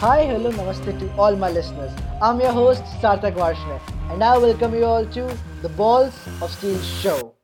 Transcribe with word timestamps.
Hi, 0.00 0.24
hello, 0.24 0.50
namaste 0.50 0.98
to 0.98 1.06
all 1.22 1.36
my 1.36 1.50
listeners. 1.50 1.92
I'm 2.22 2.40
your 2.40 2.52
host 2.52 2.84
Sarthak 3.00 3.34
Varshney, 3.34 3.78
and 4.10 4.24
I 4.24 4.38
welcome 4.38 4.74
you 4.74 4.86
all 4.86 5.04
to 5.16 5.24
the 5.60 5.68
Balls 5.80 6.14
of 6.40 6.50
Steel 6.50 6.78
show, 6.80 7.34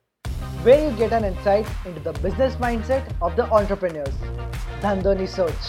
where 0.63 0.79
you 0.83 0.97
get 0.97 1.13
an 1.13 1.24
insight 1.24 1.67
into 1.85 2.01
the 2.01 2.15
business 2.15 2.56
mindset 2.56 3.13
of 3.21 3.37
the 3.37 3.45
entrepreneurs. 3.58 4.15
Dhandho 4.81 5.15
Ni 5.19 5.27
Soch. 5.27 5.67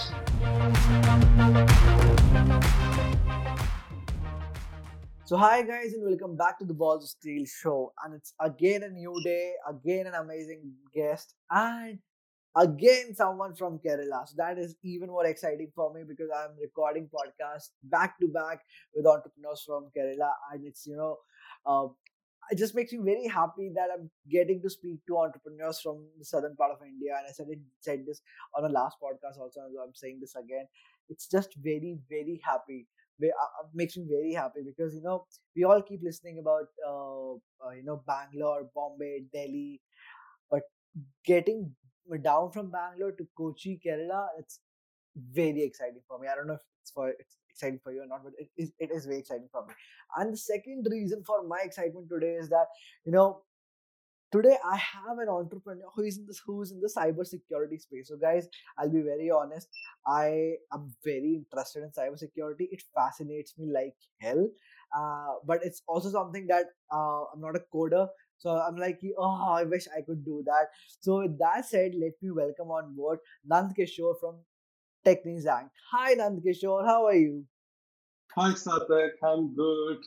So, 5.26 5.36
hi 5.36 5.64
guys, 5.64 5.92
and 5.92 6.06
welcome 6.06 6.38
back 6.38 6.58
to 6.60 6.66
the 6.66 6.74
Balls 6.74 7.04
of 7.04 7.10
Steel 7.10 7.44
show. 7.46 7.92
And 8.06 8.14
it's 8.14 8.34
again 8.40 8.84
a 8.84 8.90
new 8.90 9.14
day, 9.26 9.52
again 9.70 10.08
an 10.08 10.14
amazing 10.14 10.72
guest, 10.96 11.36
and 11.52 12.00
again 12.58 13.14
someone 13.16 13.56
from 13.56 13.80
Kerala. 13.80 14.28
So 14.28 14.36
that 14.38 14.58
is 14.58 14.76
even 14.84 15.10
more 15.10 15.26
exciting 15.26 15.72
for 15.76 15.94
me 15.94 16.02
because 16.08 16.30
I'm 16.36 16.52
recording 16.62 17.10
podcasts 17.14 17.70
back 17.84 18.20
to 18.20 18.28
back 18.28 18.62
with 18.96 19.06
entrepreneurs 19.06 19.64
from 19.66 19.90
Kerala, 19.98 20.32
and 20.54 20.66
it's 20.66 20.86
you 20.88 20.98
know, 20.98 21.18
uh, 21.66 21.88
it 22.50 22.58
just 22.58 22.76
makes 22.76 22.94
me 22.94 23.00
very 23.04 23.28
happy 23.28 23.72
that 23.76 23.90
I'm 23.94 24.10
getting 24.32 24.62
to 24.62 24.70
speak 24.70 25.00
to 25.08 25.18
entrepreneurs 25.18 25.82
from 25.82 26.06
the 26.18 26.26
southern 26.26 26.56
part 26.56 26.72
of 26.72 26.78
India. 26.86 27.12
And 27.18 27.28
I 27.28 27.32
said 27.34 27.48
it, 27.50 27.60
said 27.82 28.06
this 28.08 28.22
on 28.56 28.64
the 28.64 28.70
last 28.70 28.98
podcast 29.04 29.40
also, 29.40 29.62
and 29.62 29.76
I'm 29.84 29.94
saying 29.94 30.20
this 30.22 30.36
again. 30.36 30.66
It's 31.10 31.28
just 31.30 31.56
very 31.62 32.00
very 32.10 32.42
happy. 32.44 32.88
It 33.20 33.34
uh, 33.34 33.64
uh, 33.64 33.68
makes 33.74 33.98
me 33.98 34.06
very 34.10 34.34
happy 34.34 34.62
because 34.66 34.94
you 34.96 35.02
know 35.02 35.26
we 35.56 35.64
all 35.64 35.82
keep 35.82 36.02
listening 36.04 36.40
about 36.40 36.68
uh, 36.88 37.34
uh, 37.66 37.72
you 37.76 37.84
know 37.84 38.04
Bangalore, 38.08 38.70
Bombay, 38.76 39.24
Delhi, 39.34 39.82
but 40.52 40.64
getting 41.26 41.76
down 42.16 42.52
from 42.52 42.72
Bangalore 42.72 43.12
to 43.14 43.28
Kochi, 43.38 43.80
Kerala, 43.86 44.28
it's 44.40 44.60
very 45.34 45.64
exciting 45.64 46.02
for 46.08 46.20
me. 46.20 46.28
I 46.32 46.36
don't 46.36 46.48
know 46.48 46.54
if 46.54 46.62
it's 46.82 46.92
for 46.92 47.10
it's 47.10 47.38
exciting 47.50 47.80
for 47.84 47.92
you 47.92 48.04
or 48.04 48.08
not, 48.08 48.24
but 48.24 48.34
it 48.38 48.50
is 48.58 48.72
it 48.80 48.92
is 48.92 49.06
very 49.06 49.20
exciting 49.20 49.50
for 49.52 49.66
me. 49.66 49.74
And 50.16 50.34
the 50.34 50.38
second 50.38 50.88
reason 50.90 51.24
for 51.26 51.44
my 51.48 51.60
excitement 51.64 52.08
today 52.10 52.34
is 52.34 52.50
that 52.50 52.68
you 53.06 53.12
know 53.12 53.42
today 54.32 54.58
I 54.70 54.76
have 54.78 55.18
an 55.20 55.30
entrepreneur 55.30 55.90
who 55.96 56.04
is 56.04 56.18
in 56.18 56.26
this 56.26 56.42
who's 56.46 56.72
in 56.72 56.82
the 56.82 56.92
cyber 56.96 57.26
security 57.26 57.78
space. 57.78 58.10
So 58.10 58.18
guys, 58.18 58.48
I'll 58.78 58.92
be 58.92 59.02
very 59.02 59.32
honest. 59.32 59.68
I 60.06 60.56
am 60.74 60.94
very 61.04 61.36
interested 61.44 61.84
in 61.84 61.92
cyber 61.92 62.18
security. 62.18 62.70
It 62.72 62.84
fascinates 62.96 63.54
me 63.58 63.72
like 63.74 63.96
hell. 64.20 64.48
Uh, 64.96 65.34
but 65.46 65.60
it's 65.64 65.82
also 65.88 66.10
something 66.10 66.48
that 66.48 66.66
uh, 66.94 67.24
I'm 67.34 67.42
not 67.42 67.56
a 67.56 67.64
coder, 67.74 68.08
so 68.38 68.52
I'm 68.52 68.76
like, 68.78 69.00
oh, 69.18 69.56
I 69.58 69.64
wish 69.64 69.88
I 69.96 70.02
could 70.02 70.24
do 70.24 70.44
that. 70.46 70.68
So 71.02 71.20
with 71.20 71.38
that 71.40 71.66
said, 71.66 71.94
let 71.96 72.14
me 72.22 72.32
welcome 72.32 72.70
on 72.70 72.96
board 72.96 73.20
Nand 73.52 73.74
Kishore 73.78 74.16
from 74.20 74.40
Technisanct. 75.06 75.70
Hi 75.92 76.16
Nand 76.16 76.42
Kishore, 76.46 76.86
how 76.86 77.06
are 77.06 77.16
you? 77.16 77.46
Hi 78.36 78.52
Sarthak, 78.52 79.18
I'm 79.24 79.56
good. 79.56 79.98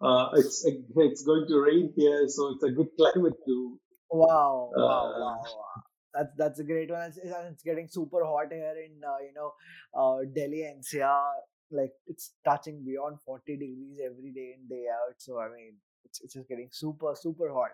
Uh, 0.00 0.28
it's 0.34 0.64
it's 0.66 1.22
going 1.24 1.46
to 1.48 1.60
rain 1.60 1.92
here, 1.96 2.28
so 2.28 2.54
it's 2.54 2.64
a 2.64 2.70
good 2.70 2.88
climate 2.96 3.34
too. 3.46 3.78
Wow, 4.10 4.70
uh, 4.76 4.80
wow, 4.80 5.12
wow, 5.18 5.40
wow. 5.42 5.82
That's 6.14 6.32
that's 6.36 6.60
a 6.60 6.64
great 6.64 6.90
one. 6.90 7.08
It's, 7.08 7.18
it's 7.18 7.62
getting 7.62 7.88
super 7.88 8.24
hot 8.24 8.52
here 8.52 8.74
in 8.84 9.00
uh, 9.02 9.18
you 9.26 9.32
know 9.34 9.52
uh, 9.96 10.18
Delhi 10.34 10.62
NCR. 10.76 11.32
Like 11.70 11.92
it's 12.06 12.32
touching 12.44 12.84
beyond 12.84 13.18
40 13.24 13.56
degrees 13.56 13.98
every 14.04 14.30
day 14.32 14.54
in 14.54 14.68
day 14.68 14.84
out. 14.92 15.14
So 15.18 15.40
I 15.40 15.48
mean, 15.48 15.74
it's, 16.04 16.20
it's 16.22 16.34
just 16.34 16.48
getting 16.48 16.68
super, 16.70 17.14
super 17.14 17.52
hot. 17.52 17.70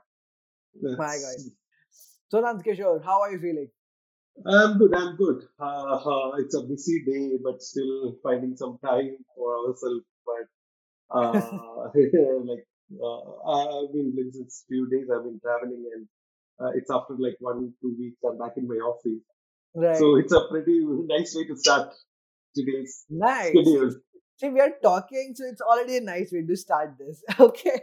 That's... 0.80 0.98
My 0.98 1.16
God. 1.18 1.52
So, 2.28 2.42
Nand 2.42 2.64
Kishore, 2.64 3.04
how 3.04 3.22
are 3.22 3.32
you 3.32 3.38
feeling? 3.38 3.68
I'm 4.46 4.78
good. 4.78 4.94
I'm 4.94 5.16
good. 5.16 5.42
Uh, 5.60 5.96
uh, 5.96 6.36
it's 6.38 6.54
a 6.54 6.62
busy 6.62 7.04
day, 7.04 7.38
but 7.42 7.60
still 7.62 8.16
finding 8.22 8.56
some 8.56 8.78
time 8.84 9.16
for 9.36 9.68
ourselves. 9.68 10.04
But 10.24 10.46
uh, 11.16 11.32
like 12.44 12.66
uh, 13.02 13.82
I've 13.84 13.92
been 13.92 14.14
like, 14.16 14.32
since 14.32 14.64
few 14.68 14.88
days. 14.88 15.08
I've 15.12 15.24
been 15.24 15.40
traveling, 15.40 15.84
and 15.94 16.06
uh, 16.60 16.70
it's 16.74 16.90
after 16.90 17.14
like 17.18 17.36
one 17.40 17.74
two 17.82 17.96
weeks. 17.98 18.18
I'm 18.24 18.38
back 18.38 18.56
in 18.56 18.66
my 18.66 18.76
office. 18.76 19.20
Right. 19.74 19.96
So 19.96 20.16
it's 20.16 20.32
a 20.32 20.48
pretty 20.50 20.80
nice 20.84 21.34
way 21.36 21.46
to 21.46 21.56
start 21.56 21.92
today's 22.56 23.04
nice. 23.10 23.48
schedule. 23.48 23.94
See, 24.40 24.48
we 24.48 24.60
are 24.60 24.72
talking, 24.82 25.34
so 25.36 25.44
it's 25.46 25.60
already 25.60 25.98
a 25.98 26.00
nice 26.00 26.32
way 26.32 26.42
to 26.46 26.56
start 26.56 26.96
this. 26.98 27.22
Okay. 27.40 27.80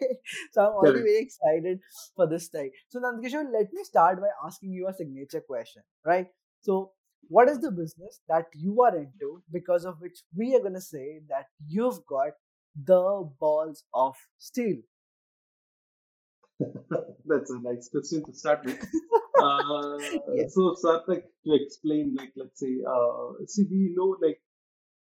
So 0.52 0.62
I'm 0.62 0.74
already 0.74 1.02
very 1.02 1.20
excited 1.20 1.80
for 2.16 2.28
this 2.28 2.50
time. 2.50 2.72
So 2.90 3.00
Nandkishore, 3.00 3.52
let 3.54 3.72
me 3.74 3.84
start 3.84 4.20
by 4.22 4.30
asking 4.46 4.72
you 4.74 4.88
a 4.88 4.94
signature 4.94 5.42
question, 5.42 5.84
right? 6.06 6.28
So 6.62 6.92
what 7.30 7.50
is 7.50 7.60
the 7.60 7.72
business 7.72 8.22
that 8.30 8.46
you 8.54 8.82
are 8.82 8.96
into 8.98 9.44
because 9.52 9.86
of 9.86 10.02
which 10.02 10.20
we 10.36 10.56
are 10.56 10.62
gonna 10.62 10.82
say 10.82 11.22
that 11.30 11.48
you've 11.68 12.06
got 12.08 12.34
the 12.86 13.30
balls 13.40 13.84
of 13.94 14.16
steel? 14.38 14.78
That's 17.26 17.52
a 17.52 17.60
nice 17.62 17.90
question 17.90 18.24
to 18.26 18.34
start 18.34 18.66
with. 18.66 18.80
uh, 19.42 19.98
yes. 20.34 20.54
So, 20.54 20.76
Sarthak, 20.84 21.24
to 21.46 21.54
explain, 21.54 22.16
like, 22.18 22.32
let's 22.36 22.60
say, 22.60 22.74
uh, 22.88 23.46
see, 23.48 23.66
we 23.70 23.94
know, 23.96 24.18
like, 24.22 24.40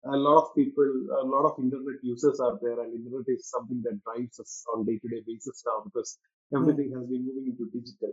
a 0.05 0.17
lot 0.17 0.43
of 0.43 0.55
people, 0.55 0.85
a 1.23 1.27
lot 1.27 1.45
of 1.51 1.59
internet 1.59 1.99
users 2.03 2.41
are 2.41 2.59
there, 2.63 2.81
and 2.81 2.95
internet 2.95 3.27
is 3.27 3.51
something 3.51 3.83
that 3.85 4.01
drives 4.05 4.39
us 4.39 4.65
on 4.73 4.85
day-to-day 4.85 5.23
basis 5.27 5.63
now 5.67 5.83
because 5.85 6.19
everything 6.55 6.91
mm. 6.91 6.99
has 6.99 7.09
been 7.09 7.27
moving 7.27 7.53
into 7.53 7.71
digital. 7.73 8.13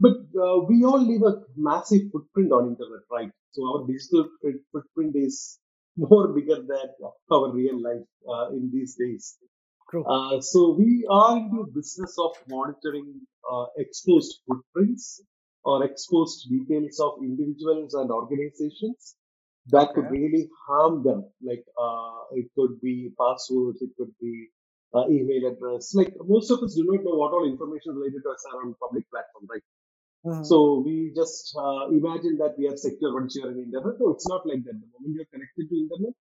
But 0.00 0.18
uh, 0.40 0.60
we 0.68 0.84
all 0.84 1.04
leave 1.04 1.22
a 1.22 1.42
massive 1.56 2.10
footprint 2.12 2.52
on 2.52 2.68
internet, 2.68 3.02
right? 3.10 3.30
So 3.52 3.62
our 3.70 3.86
digital 3.86 4.28
footprint 4.72 5.14
is 5.14 5.58
more 5.96 6.28
bigger 6.28 6.56
than 6.56 6.88
our 7.30 7.52
real 7.52 7.80
life 7.80 8.06
uh, 8.28 8.48
in 8.50 8.70
these 8.72 8.96
days. 8.96 9.36
Uh, 9.94 10.40
so 10.40 10.74
we 10.78 11.06
are 11.10 11.36
into 11.36 11.64
the 11.66 11.72
business 11.74 12.16
of 12.18 12.32
monitoring 12.48 13.20
uh, 13.52 13.66
exposed 13.76 14.40
footprints 14.48 15.22
or 15.64 15.84
exposed 15.84 16.48
details 16.48 16.98
of 16.98 17.12
individuals 17.22 17.92
and 17.92 18.10
organizations 18.10 19.16
that 19.66 19.90
okay. 19.90 19.94
could 19.94 20.10
really 20.10 20.48
harm 20.66 21.02
them. 21.02 21.24
Like 21.42 21.64
uh, 21.80 22.32
it 22.32 22.46
could 22.56 22.80
be 22.80 23.12
passwords, 23.18 23.82
it 23.82 23.90
could 23.96 24.12
be 24.20 24.48
uh, 24.94 25.08
email 25.08 25.52
address. 25.52 25.94
Like 25.94 26.14
most 26.24 26.50
of 26.50 26.62
us 26.62 26.74
do 26.74 26.84
not 26.84 27.04
know 27.04 27.16
what 27.16 27.32
all 27.32 27.46
information 27.46 27.94
related 27.94 28.22
to 28.24 28.30
us 28.30 28.44
are 28.52 28.60
on 28.66 28.74
public 28.80 29.08
platform, 29.10 29.46
right? 29.48 29.62
Mm-hmm. 30.24 30.44
So 30.44 30.82
we 30.84 31.12
just 31.16 31.54
uh, 31.58 31.88
imagine 31.90 32.38
that 32.38 32.54
we 32.58 32.68
are 32.68 32.76
secure 32.76 33.12
once 33.14 33.34
you 33.34 33.44
are 33.44 33.50
in 33.50 33.58
internet. 33.58 33.98
No, 33.98 34.10
it's 34.10 34.28
not 34.28 34.46
like 34.46 34.62
that. 34.64 34.78
The 34.78 34.88
moment 34.94 35.18
you're 35.18 35.30
connected 35.32 35.66
to 35.66 35.74
internet, 35.74 36.14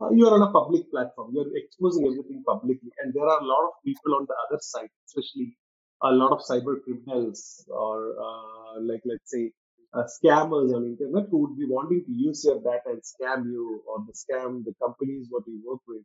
uh, 0.00 0.10
you 0.12 0.26
are 0.28 0.40
on 0.40 0.48
a 0.48 0.52
public 0.52 0.90
platform. 0.90 1.32
You're 1.34 1.52
exposing 1.56 2.06
everything 2.06 2.42
publicly, 2.46 2.92
and 3.02 3.12
there 3.12 3.24
are 3.24 3.40
a 3.40 3.44
lot 3.44 3.68
of 3.68 3.72
people 3.84 4.16
on 4.16 4.24
the 4.28 4.36
other 4.48 4.60
side, 4.60 4.88
especially 5.04 5.56
a 6.02 6.12
lot 6.12 6.32
of 6.32 6.40
cyber 6.44 6.76
criminals 6.84 7.64
or 7.68 8.16
uh, 8.20 8.80
like 8.80 9.00
let's 9.04 9.30
say 9.30 9.52
uh, 9.96 10.04
scammers 10.04 10.74
on 10.74 10.84
internet 10.84 11.26
who 11.30 11.38
would 11.38 11.56
be 11.58 11.66
wanting 11.66 12.04
to 12.04 12.12
use 12.12 12.44
your 12.44 12.60
data 12.60 12.88
and 12.94 13.02
scam 13.02 13.44
you 13.46 13.82
or 13.88 14.04
the 14.06 14.12
scam 14.12 14.64
the 14.64 14.74
companies 14.82 15.26
what 15.30 15.44
you 15.46 15.60
work 15.66 15.80
with. 15.88 16.02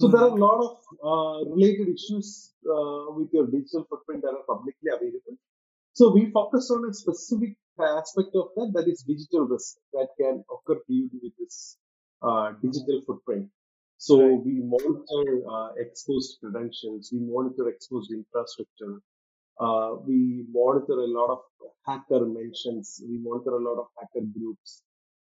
So 0.00 0.08
mm-hmm. 0.08 0.16
there 0.16 0.24
are 0.26 0.36
a 0.36 0.44
lot 0.48 0.58
of 0.68 0.74
uh, 1.10 1.50
related 1.50 1.88
issues 1.88 2.52
uh, 2.68 3.12
with 3.16 3.28
your 3.32 3.46
digital 3.46 3.86
footprint 3.88 4.22
that 4.22 4.34
are 4.38 4.46
publicly 4.46 4.90
available. 4.94 5.36
So 5.94 6.12
we 6.12 6.30
focus 6.30 6.70
on 6.70 6.88
a 6.90 6.92
specific 6.92 7.56
aspect 7.80 8.34
of 8.34 8.48
that, 8.56 8.72
that 8.74 8.88
is 8.88 9.02
digital 9.02 9.46
risk 9.46 9.76
that 9.92 10.08
can 10.20 10.44
occur 10.50 10.80
to 10.86 10.92
you 10.92 11.08
with 11.22 11.32
this 11.38 11.76
uh, 12.22 12.52
digital 12.62 13.02
footprint. 13.06 13.48
So 13.98 14.20
right. 14.20 14.44
we 14.44 14.60
monitor 14.62 15.48
uh, 15.48 15.68
exposed 15.78 16.38
credentials, 16.40 17.10
we 17.12 17.20
monitor 17.20 17.68
exposed 17.68 18.10
infrastructure, 18.12 19.00
uh, 19.60 19.96
we 20.06 20.44
monitor 20.50 20.94
a 20.94 21.06
lot 21.06 21.30
of 21.30 21.38
hacker 21.86 22.26
mentions. 22.26 23.02
We 23.08 23.18
monitor 23.18 23.56
a 23.56 23.62
lot 23.62 23.78
of 23.78 23.86
hacker 23.98 24.26
groups. 24.36 24.82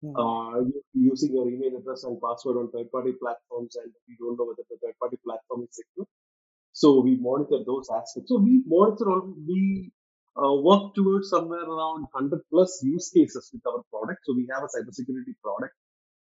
Hmm. 0.02 0.16
Uh, 0.16 0.64
using 0.94 1.34
your 1.34 1.50
email 1.50 1.78
address 1.78 2.04
and 2.04 2.20
password 2.22 2.58
on 2.58 2.72
third-party 2.72 3.14
platforms, 3.22 3.76
and 3.76 3.92
we 4.08 4.16
don't 4.18 4.38
know 4.38 4.46
whether 4.46 4.64
the 4.70 4.78
third-party 4.82 5.18
platform 5.26 5.64
is 5.64 5.76
secure. 5.76 6.08
So 6.72 7.02
we 7.02 7.18
monitor 7.20 7.60
those 7.66 7.90
aspects. 7.92 8.30
So 8.30 8.40
we 8.40 8.64
monitor 8.66 9.10
all. 9.10 9.36
We 9.48 9.92
uh, 10.38 10.56
work 10.56 10.96
towards 10.96 11.30
somewhere 11.30 11.64
around 11.64 12.08
100 12.16 12.42
plus 12.50 12.80
use 12.84 13.12
cases 13.14 13.50
with 13.52 13.66
our 13.68 13.84
product. 13.92 14.22
So 14.24 14.34
we 14.36 14.48
have 14.54 14.64
a 14.64 14.72
cybersecurity 14.72 15.36
product 15.44 15.74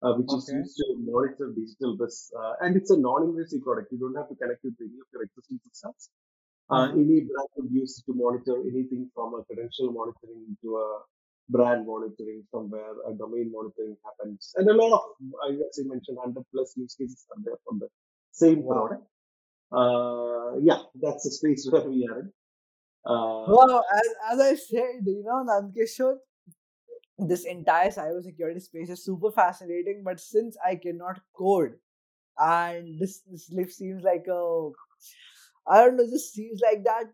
uh, 0.03 0.12
which 0.15 0.29
okay. 0.29 0.39
is 0.39 0.49
used 0.53 0.77
to 0.77 0.97
monitor 1.00 1.53
digital 1.56 1.97
risk, 1.97 2.31
uh, 2.39 2.55
and 2.61 2.77
it's 2.77 2.91
a 2.91 2.99
non-invasive 2.99 3.62
product. 3.62 3.93
You 3.93 3.99
don't 3.99 4.17
have 4.17 4.29
to 4.29 4.37
connect 4.37 4.62
with 4.65 4.75
any 4.81 4.99
of 5.00 5.09
your 5.12 5.23
existing 5.25 5.61
systems. 5.65 6.11
Uh, 6.69 6.89
mm-hmm. 6.89 6.99
any 6.99 7.21
brand 7.21 7.51
would 7.57 7.71
use 7.71 8.03
to 8.05 8.13
monitor 8.15 8.57
anything 8.67 9.09
from 9.15 9.35
a 9.35 9.45
credential 9.45 9.93
monitoring 9.93 10.57
to 10.63 10.77
a 10.77 10.99
brand 11.49 11.87
monitoring 11.87 12.43
somewhere, 12.51 12.93
a 13.09 13.15
domain 13.15 13.53
monitoring 13.53 13.97
happens. 14.05 14.53
And 14.57 14.69
a 14.69 14.75
lot 14.75 14.95
of, 14.95 15.05
I 15.47 15.53
guess 15.53 15.79
you 15.79 15.89
mentioned 15.89 16.17
100 16.17 16.43
plus 16.53 16.75
use 16.77 16.95
cases 16.95 17.25
are 17.31 17.43
there 17.45 17.55
from 17.65 17.79
the 17.79 17.89
same 18.33 18.65
product. 18.67 19.05
Uh, 19.71 20.59
yeah, 20.61 20.83
that's 21.01 21.25
the 21.25 21.31
space 21.31 21.69
where 21.71 21.89
we 21.89 22.09
are 22.11 22.21
in. 22.21 22.33
Uh, 23.05 23.47
well, 23.47 23.85
as, 23.95 24.09
as 24.33 24.41
I 24.41 24.55
said, 24.57 25.07
you 25.07 25.23
know, 25.25 25.45
Nandkishore, 25.49 26.17
this 27.19 27.45
entire 27.45 27.91
cybersecurity 27.91 28.61
space 28.61 28.91
is 28.91 29.05
super 29.05 29.31
fascinating. 29.31 30.03
But 30.05 30.19
since 30.19 30.57
I 30.65 30.75
cannot 30.77 31.21
code, 31.33 31.75
and 32.39 32.99
this 32.99 33.23
this 33.31 33.49
lift 33.51 33.73
seems 33.73 34.03
like 34.03 34.27
a 34.29 34.71
I 35.69 35.81
don't 35.81 35.97
know, 35.97 36.07
just 36.09 36.33
seems 36.33 36.61
like 36.63 36.85
that 36.85 37.07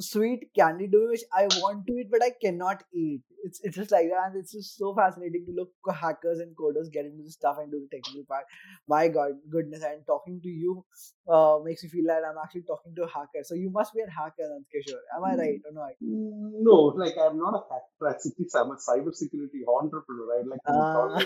sweet 0.00 0.48
candy 0.58 0.88
me 0.88 1.06
which 1.08 1.22
I 1.32 1.46
want 1.60 1.86
to 1.86 1.92
eat 1.94 2.08
but 2.10 2.22
I 2.22 2.32
cannot 2.40 2.82
eat. 2.94 3.22
It's 3.44 3.60
it's 3.62 3.76
just 3.76 3.90
like 3.90 4.06
that 4.08 4.30
and 4.30 4.36
it's 4.36 4.52
just 4.52 4.76
so 4.78 4.94
fascinating 4.94 5.44
to 5.46 5.52
look 5.52 5.70
hackers 6.00 6.38
and 6.38 6.56
coders 6.56 6.92
get 6.92 7.04
into 7.04 7.22
the 7.24 7.30
stuff 7.30 7.56
and 7.60 7.70
do 7.70 7.80
the 7.80 7.96
technical 7.96 8.24
part. 8.24 8.44
My 8.88 9.08
god, 9.08 9.32
goodness, 9.50 9.82
and 9.82 10.06
talking 10.06 10.40
to 10.42 10.48
you 10.48 10.84
uh, 11.28 11.58
makes 11.64 11.82
me 11.82 11.88
feel 11.90 12.06
like 12.06 12.22
I'm 12.28 12.38
actually 12.42 12.62
talking 12.62 12.94
to 12.96 13.02
a 13.02 13.08
hacker. 13.08 13.42
So 13.42 13.54
you 13.54 13.70
must 13.70 13.94
be 13.94 14.00
a 14.00 14.10
hacker, 14.10 14.46
Nandkishore. 14.46 15.02
Am 15.16 15.24
I 15.24 15.34
right 15.34 15.60
or 15.66 15.72
not? 15.72 15.90
No, 16.00 16.94
like 16.96 17.14
I'm 17.18 17.38
not 17.38 17.54
a 17.54 17.62
hacker. 17.68 18.16
I'm 18.54 18.70
a 18.70 18.76
cybersecurity 18.76 19.66
entrepreneur, 19.66 20.26
right? 20.30 20.46
Like 20.46 20.60
uh, 20.68 21.18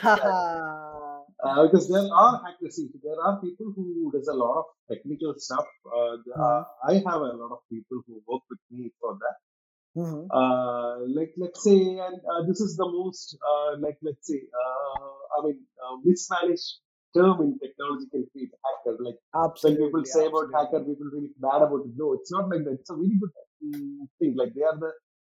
uh, 1.44 1.66
because 1.66 1.88
there 1.88 2.08
are 2.12 2.42
hackers. 2.44 2.80
There 3.02 3.20
are 3.22 3.40
people 3.40 3.72
who 3.76 4.10
does 4.12 4.28
a 4.28 4.34
lot 4.34 4.58
of 4.58 4.64
technical 4.90 5.34
stuff. 5.36 5.66
Uh, 5.86 6.16
mm-hmm. 6.16 6.90
I 6.90 6.94
have 6.94 7.20
a 7.20 7.34
lot 7.42 7.52
of 7.52 7.58
people 7.70 8.02
who 8.06 8.22
work 8.26 8.42
with 8.50 8.60
me 8.70 8.90
for 9.00 9.18
that. 9.18 9.36
Mm-hmm. 10.00 10.28
Uh, 10.30 11.06
like 11.08 11.32
let's 11.38 11.64
say, 11.64 11.76
and 11.76 12.20
uh, 12.30 12.42
this 12.46 12.60
is 12.60 12.76
the 12.76 12.84
most 12.84 13.38
uh, 13.40 13.76
like 13.80 13.96
let's 14.02 14.26
say, 14.26 14.40
uh, 14.62 15.40
I 15.40 15.46
mean, 15.46 15.60
mismanaged 16.04 16.80
term 17.16 17.40
in 17.40 17.58
technology 17.58 18.06
can 18.12 18.26
create 18.32 18.52
hacker. 18.60 18.96
Like 19.00 19.16
absolutely, 19.34 19.84
when 19.84 20.04
people 20.04 20.04
say 20.04 20.26
about 20.26 20.52
hacker, 20.52 20.84
people 20.84 21.08
really 21.12 21.32
bad 21.40 21.64
about 21.64 21.88
it. 21.88 21.96
No, 21.96 22.12
it's 22.12 22.30
not 22.30 22.50
like 22.50 22.64
that. 22.64 22.76
It's 22.80 22.90
a 22.90 22.94
really 22.94 23.16
good 23.16 23.32
mm, 23.64 24.04
thing. 24.18 24.34
Like 24.36 24.52
they 24.54 24.62
are 24.68 24.76
the 24.76 24.92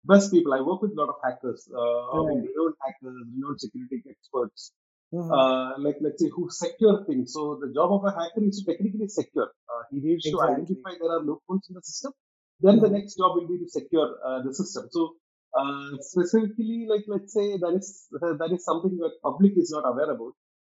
best 0.05 0.31
people. 0.31 0.53
I 0.53 0.61
work 0.61 0.81
with 0.81 0.97
a 0.97 0.99
lot 0.99 1.09
of 1.09 1.21
hackers. 1.23 1.69
Uh, 1.69 1.77
right. 1.77 2.17
I 2.17 2.19
mean, 2.25 2.49
renowned 2.49 2.77
hackers, 2.81 3.15
renowned 3.29 3.61
security 3.61 4.01
experts. 4.09 4.71
Mm-hmm. 5.13 5.31
Uh, 5.31 5.79
like 5.79 5.95
let's 6.01 6.21
say 6.21 6.29
who 6.35 6.49
secure 6.49 7.05
things. 7.05 7.31
So 7.33 7.59
the 7.61 7.71
job 7.73 7.93
of 7.93 8.03
a 8.03 8.11
hacker 8.11 8.43
is 8.43 8.63
to 8.63 8.71
technically 8.71 9.07
secure. 9.07 9.47
Uh, 9.69 9.83
he 9.89 10.01
needs 10.01 10.25
exactly. 10.25 10.47
to 10.47 10.51
identify 10.51 10.91
there 10.99 11.11
are 11.15 11.23
loopholes 11.23 11.63
in 11.69 11.75
the 11.75 11.81
system. 11.81 12.11
Then 12.59 12.75
mm-hmm. 12.75 12.83
the 12.83 12.89
next 12.99 13.15
job 13.15 13.35
will 13.35 13.47
be 13.47 13.57
to 13.59 13.69
secure 13.69 14.17
uh, 14.25 14.41
the 14.43 14.53
system. 14.53 14.89
So 14.91 15.15
uh, 15.55 15.95
specifically, 16.01 16.87
like 16.89 17.05
let's 17.07 17.33
say 17.33 17.55
that 17.55 17.73
is 17.79 18.07
that 18.11 18.51
is 18.51 18.65
something 18.65 18.97
that 18.97 19.15
public 19.23 19.53
is 19.55 19.71
not 19.71 19.87
aware 19.87 20.11
about. 20.11 20.33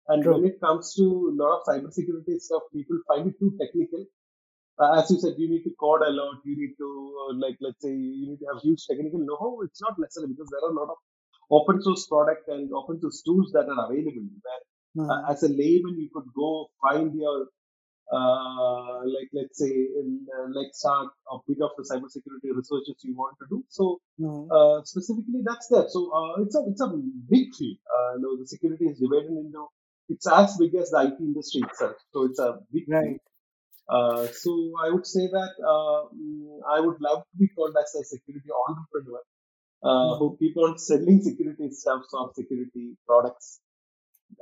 And 0.09 0.23
True. 0.23 0.35
when 0.35 0.45
it 0.51 0.61
comes 0.61 0.95
to 0.97 1.05
a 1.05 1.35
lot 1.37 1.61
of 1.61 1.67
cybersecurity 1.69 2.41
stuff, 2.41 2.63
people 2.73 2.99
find 3.07 3.29
it 3.29 3.39
too 3.39 3.53
technical. 3.61 4.07
Uh, 4.81 4.99
as 4.99 5.11
you 5.11 5.21
said, 5.21 5.35
you 5.37 5.49
need 5.49 5.63
to 5.65 5.71
code 5.79 6.01
a 6.03 6.11
lot. 6.11 6.41
You 6.45 6.57
need 6.57 6.75
to 6.79 6.89
like 7.37 7.59
let's 7.61 7.83
say 7.83 7.93
you 7.93 8.33
need 8.33 8.41
to 8.41 8.49
have 8.49 8.63
huge 8.63 8.81
technical 8.89 9.21
know-how. 9.21 9.61
It's 9.63 9.83
not 9.83 9.99
necessary 10.01 10.33
because 10.33 10.49
there 10.49 10.65
are 10.65 10.73
a 10.73 10.79
lot 10.81 10.89
of 10.89 10.99
open 11.59 11.83
source 11.83 12.07
product 12.07 12.49
and 12.49 12.71
open 12.73 13.01
source 13.01 13.23
tools 13.23 13.51
that 13.53 13.67
are 13.73 13.81
available 13.87 14.29
where 14.45 14.63
mm-hmm. 14.97 15.11
uh, 15.11 15.31
as 15.31 15.43
a 15.43 15.49
layman 15.49 15.99
you 16.03 16.09
could 16.15 16.29
go 16.35 16.69
find 16.83 17.15
your 17.15 17.47
uh, 18.13 19.01
like 19.09 19.29
let's 19.33 19.59
say 19.59 19.71
in, 19.71 20.27
uh, 20.37 20.49
like 20.53 20.69
start 20.73 21.09
a 21.31 21.37
bit 21.49 21.59
of 21.63 21.71
the 21.79 21.85
cybersecurity 21.91 22.55
researches 22.55 22.97
you 23.03 23.15
want 23.17 23.37
to 23.41 23.47
do 23.49 23.65
so 23.69 24.01
mm-hmm. 24.21 24.85
specifically 24.85 25.41
that's 25.45 25.69
there 25.69 25.89
so 25.89 26.11
uh, 26.13 26.43
it's 26.43 26.57
a 26.57 26.63
it's 26.71 26.83
a 26.83 26.91
big 27.35 27.49
field 27.59 27.79
uh, 27.97 28.13
you 28.17 28.23
know 28.23 28.37
the 28.39 28.47
security 28.47 28.87
is 28.87 28.99
divided 28.99 29.37
into 29.45 29.67
it's 30.09 30.27
as 30.27 30.57
big 30.59 30.75
as 30.75 30.91
the 30.91 31.01
IT 31.09 31.19
industry 31.21 31.63
itself 31.69 31.97
so 32.13 32.25
it's 32.25 32.39
a 32.39 32.59
big 32.73 32.85
right. 32.89 33.05
field 33.05 33.21
uh, 33.89 34.27
so 34.43 34.51
I 34.85 34.91
would 34.91 35.07
say 35.07 35.27
that 35.27 35.53
mm, 35.61 36.61
I 36.69 36.81
would 36.81 37.01
love 37.01 37.23
to 37.31 37.37
be 37.39 37.49
called 37.55 37.75
as 37.81 37.95
a 38.01 38.05
security 38.05 38.51
entrepreneur 38.69 39.23
uh, 39.83 40.17
who 40.17 40.37
keep 40.39 40.57
on 40.57 40.79
selling 40.89 41.23
security 41.23 41.71
stuff, 41.71 42.03
soft 42.09 42.37
security 42.37 42.97
products. 43.07 43.61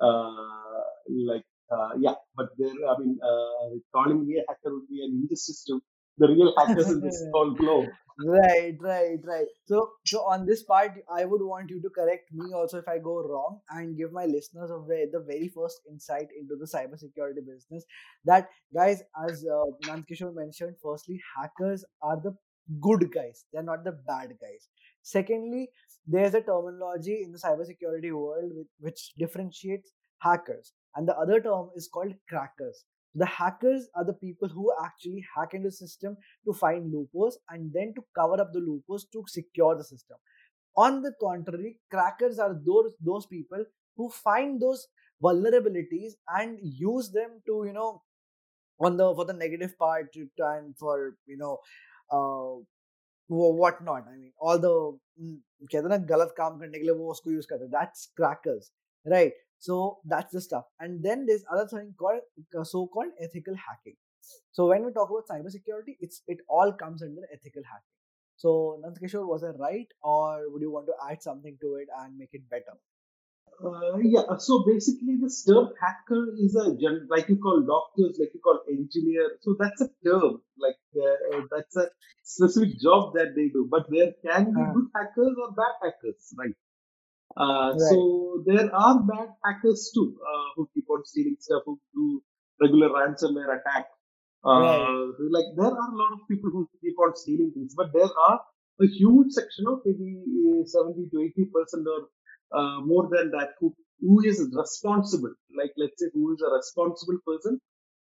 Uh, 0.01 0.83
like, 1.09 1.45
uh, 1.71 1.91
yeah, 1.99 2.15
but 2.37 2.49
there, 2.59 2.71
I 2.89 2.99
mean, 2.99 3.19
uh, 3.23 3.77
calling 3.95 4.27
me 4.27 4.37
a 4.37 4.45
hacker 4.49 4.75
would 4.75 4.89
be 4.89 5.03
an 5.05 5.23
injustice 5.23 5.65
to 5.65 5.81
the 6.19 6.29
real 6.29 6.55
hackers 6.57 6.91
in 6.91 7.01
this 7.01 7.23
whole 7.33 7.53
globe. 7.55 7.89
Right, 8.23 8.77
right, 8.81 9.19
right. 9.25 9.47
So, 9.67 9.93
so 10.05 10.19
on 10.21 10.45
this 10.45 10.63
part, 10.63 10.93
I 11.11 11.25
would 11.25 11.41
want 11.41 11.71
you 11.71 11.81
to 11.81 11.89
correct 11.89 12.31
me 12.33 12.53
also 12.53 12.79
if 12.79 12.89
I 12.89 12.99
go 12.99 13.23
wrong 13.23 13.61
and 13.71 13.97
give 13.97 14.13
my 14.13 14.27
listeners 14.27 14.71
a 14.71 14.79
very, 14.87 15.07
the 15.11 15.21
very 15.21 15.49
first 15.49 15.81
insight 15.91 16.29
into 16.39 16.57
the 16.57 16.67
cybersecurity 16.67 17.47
business. 17.47 17.85
That 18.27 18.49
guys, 18.75 19.03
as 19.27 19.45
uh, 19.47 19.89
Nandkishore 19.89 20.35
mentioned, 20.35 20.77
firstly, 20.83 21.19
hackers 21.37 21.85
are 22.03 22.21
the 22.21 22.37
good 22.81 23.11
guys; 23.11 23.45
they're 23.53 23.63
not 23.63 23.85
the 23.85 23.93
bad 23.93 24.35
guys. 24.41 24.69
Secondly, 25.03 25.71
there's 26.07 26.35
a 26.35 26.41
terminology 26.41 27.23
in 27.23 27.33
the 27.33 27.39
cybersecurity 27.39 28.13
world 28.13 28.53
which, 28.79 29.13
differentiates 29.19 29.93
hackers, 30.19 30.73
and 30.97 31.09
the 31.09 31.17
other 31.17 31.41
term 31.41 31.71
is 31.75 31.89
called 31.89 32.15
crackers. 32.29 32.85
The 33.15 33.27
hackers 33.27 33.89
are 33.97 34.05
the 34.05 34.13
people 34.13 34.49
who 34.49 34.73
actually 34.85 35.25
hack 35.35 35.55
into 35.55 35.69
the 35.69 35.73
system 35.73 36.17
to 36.47 36.53
find 36.53 36.93
loopholes 36.93 37.39
and 37.49 37.73
then 37.73 37.93
to 37.95 38.05
cover 38.15 38.41
up 38.41 38.53
the 38.53 38.61
loopholes 38.61 39.07
to 39.13 39.25
secure 39.27 39.77
the 39.77 39.85
system. 39.85 40.17
On 40.77 41.03
the 41.03 41.13
contrary, 41.21 41.81
crackers 41.91 42.39
are 42.39 42.55
those 42.55 42.93
those 43.01 43.27
people 43.27 43.65
who 43.97 44.09
find 44.11 44.61
those 44.61 44.87
vulnerabilities 45.23 46.13
and 46.29 46.59
use 46.63 47.11
them 47.11 47.43
to 47.47 47.65
you 47.67 47.73
know 47.73 48.03
on 48.81 48.97
the 48.97 49.15
for 49.15 49.25
the 49.25 49.33
negative 49.33 49.77
part 49.79 50.13
to, 50.15 50.29
and 50.39 50.77
for 50.79 51.15
you 51.27 51.37
know 51.37 51.59
uh, 52.11 52.63
what 53.30 53.84
not 53.84 54.06
I 54.08 54.18
mean 54.18 54.32
all 54.40 54.60
the 54.60 54.76
कहते 55.72 55.90
ना 55.90 55.98
गलत 56.14 56.34
काम 56.38 56.60
करने 56.60 56.80
के 56.80 56.86
लिए 56.86 56.96
वो 56.96 57.12
उसको 57.12 57.32
use 57.32 57.46
करते 57.52 57.70
that's 57.72 58.08
crackers 58.20 58.72
right 59.06 59.34
so 59.68 60.00
that's 60.14 60.32
the 60.38 60.42
stuff 60.42 60.66
and 60.80 61.04
then 61.04 61.26
there's 61.26 61.46
other 61.52 61.68
thing 61.68 61.94
called 62.02 62.66
so 62.72 62.86
called 62.96 63.12
ethical 63.28 63.56
hacking 63.68 63.98
so 64.52 64.68
when 64.68 64.86
we 64.86 64.92
talk 64.98 65.10
about 65.10 65.32
cybersecurity 65.32 65.96
it's 66.00 66.22
it 66.28 66.40
all 66.50 66.74
comes 66.84 67.04
under 67.04 67.22
ethical 67.38 67.64
hacking 67.72 67.96
so 68.38 68.82
Nantkishore 68.84 69.28
was 69.28 69.44
I 69.44 69.52
right 69.62 69.88
or 70.04 70.52
would 70.52 70.62
you 70.62 70.72
want 70.72 70.88
to 70.88 70.94
add 71.10 71.22
something 71.22 71.58
to 71.62 71.76
it 71.76 71.88
and 72.00 72.18
make 72.18 72.34
it 72.34 72.50
better 72.50 72.76
Uh, 73.65 73.99
yeah, 74.03 74.37
so 74.39 74.65
basically, 74.67 75.19
this 75.21 75.45
term 75.45 75.69
hacker 75.81 76.29
is 76.39 76.57
a 76.57 76.77
gen- 76.77 77.07
like 77.11 77.29
you 77.29 77.37
call 77.37 77.61
doctors, 77.61 78.19
like 78.19 78.31
you 78.35 78.41
call 78.41 78.61
engineer. 78.69 79.37
So 79.43 79.57
that's 79.59 79.81
a 79.83 79.89
term, 80.05 80.41
like 80.59 80.81
uh, 80.97 81.41
that's 81.51 81.77
a 81.77 81.89
specific 82.23 82.79
job 82.81 83.15
that 83.15 83.35
they 83.37 83.49
do. 83.49 83.69
But 83.71 83.87
there 83.91 84.13
can 84.25 84.55
be 84.55 84.61
uh. 84.61 84.73
good 84.73 84.89
hackers 84.95 85.37
or 85.37 85.53
bad 85.53 85.75
hackers, 85.83 86.35
right? 86.39 86.57
Uh, 87.37 87.73
right. 87.73 87.91
So 87.91 88.43
there 88.47 88.75
are 88.75 89.01
bad 89.03 89.29
hackers 89.45 89.91
too, 89.95 90.19
uh, 90.21 90.49
who 90.57 90.69
keep 90.75 90.89
on 90.91 91.05
stealing 91.05 91.37
stuff, 91.39 91.63
who 91.67 91.79
do 91.95 92.23
regular 92.61 92.89
ransomware 92.89 93.61
attack. 93.61 93.87
Uh, 94.45 94.61
right. 94.61 95.13
Like 95.31 95.53
there 95.57 95.67
are 95.67 95.93
a 95.93 95.97
lot 95.97 96.13
of 96.13 96.21
people 96.31 96.51
who 96.51 96.69
keep 96.81 96.99
on 96.99 97.15
stealing 97.15 97.53
things, 97.53 97.75
but 97.77 97.93
there 97.93 98.09
are 98.29 98.41
a 98.81 98.87
huge 98.87 99.33
section 99.33 99.67
of 99.69 99.81
maybe 99.85 100.17
70 100.65 101.11
to 101.13 101.21
80 101.21 101.45
percent 101.53 101.87
or 101.87 102.09
uh, 102.53 102.81
more 102.83 103.09
than 103.15 103.31
that 103.33 103.51
who 103.61 103.75
who 104.01 104.21
is 104.25 104.39
responsible. 104.57 105.35
Like 105.57 105.73
let's 105.77 106.01
say 106.01 106.09
who 106.15 106.35
is 106.35 106.43
a 106.43 106.51
responsible 106.55 107.19
person 107.27 107.61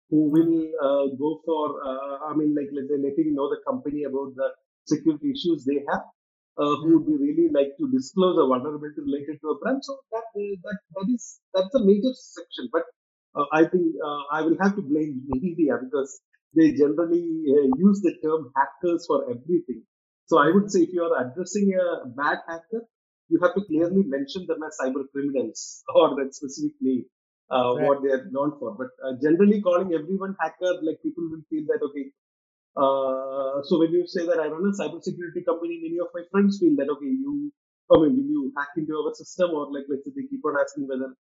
who 0.10 0.30
will 0.30 0.56
uh, 0.88 1.06
go 1.24 1.30
for 1.46 1.64
uh, 1.90 2.16
i 2.30 2.34
mean 2.40 2.52
like 2.58 2.70
let's 2.78 2.90
say 2.92 3.00
letting 3.06 3.34
know 3.38 3.48
the 3.54 3.60
company 3.70 4.04
about 4.10 4.30
the 4.42 4.48
security 4.94 5.32
issues 5.36 5.66
they 5.70 5.80
have 5.90 6.04
uh, 6.62 6.76
who 6.82 6.90
would 6.98 7.08
be 7.10 7.18
really 7.26 7.48
like 7.58 7.72
to 7.80 7.90
disclose 7.96 8.38
a 8.44 8.46
vulnerability 8.52 9.02
related 9.02 9.38
to 9.42 9.50
a 9.50 9.58
brand. 9.60 9.84
So 9.84 10.00
that 10.12 10.28
uh, 10.36 10.56
that 10.66 10.78
that 10.96 11.08
is 11.14 11.40
that's 11.54 11.76
a 11.76 11.84
major 11.90 12.14
section. 12.14 12.70
But 12.72 12.86
i 13.58 13.64
think 13.72 13.86
i 14.38 14.42
will 14.46 14.58
have 14.62 14.76
to 14.78 14.82
blame 14.92 15.12
media 15.42 15.76
because 15.84 16.12
they 16.60 16.68
generally 16.80 17.26
use 17.88 18.00
the 18.06 18.14
term 18.24 18.52
hackers 18.56 19.06
for 19.10 19.20
everything. 19.34 19.82
So 20.32 20.40
i 20.44 20.48
would 20.54 20.72
say 20.72 20.82
if 20.88 20.94
you 20.94 21.04
are 21.08 21.16
addressing 21.24 21.68
a 21.86 22.08
bad 22.22 22.40
hacker 22.48 22.82
you 23.30 23.40
have 23.42 23.54
to 23.56 23.62
clearly 23.66 24.04
mention 24.06 24.46
them 24.48 24.64
as 24.64 24.78
cyber 24.82 25.04
criminals 25.12 25.84
or 25.96 26.16
that 26.16 26.34
specific 26.34 26.76
name, 26.82 27.06
uh, 27.52 27.76
right. 27.76 27.88
what 27.88 28.04
they 28.04 28.10
are 28.10 28.26
known 28.32 28.54
for. 28.60 28.76
But 28.76 28.92
uh, 29.06 29.14
generally, 29.22 29.62
calling 29.62 29.94
everyone 29.94 30.36
hacker, 30.40 30.74
like 30.82 31.02
people 31.04 31.28
will 31.30 31.44
feel 31.50 31.66
that 31.68 31.82
okay. 31.90 32.12
Uh, 32.78 33.64
so 33.64 33.80
when 33.80 33.92
you 33.92 34.06
say 34.06 34.26
that 34.26 34.40
I 34.40 34.48
run 34.48 34.70
a 34.70 34.74
cybersecurity 34.78 35.46
company, 35.46 35.80
many 35.82 35.98
of 36.00 36.14
my 36.14 36.22
friends 36.32 36.60
feel 36.60 36.76
that 36.78 36.90
okay, 36.90 37.06
you, 37.10 37.52
I 37.92 38.00
mean, 38.02 38.16
will 38.18 38.30
you 38.30 38.54
hack 38.56 38.70
into 38.78 38.94
our 38.94 39.14
system, 39.14 39.52
or 39.52 39.68
like 39.74 39.86
let's 39.90 40.06
say 40.06 40.12
they 40.16 40.28
keep 40.30 40.46
on 40.46 40.56
asking 40.62 40.88
whether 40.88 41.14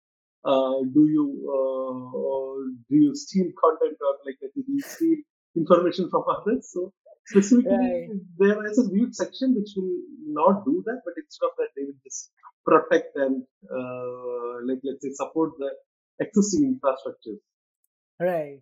uh, 0.45 0.79
do 0.95 1.03
you 1.11 1.27
uh, 1.51 2.57
do 2.89 2.97
you 2.97 3.15
steal 3.15 3.51
content 3.63 3.99
or 4.01 4.15
like 4.25 4.39
do 4.41 4.63
you 4.67 4.81
steal 4.81 5.19
information 5.57 6.09
from 6.11 6.25
others? 6.29 6.71
So 6.73 6.93
Specifically, 7.27 7.77
right. 7.77 8.09
there 8.39 8.67
is 8.67 8.79
a 8.79 8.89
huge 8.89 9.15
section 9.15 9.55
which 9.55 9.71
will 9.77 9.99
not 10.27 10.65
do 10.65 10.83
that, 10.87 11.01
but 11.05 11.15
instead 11.17 11.47
of 11.47 11.53
that, 11.59 11.69
they 11.77 11.85
will 11.85 12.01
just 12.05 12.31
protect 12.65 13.17
and, 13.17 13.43
uh, 13.71 14.65
like, 14.65 14.79
let's 14.85 15.03
say, 15.03 15.11
support 15.13 15.53
the 15.59 15.71
existing 16.21 16.65
infrastructure. 16.65 17.37
Right. 18.21 18.61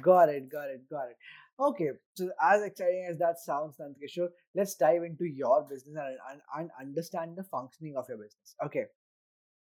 Got 0.00 0.28
it. 0.28 0.48
Got 0.48 0.70
it. 0.70 0.88
Got 0.88 1.10
it. 1.10 1.16
Okay, 1.60 1.90
so 2.14 2.30
as 2.40 2.62
exciting 2.62 3.08
as 3.10 3.18
that 3.18 3.40
sounds, 3.40 3.76
Nandkishore, 3.78 4.28
let's 4.54 4.76
dive 4.76 5.02
into 5.02 5.24
your 5.24 5.66
business 5.68 5.96
and, 5.96 6.18
and, 6.30 6.40
and 6.56 6.70
understand 6.80 7.36
the 7.36 7.42
functioning 7.42 7.96
of 7.96 8.08
your 8.08 8.18
business. 8.18 8.54
Okay, 8.64 8.84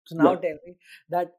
so 0.04 0.16
now 0.16 0.32
Yeah. 0.32 0.40
tell 0.40 0.58
me 0.66 0.76
that 1.08 1.32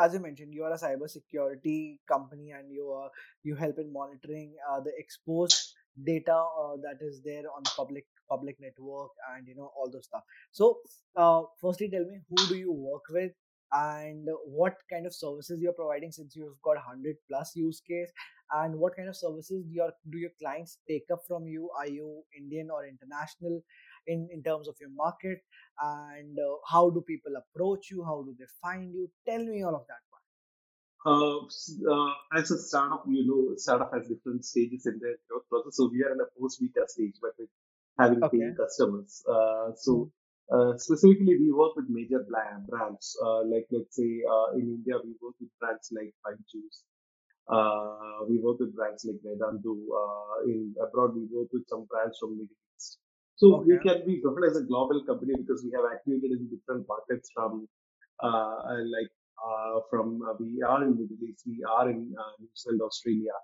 as 0.00 0.12
you 0.12 0.20
mentioned, 0.20 0.52
you 0.52 0.62
are 0.64 0.72
a 0.72 0.78
cybersecurity 0.78 1.98
company 2.06 2.50
and 2.50 2.70
you 2.70 2.92
are 2.92 3.10
you 3.42 3.56
help 3.56 3.78
in 3.78 3.92
monitoring 3.92 4.54
uh, 4.70 4.78
the 4.80 4.92
exposed 4.96 5.74
data 6.04 6.34
uh, 6.34 6.76
that 6.82 6.98
is 7.00 7.20
there 7.24 7.44
on 7.56 7.62
public 7.76 8.06
public 8.28 8.56
network 8.60 9.10
and 9.34 9.46
you 9.46 9.56
know 9.56 9.70
all 9.76 9.90
those 9.92 10.06
stuff. 10.06 10.22
So, 10.52 10.78
uh, 11.16 11.42
firstly, 11.60 11.90
tell 11.90 12.04
me 12.04 12.20
who 12.28 12.46
do 12.48 12.56
you 12.56 12.72
work 12.72 13.02
with? 13.10 13.32
And 13.72 14.26
what 14.46 14.74
kind 14.92 15.06
of 15.06 15.14
services 15.14 15.60
you're 15.62 15.72
providing 15.72 16.10
since 16.10 16.34
you've 16.34 16.60
got 16.62 16.74
100 16.74 17.14
plus 17.28 17.52
use 17.54 17.80
case? 17.88 18.10
And 18.52 18.74
what 18.74 18.96
kind 18.96 19.08
of 19.08 19.16
services 19.16 19.64
do 19.64 19.72
your 19.72 19.92
do 20.10 20.18
your 20.18 20.32
clients 20.40 20.78
take 20.88 21.04
up 21.12 21.20
from 21.28 21.46
you? 21.46 21.70
Are 21.78 21.86
you 21.86 22.22
indian 22.36 22.68
or 22.70 22.86
international 22.86 23.62
in 24.08 24.28
in 24.32 24.42
terms 24.42 24.66
of 24.68 24.74
your 24.80 24.90
market? 24.90 25.38
And 25.80 26.36
uh, 26.36 26.56
how 26.68 26.90
do 26.90 27.04
people 27.06 27.32
approach 27.42 27.90
you? 27.90 28.04
How 28.04 28.22
do 28.22 28.34
they 28.38 28.50
find 28.60 28.92
you? 28.92 29.08
Tell 29.28 29.44
me 29.44 29.62
all 29.62 29.76
of 29.76 29.86
that 29.86 30.09
Uh, 31.04 31.38
uh, 31.38 32.12
as 32.36 32.50
a 32.50 32.58
startup, 32.58 33.04
you 33.08 33.26
know, 33.26 33.56
startup 33.56 33.90
has 33.94 34.06
different 34.08 34.44
stages 34.44 34.86
in 34.86 34.98
their 35.00 35.16
growth 35.28 35.48
process. 35.48 35.76
So 35.76 35.88
we 35.90 36.02
are 36.04 36.12
in 36.12 36.20
a 36.20 36.28
post-beta 36.38 36.86
stage, 36.88 37.14
but 37.22 37.32
with 37.38 37.48
having 37.98 38.20
part 38.20 38.32
paying 38.32 38.54
customers. 38.54 39.22
Uh, 39.26 39.72
so 39.76 40.10
uh, 40.52 40.76
specifically, 40.76 41.38
we 41.38 41.52
work 41.52 41.76
with 41.76 41.86
major 41.88 42.26
brands. 42.68 43.16
Uh, 43.24 43.44
like 43.44 43.66
let's 43.70 43.96
say 43.96 44.20
uh, 44.28 44.52
in 44.54 44.76
India, 44.76 44.96
we 45.02 45.14
work 45.22 45.34
with 45.40 45.48
brands 45.58 45.88
like 45.92 46.12
Byju's. 46.26 46.84
Uh, 47.48 48.26
we 48.28 48.38
work 48.38 48.58
with 48.60 48.74
brands 48.76 49.06
like 49.08 49.20
Vedantu. 49.24 49.74
Uh, 49.88 50.44
in 50.46 50.74
abroad, 50.82 51.14
we 51.16 51.26
work 51.32 51.48
with 51.52 51.66
some 51.68 51.86
brands 51.88 52.18
from 52.18 52.32
Middle 52.32 52.56
East. 52.76 52.98
So 53.36 53.64
we 53.66 53.78
can 53.78 54.04
be 54.06 54.20
profiled 54.20 54.50
as 54.50 54.56
a 54.58 54.64
global 54.64 55.02
company 55.04 55.32
because 55.36 55.64
we 55.64 55.72
have 55.74 55.86
activated 55.90 56.32
in 56.32 56.50
different 56.50 56.86
markets 56.86 57.30
from 57.34 57.66
uh, 58.22 58.56
like 58.84 59.08
from 59.90 60.20
uh, 60.28 60.34
we 60.38 60.62
are 60.62 60.82
in 60.84 60.92
Middle 60.98 61.22
East, 61.28 61.44
we 61.46 61.62
are 61.64 61.88
in 61.90 62.14
uh, 62.18 62.32
New 62.40 62.48
Zealand, 62.56 62.82
Australia. 62.82 63.36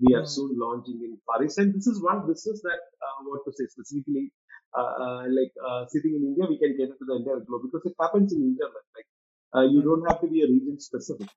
We 0.00 0.14
are 0.14 0.24
Mhm. 0.24 0.26
soon 0.26 0.58
launching 0.58 1.00
in 1.04 1.18
Paris, 1.30 1.58
and 1.58 1.74
this 1.74 1.86
is 1.86 2.02
one 2.02 2.26
business 2.26 2.60
that 2.62 2.80
uh, 3.06 3.16
what 3.24 3.44
to 3.46 3.52
say 3.52 3.66
specifically, 3.68 4.32
uh, 4.76 4.92
uh, 5.04 5.24
like 5.28 5.52
uh, 5.68 5.84
sitting 5.88 6.14
in 6.16 6.22
India, 6.30 6.44
we 6.48 6.58
can 6.58 6.76
get 6.76 6.90
into 6.90 7.04
the 7.06 7.16
entire 7.20 7.40
globe 7.46 7.62
because 7.68 7.84
it 7.90 7.96
happens 8.00 8.32
in 8.32 8.42
internet. 8.42 8.84
Like 8.96 9.08
uh, 9.56 9.66
you 9.72 9.80
Mhm. 9.80 9.88
don't 9.88 10.04
have 10.08 10.20
to 10.22 10.28
be 10.28 10.42
a 10.42 10.48
region 10.48 10.80
specific. 10.80 11.28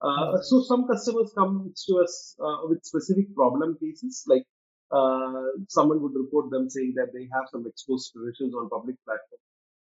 Uh, 0.00 0.32
Mhm. 0.32 0.42
so 0.42 0.62
some 0.62 0.86
customers 0.86 1.32
come 1.36 1.72
to 1.86 1.92
us 2.04 2.36
uh, 2.40 2.58
with 2.68 2.84
specific 2.84 3.34
problem 3.34 3.76
cases, 3.82 4.24
like 4.26 4.44
uh, 4.92 5.44
someone 5.68 6.00
would 6.02 6.14
report 6.14 6.50
them 6.50 6.68
saying 6.70 6.94
that 6.96 7.10
they 7.14 7.28
have 7.32 7.46
some 7.50 7.66
exposed 7.66 8.12
credentials 8.14 8.54
on 8.54 8.68
public 8.70 8.96
platform. 9.04 9.40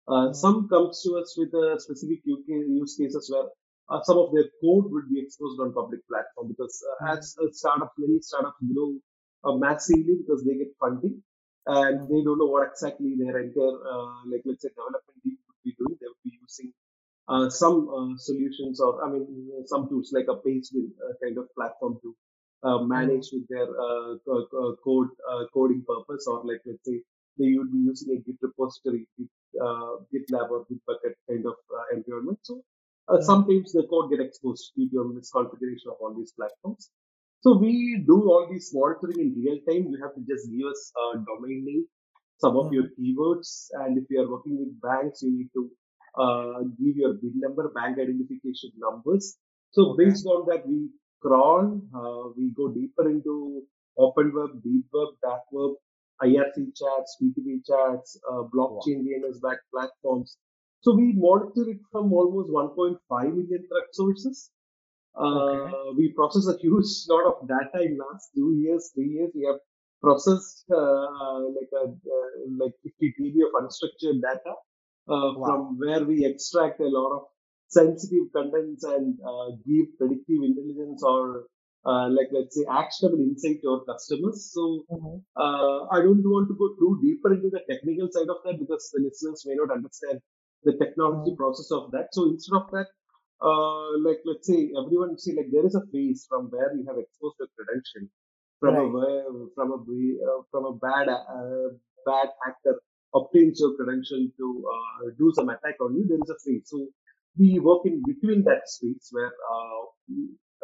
Uh, 0.09 0.33
some 0.33 0.69
comes 0.69 1.02
to 1.02 1.16
us 1.19 1.35
with 1.38 1.52
a 1.55 1.76
specific 1.78 2.21
UK 2.26 2.55
use 2.83 2.97
cases 2.97 3.31
where 3.33 3.49
uh, 3.88 4.02
some 4.02 4.19
of 4.19 4.33
their 4.33 4.49
code 4.61 4.90
would 4.93 5.09
be 5.09 5.21
exposed 5.21 5.61
on 5.61 5.73
public 5.73 6.00
platform 6.09 6.49
because 6.49 6.83
uh, 6.90 6.99
Mhm. 7.00 7.09
as 7.12 7.37
a 7.43 7.52
startup, 7.52 7.93
many 7.99 8.21
startups 8.21 8.59
grow 8.73 8.95
uh, 9.45 9.57
massively 9.57 10.16
because 10.23 10.45
they 10.45 10.55
get 10.57 10.73
funding 10.81 11.23
and 11.66 12.09
they 12.09 12.23
don't 12.23 12.38
know 12.38 12.47
what 12.55 12.69
exactly 12.69 13.14
their 13.19 13.38
entire, 13.40 13.76
uh, 13.93 14.21
like 14.26 14.43
let's 14.45 14.62
say 14.62 14.69
development 14.71 15.19
team 15.25 15.38
would 15.47 15.61
be 15.64 15.75
doing. 15.78 15.97
They 16.00 16.07
would 16.07 16.25
be 16.25 16.38
using 16.40 16.73
uh, 17.28 17.50
some 17.50 17.88
uh, 17.88 18.16
solutions 18.19 18.81
or 18.81 19.05
I 19.05 19.11
mean 19.12 19.26
some 19.66 19.88
tools 19.88 20.11
like 20.12 20.26
a 20.28 20.37
uh, 20.37 21.12
kind 21.23 21.38
of 21.38 21.47
platform 21.55 21.99
to 22.02 22.16
uh, 22.62 22.78
Mhm. 22.95 23.11
manage 23.11 23.28
with 23.33 23.47
their 23.49 23.69
uh, 23.69 24.16
co- 24.26 24.47
co- 24.50 24.76
code 24.85 25.09
uh, 25.31 25.45
coding 25.52 25.85
purpose 25.87 26.26
or 26.26 26.43
like 26.45 26.62
let's 26.66 26.85
say 26.85 27.00
they 27.38 27.55
would 27.57 27.71
be 27.73 27.78
using 27.78 28.16
a 28.16 28.21
Git 28.21 28.37
repository, 28.40 29.07
Git, 29.19 29.28
uh, 29.61 29.97
GitLab 30.12 30.50
or 30.50 30.66
Bitbucket 30.66 31.14
kind 31.28 31.45
of 31.47 31.57
uh, 31.76 31.85
environment. 31.97 32.38
So 32.43 32.62
uh, 33.08 33.18
Mhm. 33.18 33.25
sometimes 33.30 33.72
the 33.72 33.84
code 33.90 34.10
get 34.10 34.20
exposed 34.20 34.72
due 34.76 34.88
to 34.90 35.00
a 35.00 35.04
misconfiguration 35.14 35.88
of 35.92 35.96
all 36.00 36.14
these 36.14 36.32
platforms. 36.32 36.90
So 37.42 37.56
we 37.56 38.02
do 38.06 38.16
all 38.30 38.48
these 38.50 38.70
monitoring 38.75 39.20
in 39.20 39.34
real 39.42 39.58
time. 39.68 39.84
You 39.92 39.98
have 40.02 40.14
to 40.16 40.22
just 40.32 40.50
give 40.50 40.66
us 40.66 40.92
a 41.04 41.18
domain 41.30 41.64
name, 41.64 41.86
some 42.38 42.56
of 42.56 42.72
your 42.72 42.84
Mhm. 42.84 42.94
keywords, 42.98 43.50
and 43.80 43.98
if 43.98 44.04
you 44.10 44.20
are 44.22 44.30
working 44.30 44.58
with 44.58 44.80
banks, 44.80 45.22
you 45.22 45.32
need 45.38 45.50
to 45.54 45.70
uh, 46.18 46.60
give 46.80 46.96
your 46.96 47.12
BIN 47.14 47.40
number, 47.40 47.68
bank 47.75 47.98
identification 47.98 48.70
numbers. 48.78 49.36
So 49.72 49.92
okay 49.92 50.04
based 50.04 50.26
on 50.26 50.46
that, 50.48 50.66
we 50.66 50.88
crawl, 51.20 51.64
uh, 51.94 52.32
we 52.36 52.50
go 52.50 52.68
deeper 52.72 53.08
into 53.08 53.62
open 53.98 54.32
web, 54.34 54.62
deep 54.62 54.86
web, 54.92 55.08
dark 55.22 55.42
web, 55.52 55.72
IRC 56.20 56.72
chats, 56.72 57.16
P2P 57.20 57.60
chats, 57.66 58.18
uh, 58.30 58.42
wow 58.64 58.80
blockchain 58.80 59.04
DNS 59.04 59.40
backed 59.40 59.64
platforms. 59.72 60.38
So 60.87 60.95
we 60.95 61.12
monitor 61.14 61.64
it 61.75 61.81
from 61.93 62.12
almost 62.12 62.50
1.5 62.50 63.35
million 63.38 63.62
threat 63.71 63.88
sources. 64.00 64.50
okay 65.21 65.76
Uh, 65.76 65.93
we 65.99 66.12
process 66.19 66.47
a 66.55 66.59
huge 66.59 66.90
lot 67.12 67.25
of 67.33 67.49
data 67.49 67.78
in 67.87 67.99
last 67.99 68.31
two 68.37 68.50
years, 68.62 68.90
three 68.95 69.11
years. 69.16 69.31
We 69.35 69.45
have 69.50 69.61
processed 70.02 70.64
uh, 70.71 71.40
like 71.59 71.73
a 71.83 71.85
uh, 72.16 72.31
like 72.62 72.75
50 72.85 73.12
TB 73.19 73.37
of 73.49 73.52
unstructured 73.62 74.21
data 74.28 74.55
uh, 75.09 75.31
wow 75.35 75.45
from 75.45 75.78
where 75.78 76.05
we 76.05 76.25
extract 76.25 76.81
a 76.81 76.88
lot 76.99 77.16
of 77.19 77.23
sensitive 77.69 78.26
contents 78.35 78.85
and 78.85 79.19
uh, 79.33 79.49
give 79.66 79.87
predictive 79.99 80.43
intelligence 80.50 81.02
or 81.02 81.47
uh, 81.85 82.09
like 82.09 82.28
let's 82.33 82.57
say 82.57 82.64
actionable 82.71 83.21
insight 83.21 83.61
to 83.62 83.71
our 83.75 83.85
customers. 83.93 84.50
So 84.55 84.85
Mhm. 84.90 85.25
uh, 85.37 85.78
I 85.97 86.00
don't 86.07 86.25
want 86.35 86.49
to 86.49 86.57
go 86.62 86.69
too 86.81 86.93
deeper 87.02 87.35
into 87.35 87.50
the 87.50 87.62
technical 87.71 88.09
side 88.11 88.31
of 88.35 88.38
that 88.45 88.59
because 88.59 88.90
the 88.95 89.02
listeners 89.02 89.45
may 89.47 89.57
not 89.57 89.71
understand 89.78 90.21
the 90.66 90.75
technology 90.82 91.32
Mhm. 91.32 91.37
process 91.37 91.70
of 91.73 91.90
that. 91.92 92.08
So 92.12 92.25
instead 92.30 92.56
of 92.61 92.70
that, 92.73 92.88
uh, 93.42 93.99
like 94.06 94.20
let's 94.25 94.46
say 94.49 94.73
everyone 94.80 95.18
see 95.18 95.37
like 95.37 95.50
there 95.52 95.66
is 95.66 95.76
a 95.76 95.85
phase 95.92 96.26
from 96.28 96.46
where 96.50 96.75
you 96.76 96.85
have 96.88 96.99
exposed 96.99 97.37
a 97.42 97.49
credential 97.56 98.08
from 98.61 98.78
a 98.78 98.87
right 98.87 98.90
wa- 98.96 99.49
from 99.54 99.73
a 99.73 99.78
uh, 100.28 100.42
from 100.50 100.64
a 100.73 100.75
bad 100.87 101.08
uh, 101.08 101.68
bad 102.06 102.28
actor 102.49 102.76
obtains 103.14 103.61
your 103.61 103.75
credential 103.76 104.23
to 104.38 104.46
uh, 104.75 105.11
do 105.18 105.32
some 105.37 105.49
attack 105.50 105.76
on 105.80 105.96
you. 105.96 106.06
There 106.08 106.18
is 106.26 106.30
a 106.30 106.38
phase. 106.44 106.64
So 106.73 106.88
we 107.38 107.58
work 107.61 107.82
in 107.87 108.02
between 108.06 108.44
that 108.44 108.62
space 108.66 109.08
where 109.12 109.32
uh, 109.52 109.82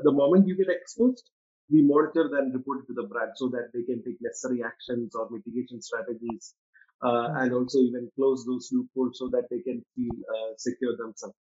the 0.02 0.12
moment 0.12 0.46
you 0.48 0.56
get 0.56 0.68
exposed, 0.70 1.24
we 1.70 1.82
monitor 1.82 2.28
and 2.38 2.54
report 2.54 2.80
it 2.84 2.86
to 2.88 2.94
the 2.94 3.08
brand 3.08 3.32
so 3.36 3.48
that 3.50 3.70
they 3.72 3.82
can 3.82 4.02
take 4.04 4.18
necessary 4.20 4.62
actions 4.64 5.14
or 5.14 5.28
mitigation 5.30 5.80
strategies, 5.82 6.54
uh, 7.02 7.28
and 7.36 7.52
Mhm. 7.52 7.54
also 7.54 7.78
even 7.78 8.10
close 8.16 8.44
those 8.46 8.70
loopholes 8.72 9.18
so 9.18 9.28
that 9.28 9.48
they 9.50 9.60
can 9.60 9.84
feel 9.96 10.14
uh, 10.34 10.52
secure 10.56 10.96
themselves. 10.96 11.36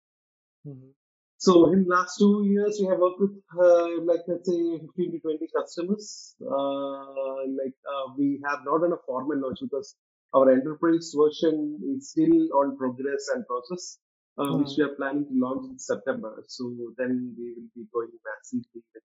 Mhm. 0.65 0.93
So 1.37 1.71
in 1.71 1.85
last 1.87 2.17
two 2.19 2.43
years, 2.45 2.77
we 2.81 2.87
have 2.87 2.99
worked 2.99 3.19
with 3.19 3.35
uh, 3.57 4.01
like 4.09 4.21
let's 4.27 4.47
say 4.49 4.77
15 4.79 5.11
to 5.13 5.19
20 5.19 5.47
customers. 5.57 6.35
Uh, 6.41 7.45
like 7.59 7.75
uh, 7.93 8.05
we 8.17 8.41
have 8.45 8.59
not 8.65 8.79
done 8.81 8.93
a 8.93 9.01
formal 9.07 9.39
launch 9.39 9.59
because 9.61 9.95
our 10.35 10.51
enterprise 10.51 11.13
version 11.17 11.57
is 11.95 12.11
still 12.11 12.37
on 12.59 12.77
progress 12.77 13.29
and 13.33 13.45
process, 13.47 13.99
uh, 14.37 14.51
which 14.57 14.73
we 14.77 14.83
Mhm. 14.83 14.85
are 14.85 14.95
planning 14.95 15.25
to 15.25 15.33
launch 15.45 15.65
in 15.71 15.79
September. 15.79 16.43
So 16.47 16.93
then 16.97 17.33
we 17.37 17.53
will 17.55 17.69
be 17.75 17.85
going 17.93 18.11
massively 18.29 18.83
with 18.93 19.03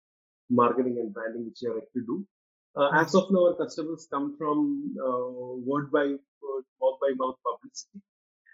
marketing 0.51 0.99
and 0.99 1.13
branding, 1.15 1.47
which 1.47 1.59
we 1.63 1.69
are 1.71 1.77
yet 1.79 1.93
to 1.95 2.03
do. 2.13 2.27
Uh, 2.77 2.91
as 2.95 3.15
of 3.15 3.31
now, 3.31 3.47
our 3.49 3.57
customers 3.57 4.09
come 4.13 4.37
from 4.39 4.95
uh, 5.07 5.55
word 5.71 5.91
by 5.93 6.05
word, 6.07 6.65
mouth 6.83 6.99
by 7.05 7.13
mouth 7.23 7.37
publicity 7.47 8.01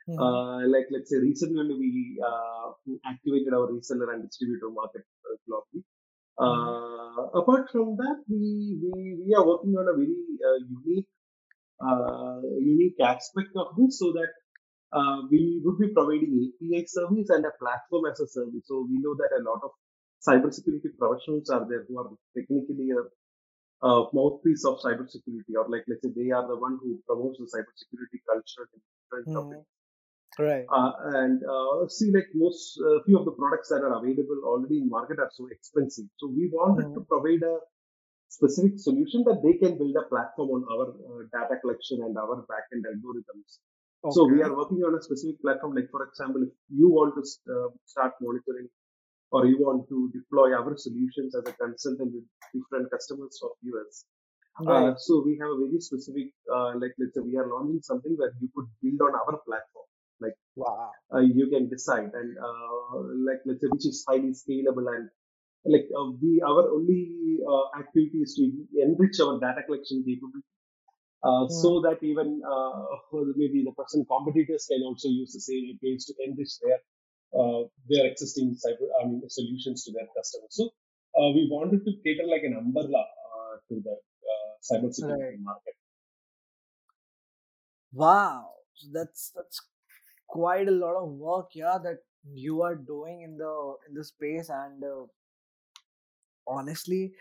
Mhm. 0.09 0.19
uh, 0.25 0.61
like 0.75 0.87
let's 0.95 1.11
say 1.11 1.19
recently 1.19 1.75
we 1.83 1.93
uh, 2.31 2.67
activated 3.13 3.53
our 3.59 3.69
reseller 3.75 4.09
and 4.15 4.23
distributor 4.29 4.71
market 4.81 5.05
uh, 5.31 5.37
globally. 5.47 5.83
Mhm. 6.41 6.47
Uh, 6.47 7.23
apart 7.41 7.71
from 7.73 7.97
that, 8.03 8.19
we, 8.29 8.79
we 8.83 8.93
we 9.25 9.35
are 9.39 9.47
working 9.53 9.75
on 9.83 9.87
a 9.93 9.97
very 10.03 10.21
uh, 10.49 10.59
unique 10.77 11.09
uh, 11.89 12.41
unique 12.75 13.01
aspect 13.13 13.53
of 13.57 13.69
this, 13.79 13.99
so 14.01 14.13
that 14.19 14.33
uh, 14.99 15.19
we 15.31 15.61
would 15.65 15.79
be 15.79 15.89
providing 15.99 16.33
API 16.47 16.87
service 16.87 17.31
and 17.31 17.45
a 17.47 17.55
platform 17.63 18.07
as 18.13 18.21
a 18.21 18.29
service. 18.29 18.65
So 18.67 18.87
we 18.91 18.99
know 19.05 19.15
that 19.23 19.33
a 19.41 19.43
lot 19.51 19.61
of 19.69 19.73
cybersecurity 20.29 20.91
professionals 20.99 21.51
are 21.51 21.67
there 21.69 21.85
who 21.89 21.99
are 22.01 22.11
technically 22.37 22.91
a, 23.83 23.89
a 23.89 24.09
mouthpiece 24.13 24.65
of 24.65 24.79
cybersecurity, 24.81 25.55
or 25.57 25.69
like 25.69 25.85
let's 25.89 26.03
say 26.03 26.11
they 26.17 26.31
are 26.31 26.47
the 26.47 26.57
one 26.57 26.79
who 26.83 26.99
promotes 27.07 27.39
the 27.39 27.47
cybersecurity 27.47 28.21
culture 28.29 28.69
in 28.75 28.81
different 29.03 29.29
companies 29.35 29.57
Mhm. 29.57 29.65
right 30.39 30.71
uh, 30.73 30.93
and 31.23 31.43
uh, 31.45 31.87
see, 31.89 32.11
like 32.13 32.27
most 32.35 32.79
uh, 32.81 33.03
few 33.05 33.19
of 33.19 33.25
the 33.25 33.31
products 33.33 33.69
that 33.69 33.83
are 33.87 33.99
available 33.99 34.41
already 34.45 34.79
in 34.79 34.89
market 34.89 35.19
are 35.19 35.31
so 35.33 35.47
expensive. 35.51 36.07
So 36.19 36.27
we 36.29 36.49
wanted 36.53 36.87
to 36.95 37.01
Mhm. 37.01 37.07
provide 37.09 37.43
a 37.43 37.59
specific 38.29 38.79
solution 38.79 39.25
that 39.25 39.41
they 39.45 39.55
can 39.59 39.79
build 39.79 39.95
a 39.97 40.09
platform 40.09 40.51
on 40.51 40.63
our 40.73 40.87
uh, 40.91 41.23
data 41.33 41.61
collection 41.61 42.03
and 42.03 42.17
our 42.19 42.45
backend 42.51 42.83
algorithms. 42.91 43.59
So 44.09 44.27
we 44.27 44.43
are 44.43 44.57
working 44.57 44.79
on 44.79 44.95
a 44.99 45.03
specific 45.03 45.41
platform. 45.41 45.75
Like 45.75 45.91
for 45.91 46.05
example, 46.09 46.43
if 46.43 46.51
you 46.71 46.89
want 46.91 47.15
to 47.17 47.23
uh, 47.53 47.69
start 47.87 48.15
monitoring 48.21 48.69
or 49.31 49.47
you 49.47 49.59
want 49.61 49.89
to 49.89 50.11
deploy 50.15 50.53
our 50.59 50.77
solutions 50.77 51.35
as 51.37 51.45
a 51.47 51.55
consultant 51.65 52.13
with 52.15 52.27
different 52.57 52.91
customers 52.97 53.37
of 53.49 53.53
yours, 53.71 54.05
Uh, 54.75 54.91
so 55.07 55.13
we 55.27 55.33
have 55.41 55.51
a 55.55 55.59
very 55.65 55.81
specific, 55.89 56.29
uh, 56.57 56.71
like 56.83 56.95
let's 57.01 57.15
say 57.17 57.23
we 57.31 57.37
are 57.43 57.49
launching 57.55 57.83
something 57.91 58.15
where 58.21 58.33
you 58.43 58.49
could 58.55 58.69
build 58.83 59.01
on 59.09 59.15
our 59.21 59.35
platform. 59.49 59.89
Like 60.25 60.37
Wow. 60.57 60.97
uh, 61.15 61.21
you 61.39 61.47
can 61.51 61.69
decide 61.69 62.11
and 62.21 62.31
uh, 62.49 62.99
like 63.29 63.41
let's 63.47 63.61
say 63.63 63.69
which 63.75 63.87
is 63.87 64.05
highly 64.09 64.33
scalable 64.43 64.87
and 64.95 65.09
like 65.75 65.87
uh, 65.99 66.09
we 66.23 66.41
our 66.51 66.65
only 66.77 67.39
uh, 67.53 67.67
activity 67.81 68.19
is 68.27 68.35
to 68.39 68.45
enrich 68.87 69.19
our 69.25 69.35
data 69.45 69.63
collection 69.67 70.05
capability 70.09 70.47
uh, 71.23 71.49
so 71.49 71.71
Hmm. 71.71 71.87
that 71.87 71.99
even 72.03 72.41
uh, 72.55 72.83
maybe 73.37 73.65
the 73.65 73.73
present 73.79 74.07
competitors 74.09 74.67
can 74.71 74.83
also 74.83 75.09
use 75.09 75.33
the 75.33 75.41
same 75.41 75.65
APIs 75.73 76.07
to 76.07 76.15
enrich 76.27 76.55
their 76.63 76.79
uh, 77.35 77.63
their 77.89 78.07
existing 78.07 78.57
cyber 78.63 78.89
I 79.01 79.07
mean 79.07 79.23
solutions 79.29 79.85
to 79.85 79.93
their 79.93 80.09
customers. 80.17 80.53
So 80.61 80.65
uh, 81.19 81.31
we 81.33 81.49
wanted 81.51 81.85
to 81.85 81.93
cater 82.05 82.27
like 82.27 82.43
an 82.45 82.55
umbrella 82.57 83.05
uh, 83.05 83.57
to 83.69 83.75
the 83.81 83.97
uh, 84.33 84.53
cybersecurity 84.71 85.39
Right. 85.39 85.41
market. 85.41 85.75
Wow. 87.93 88.55
So 88.75 88.89
that's 88.93 89.31
that's 89.31 89.61
quite 90.29 90.69
a 90.69 90.73
lot 90.73 90.97
of 90.97 91.11
work, 91.11 91.51
yeah, 91.55 91.79
that 91.83 92.05
you 92.25 92.63
are 92.63 92.77
doing 92.77 93.23
in 93.23 93.39
the 93.39 93.77
in 93.89 93.95
the 93.95 94.05
space. 94.05 94.49
And 94.51 94.83
uh, 94.85 95.07
honestly, 96.47 97.15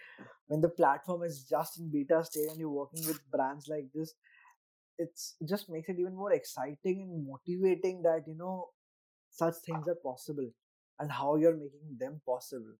when 0.47 0.61
the 0.61 0.69
platform 0.69 1.23
is 1.23 1.45
just 1.49 1.79
in 1.79 1.91
beta 1.91 2.23
stage 2.25 2.49
and 2.51 2.59
you're 2.59 2.69
working 2.69 3.05
with 3.05 3.29
brands 3.31 3.67
like 3.67 3.91
this, 3.93 4.13
it's 4.97 5.37
it 5.41 5.49
just 5.49 5.69
makes 5.69 5.89
it 5.89 5.99
even 5.99 6.15
more 6.15 6.33
exciting 6.33 7.01
and 7.03 7.27
motivating 7.27 8.03
that 8.03 8.23
you 8.27 8.35
know 8.35 8.71
such 9.35 9.55
things 9.65 9.87
are 9.87 9.99
possible 10.03 10.49
and 10.99 11.11
how 11.11 11.35
you're 11.35 11.57
making 11.57 11.97
them 11.99 12.21
possible. 12.25 12.75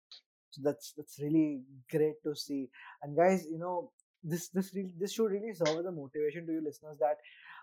So 0.52 0.62
that's 0.64 0.94
that's 0.98 1.20
really 1.20 1.62
great 1.92 2.22
to 2.24 2.36
see. 2.36 2.70
And 3.04 3.16
guys, 3.16 3.46
you 3.52 3.60
know 3.60 3.92
this 4.24 4.50
this 4.50 4.74
really 4.74 4.92
this 5.00 5.14
should 5.14 5.32
really 5.32 5.54
serve 5.54 5.80
as 5.80 5.86
a 5.86 5.92
motivation 5.92 6.46
to 6.48 6.54
you 6.54 6.62
listeners 6.64 6.98
that 7.00 7.18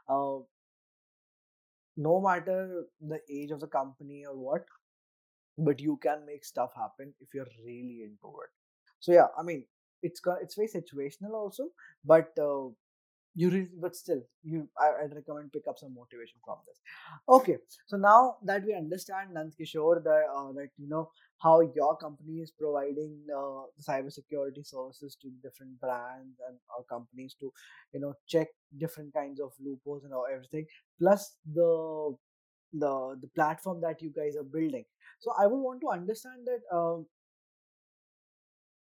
uh, 0.09 0.39
no 1.97 2.21
matter 2.21 2.85
the 3.01 3.21
age 3.31 3.51
of 3.51 3.61
the 3.61 3.67
company 3.67 4.25
or 4.27 4.37
what, 4.37 4.65
but 5.59 5.81
you 5.81 5.99
can 6.03 6.25
make 6.27 6.45
stuff 6.45 6.73
happen 6.77 7.15
if 7.21 7.35
you're 7.35 7.53
really 7.65 8.03
into 8.05 8.29
it. 8.45 8.51
So 9.01 9.13
yeah, 9.13 9.29
I 9.39 9.43
mean 9.43 9.65
it's 10.03 10.21
it's 10.43 10.55
very 10.55 10.69
situational 10.69 11.33
also, 11.33 11.69
but 12.05 12.33
uh, 12.39 12.69
you 13.35 13.49
really 13.51 13.69
but 13.81 13.97
still 13.97 14.23
you 14.43 14.69
I, 14.79 15.05
i'd 15.05 15.15
recommend 15.15 15.53
pick 15.53 15.67
up 15.69 15.79
some 15.79 15.95
motivation 15.95 16.39
from 16.45 16.59
this. 16.67 16.79
Okay 17.29 17.57
so 17.87 17.97
now 17.97 18.37
that 18.45 18.65
we 18.65 18.75
understand 18.75 19.31
nand 19.37 19.53
kishore 19.61 20.03
that 20.05 20.25
uh, 20.37 20.53
that 20.53 20.69
you 20.77 20.89
know 20.89 21.11
how 21.39 21.61
your 21.61 21.97
company 21.97 22.41
is 22.41 22.53
providing 22.53 23.15
uh, 23.37 23.63
cybersecurity 23.89 24.65
services 24.65 25.17
to 25.23 25.31
different 25.43 25.81
brands 25.81 26.37
and 26.49 26.59
uh, 26.77 26.83
companies 26.89 27.35
to 27.41 27.53
you 27.95 28.01
know 28.01 28.13
check 28.27 28.49
different 28.79 29.13
kinds 29.15 29.41
of 29.41 29.53
loopholes 29.65 30.05
and 30.05 30.13
everything 30.35 30.67
plus 30.99 31.37
the 31.55 32.15
the 32.73 33.17
the 33.23 33.29
platform 33.35 33.81
that 33.81 34.01
you 34.01 34.11
guys 34.11 34.37
are 34.37 34.45
building. 34.45 34.85
So 35.21 35.33
i 35.39 35.47
would 35.47 35.65
want 35.69 35.81
to 35.83 35.91
understand 35.91 36.47
that 36.47 36.77
um, 36.77 37.07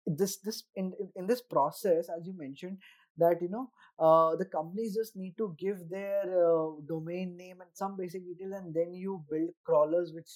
this 0.07 0.38
this 0.38 0.64
in 0.75 0.93
in 1.17 1.26
this 1.26 1.43
process 1.43 2.09
as 2.09 2.26
you 2.26 2.35
mentioned 2.37 2.78
that 3.19 3.43
you 3.43 3.49
know 3.49 3.71
uh, 3.99 4.37
the 4.37 4.45
companies 4.45 4.95
just 4.95 5.17
need 5.17 5.37
to 5.39 5.55
give 5.59 5.89
their 5.91 6.23
uh, 6.47 6.71
domain 6.89 7.37
name 7.37 7.61
and 7.61 7.71
some 7.75 7.97
basic 7.97 8.25
details 8.27 8.53
and 8.61 8.75
then 8.75 8.93
you 8.95 9.23
build 9.31 9.51
crawlers 9.65 10.13
which 10.15 10.31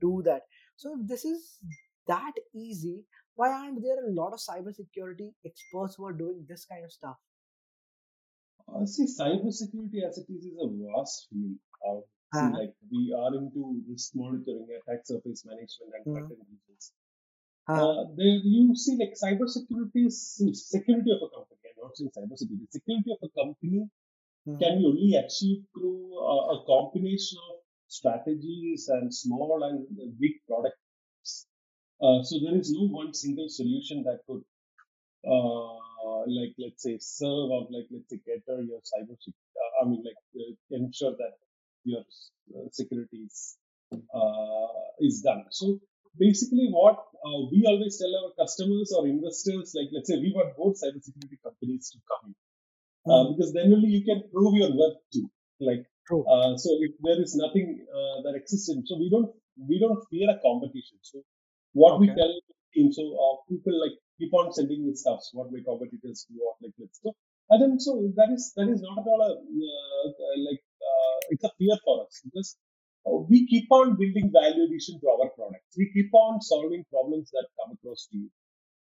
do 0.00 0.22
that 0.24 0.42
so 0.76 0.94
if 0.98 1.06
this 1.08 1.24
is 1.24 1.58
that 2.06 2.32
easy 2.54 3.04
why 3.34 3.50
aren't 3.52 3.82
there 3.82 4.04
a 4.06 4.12
lot 4.20 4.32
of 4.32 4.40
cybersecurity 4.40 5.32
experts 5.44 5.94
who 5.96 6.06
are 6.06 6.12
doing 6.24 6.44
this 6.48 6.64
kind 6.64 6.84
of 6.84 6.92
stuff 6.92 7.16
Uh, 8.68 8.84
see, 8.86 9.04
cybersecurity 9.04 10.02
as 10.06 10.18
it 10.18 10.26
is 10.30 10.44
is 10.44 10.56
a 10.62 10.68
vast 10.68 11.28
field. 11.30 11.58
Uh, 11.86 12.00
uh-huh. 12.34 12.50
like 12.58 12.74
we 12.90 13.12
are 13.12 13.34
into 13.34 13.82
risk 13.88 14.14
monitoring, 14.14 14.68
attack 14.78 15.06
surface 15.06 15.44
management, 15.44 15.92
and 15.96 16.04
threat 16.04 16.24
Mhm. 16.24 16.30
intelligence. 16.30 16.92
Uh-huh. 17.68 17.86
Uh, 17.86 18.04
you 18.16 18.74
see 18.76 18.96
like 18.96 19.14
cybersecurity 19.22 20.06
is 20.06 20.18
security 20.68 21.10
of 21.16 21.22
a 21.22 21.30
company. 21.36 21.67
Not 21.82 21.96
saying 21.96 22.10
cybersecurity. 22.16 22.70
Security 22.70 23.10
of 23.12 23.18
a 23.28 23.30
company 23.44 23.88
Mhm. 24.46 24.58
can 24.60 24.78
be 24.78 24.86
only 24.86 25.14
achieved 25.14 25.66
through 25.74 26.18
uh, 26.18 26.44
a 26.56 26.64
combination 26.66 27.38
of 27.50 27.56
strategies 27.88 28.88
and 28.88 29.14
small 29.14 29.62
and 29.64 29.86
big 30.20 30.34
products. 30.46 31.46
Uh, 32.00 32.22
so 32.22 32.38
there 32.40 32.56
is 32.56 32.72
no 32.72 32.86
one 32.88 33.12
single 33.14 33.48
solution 33.48 34.02
that 34.04 34.20
could, 34.26 34.42
uh, 35.26 36.22
like 36.26 36.54
let's 36.58 36.82
say, 36.82 36.96
serve 37.00 37.50
or 37.56 37.62
like 37.70 37.86
let's 37.90 38.08
say 38.10 38.20
cater 38.26 38.62
your 38.62 38.80
cyber. 38.90 39.16
I 39.82 39.86
mean, 39.88 40.02
like 40.04 40.20
uh, 40.36 40.54
ensure 40.70 41.12
that 41.12 41.34
your 41.84 42.00
uh, 42.56 42.68
security 42.72 43.18
is 43.26 43.56
uh, 43.92 44.80
is 45.00 45.22
done. 45.22 45.44
So 45.50 45.80
basically, 46.18 46.66
what 46.70 46.96
uh, 47.26 47.40
we 47.52 47.64
always 47.66 47.98
tell 47.98 48.12
our 48.20 48.32
customers 48.42 48.92
or 48.96 49.06
investors, 49.06 49.72
like 49.78 49.88
let's 49.92 50.08
say 50.10 50.18
we 50.18 50.32
want 50.34 50.56
both 50.56 50.76
cybersecurity 50.82 51.38
companies 51.44 51.90
to 51.92 51.98
come 52.10 52.30
in, 52.30 52.34
uh, 53.12 53.24
Mhm. 53.24 53.28
because 53.32 53.52
then 53.52 53.72
only 53.76 53.90
you 53.96 54.04
can 54.10 54.20
prove 54.32 54.54
your 54.60 54.72
worth 54.80 54.98
too. 55.12 55.26
Like 55.60 55.84
uh, 56.32 56.56
so, 56.56 56.70
if 56.86 56.92
there 57.06 57.20
is 57.22 57.34
nothing 57.44 57.68
uh, 57.98 58.16
that 58.24 58.34
exists, 58.40 58.68
in, 58.70 58.86
so 58.86 58.96
we 58.98 59.08
don't 59.14 59.30
we 59.70 59.78
don't 59.84 60.02
fear 60.10 60.28
a 60.30 60.38
competition. 60.48 60.98
So 61.02 61.24
what 61.72 62.00
we 62.00 62.08
tell 62.18 62.32
team, 62.74 62.92
so 62.92 63.04
uh, 63.24 63.34
people 63.50 63.74
like 63.84 63.96
keep 64.18 64.32
on 64.34 64.52
sending 64.52 64.86
me 64.86 64.94
stuff, 64.94 65.20
what 65.32 65.52
my 65.52 65.60
competitors 65.70 66.26
do, 66.30 66.40
or 66.46 66.54
like 66.62 66.74
let's 66.78 66.98
go. 67.04 67.14
And 67.50 67.62
then 67.62 67.80
so 67.80 67.92
that 68.16 68.30
is 68.36 68.52
that 68.56 68.68
is 68.68 68.80
not 68.82 68.98
at 69.02 69.06
all 69.12 69.22
a 69.22 69.32
uh, 69.32 70.36
like 70.48 70.62
uh, 70.90 71.16
it's 71.30 71.44
a 71.44 71.52
fear 71.58 71.76
for 71.84 72.04
us 72.06 72.20
because 72.24 72.56
we 73.30 73.46
keep 73.46 73.66
on 73.70 73.96
building 73.96 74.30
value 74.32 74.64
addition 74.64 75.00
to 75.00 75.06
our 75.14 75.28
products. 75.30 75.76
We 75.76 75.90
keep 75.92 76.12
on 76.14 76.40
solving 76.42 76.84
problems 76.90 77.30
that 77.32 77.46
come 77.58 77.72
across 77.76 78.06
to 78.12 78.16
you. 78.18 78.30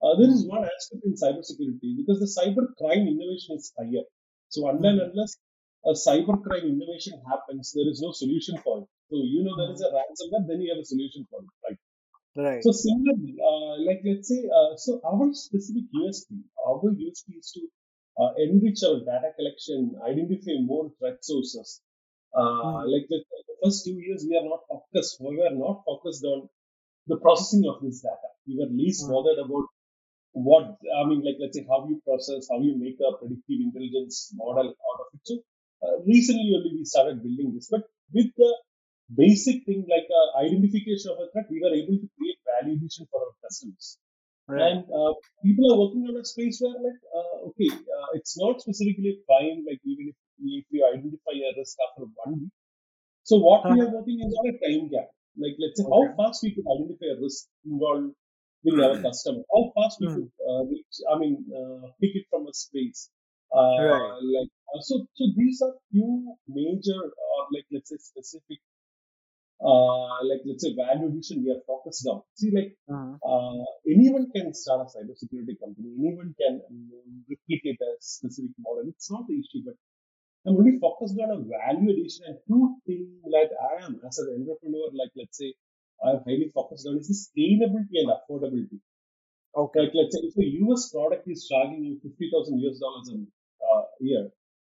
Uh, 0.01 0.15
there 0.19 0.29
is 0.29 0.45
one 0.47 0.63
aspect 0.63 1.03
in 1.05 1.13
cybersecurity 1.13 1.97
because 1.97 2.19
the 2.19 2.31
cyber 2.37 2.65
crime 2.77 3.07
innovation 3.07 3.55
is 3.57 3.71
higher. 3.77 4.05
So 4.49 4.67
unless 4.69 4.97
Mhm. 4.97 5.09
unless 5.09 5.37
a 5.85 5.93
cyber 5.93 6.35
crime 6.43 6.65
innovation 6.75 7.21
happens, 7.29 7.73
there 7.73 7.89
is 7.89 8.01
no 8.01 8.11
solution 8.11 8.57
for 8.63 8.79
it. 8.83 8.89
So 9.09 9.17
you 9.23 9.43
know 9.43 9.55
there 9.57 9.71
is 9.73 9.81
a 9.81 9.91
ransomware, 9.97 10.47
then 10.47 10.61
you 10.61 10.73
have 10.73 10.81
a 10.81 10.85
solution 10.85 11.25
for 11.29 11.41
it, 11.41 11.49
right? 11.67 11.79
right 12.35 12.65
So 12.65 12.71
similarly, 12.71 13.37
uh, 13.41 13.77
like 13.87 14.01
let's 14.03 14.27
say, 14.27 14.41
uh, 14.49 14.75
so 14.75 14.99
our 15.05 15.33
specific 15.33 15.85
USP, 15.91 16.35
our 16.67 16.81
USP 16.83 17.33
is 17.33 17.51
to 17.55 17.61
uh, 18.21 18.33
enrich 18.37 18.83
our 18.83 18.99
data 18.99 19.31
collection, 19.37 19.95
identify 20.03 20.55
more 20.61 20.91
threat 20.99 21.23
sources. 21.23 21.81
Uh, 22.35 22.43
Mhm. 22.63 22.85
like 22.93 23.07
the 23.09 23.23
first 23.65 23.85
two 23.85 23.97
years, 23.99 24.25
we 24.29 24.37
are 24.37 24.45
not 24.45 24.61
focused. 24.69 25.17
We 25.21 25.37
were 25.37 25.55
not 25.65 25.83
focused 25.85 26.23
on 26.25 26.49
the 27.07 27.17
processing 27.17 27.65
of 27.69 27.81
this 27.83 28.01
data. 28.01 28.29
We 28.47 28.57
were 28.59 28.71
least 28.71 29.07
Mhm. 29.07 29.11
bothered 29.13 29.39
about 29.45 29.65
what 30.33 30.65
I 30.99 31.03
mean, 31.09 31.23
like 31.25 31.37
let's 31.39 31.57
say 31.57 31.65
how 31.69 31.87
you 31.89 32.01
process, 32.05 32.47
how 32.51 32.59
you 32.61 32.75
make 32.77 32.99
a 32.99 33.17
predictive 33.17 33.59
intelligence 33.67 34.31
model 34.35 34.69
out 34.69 34.99
of 35.03 35.07
it. 35.15 35.21
So 35.23 35.35
uh, 35.83 35.95
recently 36.05 36.51
only 36.57 36.71
we 36.77 36.85
started 36.85 37.23
building 37.23 37.53
this, 37.55 37.69
but 37.71 37.83
with 38.13 38.31
the 38.37 38.51
basic 39.15 39.65
thing 39.65 39.85
like 39.89 40.07
uh, 40.19 40.39
identification 40.45 41.11
of 41.11 41.19
a 41.23 41.31
threat, 41.31 41.47
we 41.49 41.61
were 41.63 41.73
able 41.73 41.97
to 42.03 42.09
create 42.17 42.39
value 42.51 42.75
addition 42.77 43.07
for 43.11 43.21
our 43.25 43.35
customers. 43.43 43.97
right 44.47 44.71
And 44.71 44.85
uh, 44.89 45.13
people 45.43 45.65
are 45.73 45.79
working 45.79 46.03
on 46.09 46.17
a 46.21 46.25
space 46.25 46.59
where 46.61 46.75
like 46.87 47.01
uh, 47.19 47.37
okay, 47.51 47.69
uh, 47.71 48.09
it's 48.17 48.37
not 48.39 48.61
specifically 48.61 49.19
crime. 49.27 49.65
Like 49.69 49.81
even 49.85 50.11
if, 50.13 50.17
if 50.59 50.65
we 50.71 50.79
identify 50.83 51.35
a 51.35 51.51
risk 51.57 51.77
after 51.85 52.05
one 52.23 52.33
week, 52.41 52.53
so 53.29 53.37
what 53.47 53.63
we 53.69 53.75
Uh-huh. 53.75 53.85
are 53.85 53.91
working 53.97 54.19
is 54.25 54.33
on 54.39 54.45
a 54.53 54.55
time 54.63 54.85
gap. 54.93 55.09
Like 55.43 55.55
let's 55.63 55.77
say 55.79 55.87
how 55.91 56.03
fast 56.17 56.43
we 56.43 56.55
could 56.55 56.67
identify 56.75 57.09
a 57.15 57.21
risk 57.21 57.47
involved 57.65 58.13
with 58.63 58.77
our 58.79 58.97
customer, 59.01 59.43
how 59.53 59.63
fast 59.75 59.97
we 60.01 60.09
could 60.13 60.29
Mhm. 60.29 60.31
uh, 60.49 60.63
reach, 60.71 60.95
I 61.11 61.19
mean, 61.19 61.35
uh, 61.59 61.87
pick 62.01 62.15
it 62.19 62.25
from 62.31 62.47
a 62.47 62.53
space. 62.53 63.11
right 63.77 64.05
Uh, 64.07 64.15
like 64.35 64.51
uh, 64.73 64.81
so, 64.81 65.05
so 65.15 65.23
these 65.37 65.61
are 65.61 65.73
few 65.91 66.35
major 66.47 67.01
or 67.03 67.39
like 67.53 67.65
let's 67.71 67.89
say 67.89 67.97
specific 67.99 68.59
uh, 69.61 70.17
like 70.29 70.41
let's 70.45 70.63
say 70.63 70.73
value 70.75 71.07
addition 71.09 71.43
we 71.43 71.51
are 71.51 71.63
focused 71.67 72.05
on. 72.07 72.21
See, 72.35 72.51
like 72.57 72.71
Mhm. 72.87 73.19
uh, 73.25 73.65
anyone 73.89 74.31
can 74.35 74.53
start 74.53 74.81
a 74.81 74.89
cybersecurity 74.93 75.55
company, 75.59 75.89
anyone 75.99 76.35
can 76.39 76.61
um, 76.69 77.25
replicate 77.29 77.79
a 77.81 77.91
specific 77.99 78.51
model. 78.59 78.85
It's 78.89 79.09
not 79.11 79.27
the 79.27 79.35
issue, 79.39 79.61
but 79.65 79.75
I'm 80.45 80.57
really 80.57 80.79
focused 80.79 81.17
on 81.19 81.31
a 81.31 81.39
value 81.41 81.89
addition 81.91 82.25
and 82.27 82.37
two 82.47 82.77
things 82.85 83.09
that 83.35 83.49
I 83.69 83.85
am 83.85 83.99
as 84.07 84.17
an 84.19 84.29
entrepreneur, 84.39 84.89
like 84.93 85.11
let's 85.15 85.37
say 85.37 85.53
I'm 86.03 86.19
highly 86.25 86.49
focused 86.53 86.87
on 86.87 86.97
is 86.97 87.07
the 87.09 87.17
scalability 87.25 87.95
and 88.01 88.09
affordability. 88.15 88.79
okay 89.57 89.79
Like 89.81 89.93
let's 89.95 90.15
say 90.15 90.21
if 90.29 90.37
a 90.37 90.47
US 90.63 90.91
product 90.91 91.27
is 91.27 91.47
charging 91.49 91.83
you 91.83 91.99
fifty 92.03 92.29
thousand 92.31 92.59
US 92.59 92.79
dollars 92.79 93.09
a 93.13 93.17
uh, 93.69 93.83
year, 93.99 94.31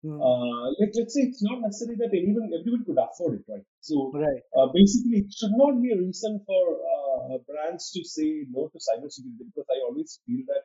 Mhm. 0.04 0.20
uh, 0.28 0.66
like 0.80 0.94
let's 0.98 1.14
say 1.16 1.24
it's 1.30 1.44
not 1.44 1.62
necessary 1.62 1.98
that 2.02 2.14
anyone 2.22 2.50
everyone 2.60 2.84
could 2.86 3.00
afford 3.06 3.40
it, 3.40 3.46
right? 3.52 3.66
So 3.82 3.98
right 4.14 4.44
uh, 4.58 4.68
basically, 4.74 5.20
it 5.26 5.34
should 5.34 5.56
not 5.64 5.82
be 5.82 5.92
a 5.94 5.98
reason 5.98 6.42
for 6.48 6.64
uh, 6.94 7.38
brands 7.50 7.92
to 7.96 8.04
say 8.04 8.46
no 8.50 8.68
to 8.74 8.78
cybersecurity 8.88 9.46
because 9.50 9.68
I 9.76 9.80
always 9.88 10.20
feel 10.26 10.44
that 10.52 10.64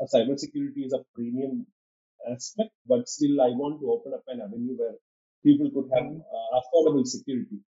uh, 0.00 0.06
cybersecurity 0.14 0.86
is 0.86 0.92
a 0.92 1.04
premium 1.14 1.66
aspect, 2.30 2.70
but 2.86 3.08
still 3.08 3.40
I 3.40 3.50
want 3.50 3.80
to 3.80 3.90
open 3.90 4.12
up 4.14 4.24
an 4.28 4.40
avenue 4.40 4.76
where 4.78 4.96
people 5.44 5.70
could 5.74 5.90
have 5.94 6.06
Mhm. 6.06 6.22
uh, 6.36 6.60
affordable 6.60 7.06
security. 7.06 7.60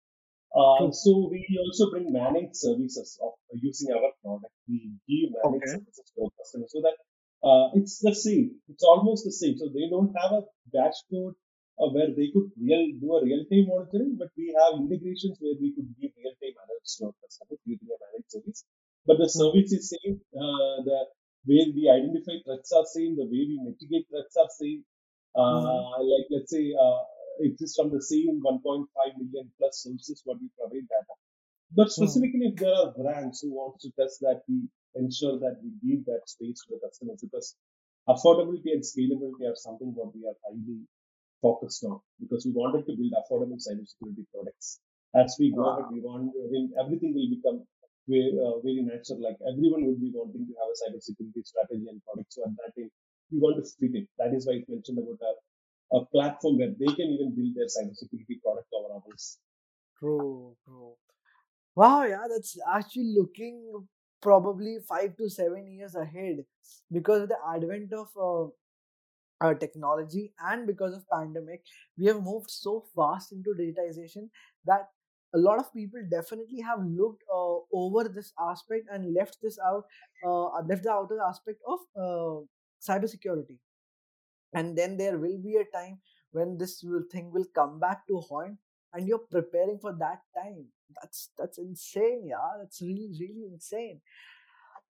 Uh, 0.54 0.90
so 0.92 1.28
we 1.30 1.40
also 1.64 1.90
bring 1.90 2.12
managed 2.12 2.56
services 2.56 3.18
of 3.22 3.32
using 3.62 3.88
our 3.94 4.12
product. 4.22 4.52
We 4.68 4.92
give 5.08 5.32
managed 5.32 5.68
Okay. 5.68 5.76
services 5.76 6.04
to 6.14 6.24
our 6.24 6.32
customers 6.38 6.70
so 6.72 6.80
that 6.84 6.96
uh, 7.42 7.66
it's 7.74 7.98
the 8.00 8.14
same. 8.14 8.60
It's 8.68 8.84
almost 8.84 9.24
the 9.24 9.32
same. 9.32 9.56
So 9.58 9.68
they 9.72 9.88
don't 9.88 10.12
have 10.20 10.32
a 10.32 10.42
dashboard 10.72 11.34
uh, 11.80 11.88
where 11.94 12.12
they 12.12 12.28
could 12.32 12.52
real 12.60 12.84
do 13.00 13.08
a 13.16 13.24
real 13.24 13.44
time 13.48 13.66
monitoring, 13.72 14.16
but 14.20 14.28
we 14.36 14.52
have 14.60 14.76
integrations 14.80 15.38
where 15.40 15.56
we 15.60 15.72
could 15.74 15.88
give 16.00 16.12
real 16.20 16.36
time 16.42 16.56
alerts 16.64 16.98
to 16.98 17.06
our 17.08 17.14
customers 17.24 17.60
using 17.64 17.88
a 17.88 17.96
managed 18.04 18.30
service. 18.30 18.64
But 19.06 19.18
the 19.18 19.28
Mhm. 19.34 19.40
service 19.40 19.72
is 19.72 19.88
same. 19.88 20.20
Uh, 20.36 20.76
the 20.84 20.98
way 21.46 21.72
we 21.74 21.88
identify 21.90 22.36
threats 22.44 22.72
are 22.72 22.84
same. 22.86 23.16
The 23.16 23.24
way 23.24 23.42
we 23.50 23.58
mitigate 23.62 24.08
threats 24.10 24.36
are 24.36 24.48
same. 24.50 24.84
Uh, 25.34 25.98
like 26.12 26.26
let's 26.30 26.50
say 26.52 26.74
uh, 26.78 27.00
exists 27.40 27.76
from 27.76 27.90
the 27.90 28.02
same 28.02 28.40
1.5 28.42 29.12
million 29.18 29.50
plus 29.58 29.82
sources 29.82 30.22
what 30.24 30.40
we 30.40 30.48
provide 30.58 30.86
data. 30.88 31.14
But 31.72 31.90
Mhm. 31.96 32.32
specifically, 32.32 32.46
if 32.52 32.56
there 32.56 32.74
are 32.74 32.92
brands 32.92 33.40
who 33.40 33.52
want 33.54 33.80
to 33.80 33.90
test 33.98 34.20
that, 34.20 34.42
we 34.48 34.68
ensure 34.94 35.38
that 35.40 35.58
we 35.62 35.70
give 35.82 36.04
that 36.06 36.22
space 36.28 36.62
to 36.68 36.74
the 36.74 36.80
customers 36.86 37.20
because 37.22 37.56
affordability 38.08 38.72
and 38.72 38.82
scalability 38.82 39.44
are 39.50 39.56
something 39.56 39.94
what 39.94 40.14
we 40.14 40.26
are 40.26 40.36
highly 40.44 40.86
focused 41.42 41.84
on 41.84 42.00
because 42.20 42.44
we 42.46 42.52
wanted 42.52 42.86
to 42.86 42.96
build 42.96 43.12
affordable 43.20 43.58
cybersecurity 43.66 44.24
products. 44.32 44.80
As 45.14 45.36
we 45.38 45.52
go 45.52 45.64
ahead, 45.72 45.90
we 45.90 46.00
want, 46.00 46.32
I 46.36 46.48
mean, 46.50 46.72
everything 46.80 47.14
will 47.14 47.28
become 47.28 47.66
very, 48.08 48.32
uh, 48.38 48.58
very 48.60 48.82
natural. 48.82 49.20
Like 49.22 49.38
everyone 49.46 49.86
would 49.86 50.00
be 50.00 50.12
wanting 50.14 50.46
to 50.46 50.54
have 50.60 50.70
a 50.70 50.76
cybersecurity 50.82 51.44
strategy 51.46 51.86
and 51.88 52.02
product. 52.04 52.32
So 52.32 52.44
at 52.44 52.56
that 52.58 52.72
time, 52.76 52.90
we 53.30 53.38
want 53.38 53.56
to 53.56 53.64
fit 53.78 53.94
it. 53.94 54.08
That 54.18 54.34
is 54.34 54.46
why 54.46 54.54
I 54.54 54.64
mentioned 54.68 54.98
about 54.98 55.20
a, 55.22 55.32
a 55.98 56.06
platform 56.06 56.58
where 56.58 56.70
they 56.72 56.92
can 56.94 57.08
even 57.16 57.34
build 57.34 57.54
their 57.54 57.66
cybersecurity 57.70 58.42
product 58.42 58.68
over 58.74 58.94
ours. 58.94 59.38
True, 59.98 60.56
true. 60.64 60.96
Wow, 61.76 62.04
yeah, 62.04 62.26
that's 62.28 62.58
actually 62.74 63.14
looking 63.16 63.88
probably 64.22 64.78
five 64.88 65.16
to 65.16 65.30
seven 65.30 65.66
years 65.72 65.94
ahead 65.94 66.44
because 66.92 67.22
of 67.22 67.28
the 67.30 67.38
advent 67.48 67.92
of 67.92 68.08
uh, 68.16 68.50
uh, 69.40 69.54
technology 69.54 70.32
and 70.40 70.66
because 70.66 70.94
of 70.94 71.08
pandemic 71.08 71.64
we 71.98 72.06
have 72.06 72.22
moved 72.22 72.50
so 72.50 72.84
fast 72.94 73.32
into 73.32 73.54
digitization 73.58 74.28
that 74.64 74.88
a 75.34 75.38
lot 75.38 75.58
of 75.58 75.72
people 75.72 76.00
definitely 76.10 76.60
have 76.60 76.80
looked 76.84 77.22
uh, 77.32 77.56
over 77.72 78.08
this 78.08 78.32
aspect 78.38 78.86
and 78.92 79.14
left 79.14 79.38
this 79.42 79.58
out 79.66 79.84
uh, 80.26 80.60
left 80.68 80.84
the 80.84 80.90
outer 80.92 81.20
aspect 81.28 81.60
of 81.66 81.78
uh, 81.96 82.40
cybersecurity. 82.80 83.58
And 84.54 84.76
then 84.76 84.96
there 84.96 85.18
will 85.18 85.38
be 85.38 85.56
a 85.56 85.64
time 85.76 86.00
when 86.32 86.56
this 86.58 86.82
will, 86.82 87.04
thing 87.10 87.30
will 87.32 87.46
come 87.54 87.78
back 87.80 88.06
to 88.08 88.18
haunt 88.20 88.58
and 88.92 89.06
you're 89.08 89.26
preparing 89.30 89.78
for 89.80 89.92
that 89.98 90.20
time. 90.36 90.66
That's 91.00 91.30
that's 91.38 91.56
insane 91.58 92.26
yeah. 92.28 92.48
That's 92.60 92.82
really 92.82 93.10
really 93.18 93.46
insane. 93.52 94.00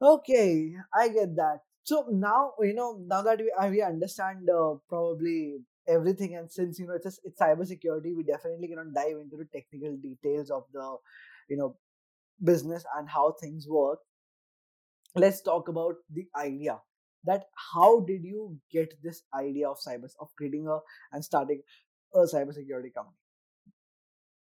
Okay, 0.03 0.75
I 0.95 1.09
get 1.09 1.37
that. 1.37 1.61
So 1.85 2.07
now 2.11 2.55
you 2.61 2.75
know 2.75 2.99
now 3.07 3.23
that 3.23 3.39
we, 3.39 3.53
uh, 3.59 3.69
we 3.69 3.83
understand 3.83 4.49
uh, 4.51 4.75
probably 4.89 5.61
everything, 5.89 6.37
and 6.37 6.51
since 6.51 6.79
you 6.79 6.87
know 6.87 6.95
it's 6.95 7.05
just, 7.05 7.21
it's 7.25 7.41
cybersecurity, 7.41 8.17
we 8.17 8.23
definitely 8.25 8.69
cannot 8.69 8.95
dive 8.95 9.17
into 9.21 9.37
the 9.37 9.47
technical 9.53 9.97
details 9.97 10.51
of 10.51 10.65
the 10.73 10.97
you 11.49 11.57
know 11.57 11.77
business 12.43 12.85
and 12.97 13.09
how 13.09 13.33
things 13.41 13.67
work. 13.69 14.01
Let's 15.15 15.41
talk 15.41 15.69
about 15.69 15.97
the 16.11 16.29
idea. 16.37 16.83
That 17.25 17.47
how 17.73 18.01
did 18.01 18.25
you 18.25 18.61
get 18.71 19.03
this 19.03 19.23
idea 19.35 19.69
of 19.71 19.79
cyber 19.79 20.11
of 20.21 20.35
creating 20.37 20.69
a 20.69 20.81
and 21.13 21.25
starting 21.25 21.63
a 22.15 22.19
cybersecurity 22.21 22.93
company? 22.93 23.17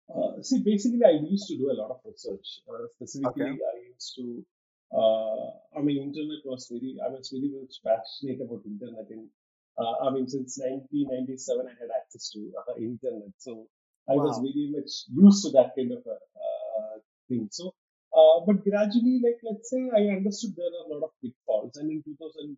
Uh, 0.10 0.42
see, 0.42 0.62
basically, 0.64 1.04
I 1.06 1.12
used 1.12 1.48
to 1.48 1.58
do 1.58 1.72
a 1.72 1.78
lot 1.80 1.92
of 1.92 2.02
research. 2.06 2.62
Uh, 2.68 2.88
Okay. 3.24 3.46
specifically, 3.46 3.60
I 3.74 3.76
used 3.94 4.16
to, 4.18 4.46
uh, 4.92 5.50
I 5.78 5.82
mean, 5.82 6.02
internet 6.02 6.42
was 6.46 6.68
very, 6.68 6.98
I 7.06 7.10
was 7.10 7.30
very 7.30 7.50
much 7.50 7.76
passionate 7.86 8.42
about 8.42 8.66
internet. 8.66 9.06
In, 9.12 9.30
uh, 9.78 10.08
I 10.08 10.12
mean, 10.12 10.28
since 10.28 10.58
1997, 10.58 11.68
I 11.68 11.76
had 11.78 11.90
access 11.94 12.30
to 12.32 12.52
uh, 12.58 12.76
internet. 12.78 13.34
So 13.38 13.68
I 14.10 14.16
was 14.18 14.42
very 14.42 14.74
much 14.74 15.06
used 15.14 15.46
to 15.46 15.50
that 15.54 15.78
kind 15.78 15.92
of 15.94 16.02
a 16.08 16.18
uh, 16.18 16.98
thing. 17.30 17.48
So, 17.52 17.76
uh, 18.10 18.42
but 18.46 18.66
gradually, 18.66 19.22
like, 19.22 19.38
let's 19.46 19.70
say 19.70 19.86
I 19.94 20.10
understood 20.18 20.58
there 20.58 20.66
are 20.66 20.86
a 20.90 20.92
lot 20.98 21.06
of 21.08 21.14
pitfalls. 21.22 21.78
And 21.78 21.92
in 21.92 22.02
2013, 22.02 22.58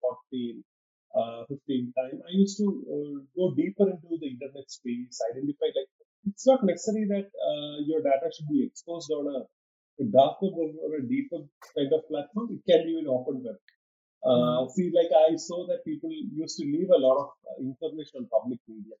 14, 0.00 0.64
uh, 1.14 1.44
15 1.48 1.92
time, 1.92 2.18
I 2.24 2.32
used 2.32 2.56
to 2.58 2.66
uh, 2.66 3.16
go 3.36 3.54
deeper 3.54 3.90
into 3.90 4.16
the 4.16 4.28
internet 4.32 4.70
space, 4.70 5.20
identify 5.30 5.68
like 5.76 5.92
it's 6.26 6.46
not 6.46 6.64
necessary 6.64 7.06
that 7.08 7.28
uh, 7.28 7.76
your 7.86 8.02
data 8.02 8.28
should 8.32 8.48
be 8.48 8.64
exposed 8.64 9.10
on 9.12 9.28
a, 9.28 9.38
a 10.02 10.04
dark 10.08 10.40
web 10.42 10.52
or, 10.56 10.96
a 10.96 11.02
deep 11.02 11.28
web 11.32 11.48
kind 11.76 11.92
of 11.92 12.08
platform. 12.08 12.48
It 12.56 12.64
can 12.70 12.84
be 12.84 12.98
an 12.98 13.06
open 13.08 13.44
web. 13.44 13.56
Uh, 14.24 14.68
see, 14.74 14.90
like 14.94 15.10
I 15.14 15.36
saw 15.36 15.66
that 15.68 15.84
people 15.84 16.10
used 16.12 16.58
to 16.58 16.64
leave 16.64 16.90
a 16.90 16.98
lot 16.98 17.18
of 17.24 17.28
uh, 17.50 17.62
information 17.62 18.20
on 18.20 18.26
public 18.36 18.60
media. 18.68 18.96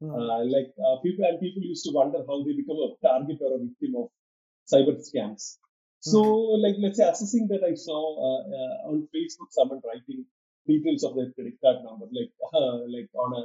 hmm 0.00 0.12
Uh, 0.18 0.44
like 0.56 0.70
uh, 0.86 0.96
people 1.04 1.24
and 1.28 1.40
people 1.40 1.62
used 1.62 1.84
to 1.86 1.92
wonder 1.92 2.20
how 2.28 2.36
they 2.44 2.52
become 2.52 2.80
a 2.86 2.90
target 3.08 3.38
or 3.40 3.50
a 3.56 3.60
victim 3.66 3.92
of 4.02 4.08
cyber 4.72 4.94
scams. 5.08 5.58
So, 6.00 6.20
hmm 6.22 6.62
like 6.64 6.76
let's 6.84 6.98
say 6.98 7.08
assessing 7.08 7.46
that 7.52 7.62
I 7.70 7.74
saw 7.74 8.00
uh, 8.28 8.42
uh, 8.58 8.90
on 8.90 9.08
Facebook 9.14 9.50
someone 9.58 9.80
writing 9.86 10.24
details 10.66 11.04
of 11.04 11.14
their 11.16 11.30
credit 11.32 11.56
card 11.62 11.78
number, 11.84 12.06
like 12.18 12.32
uh, 12.60 12.78
like 12.96 13.10
on 13.24 13.30
a 13.42 13.44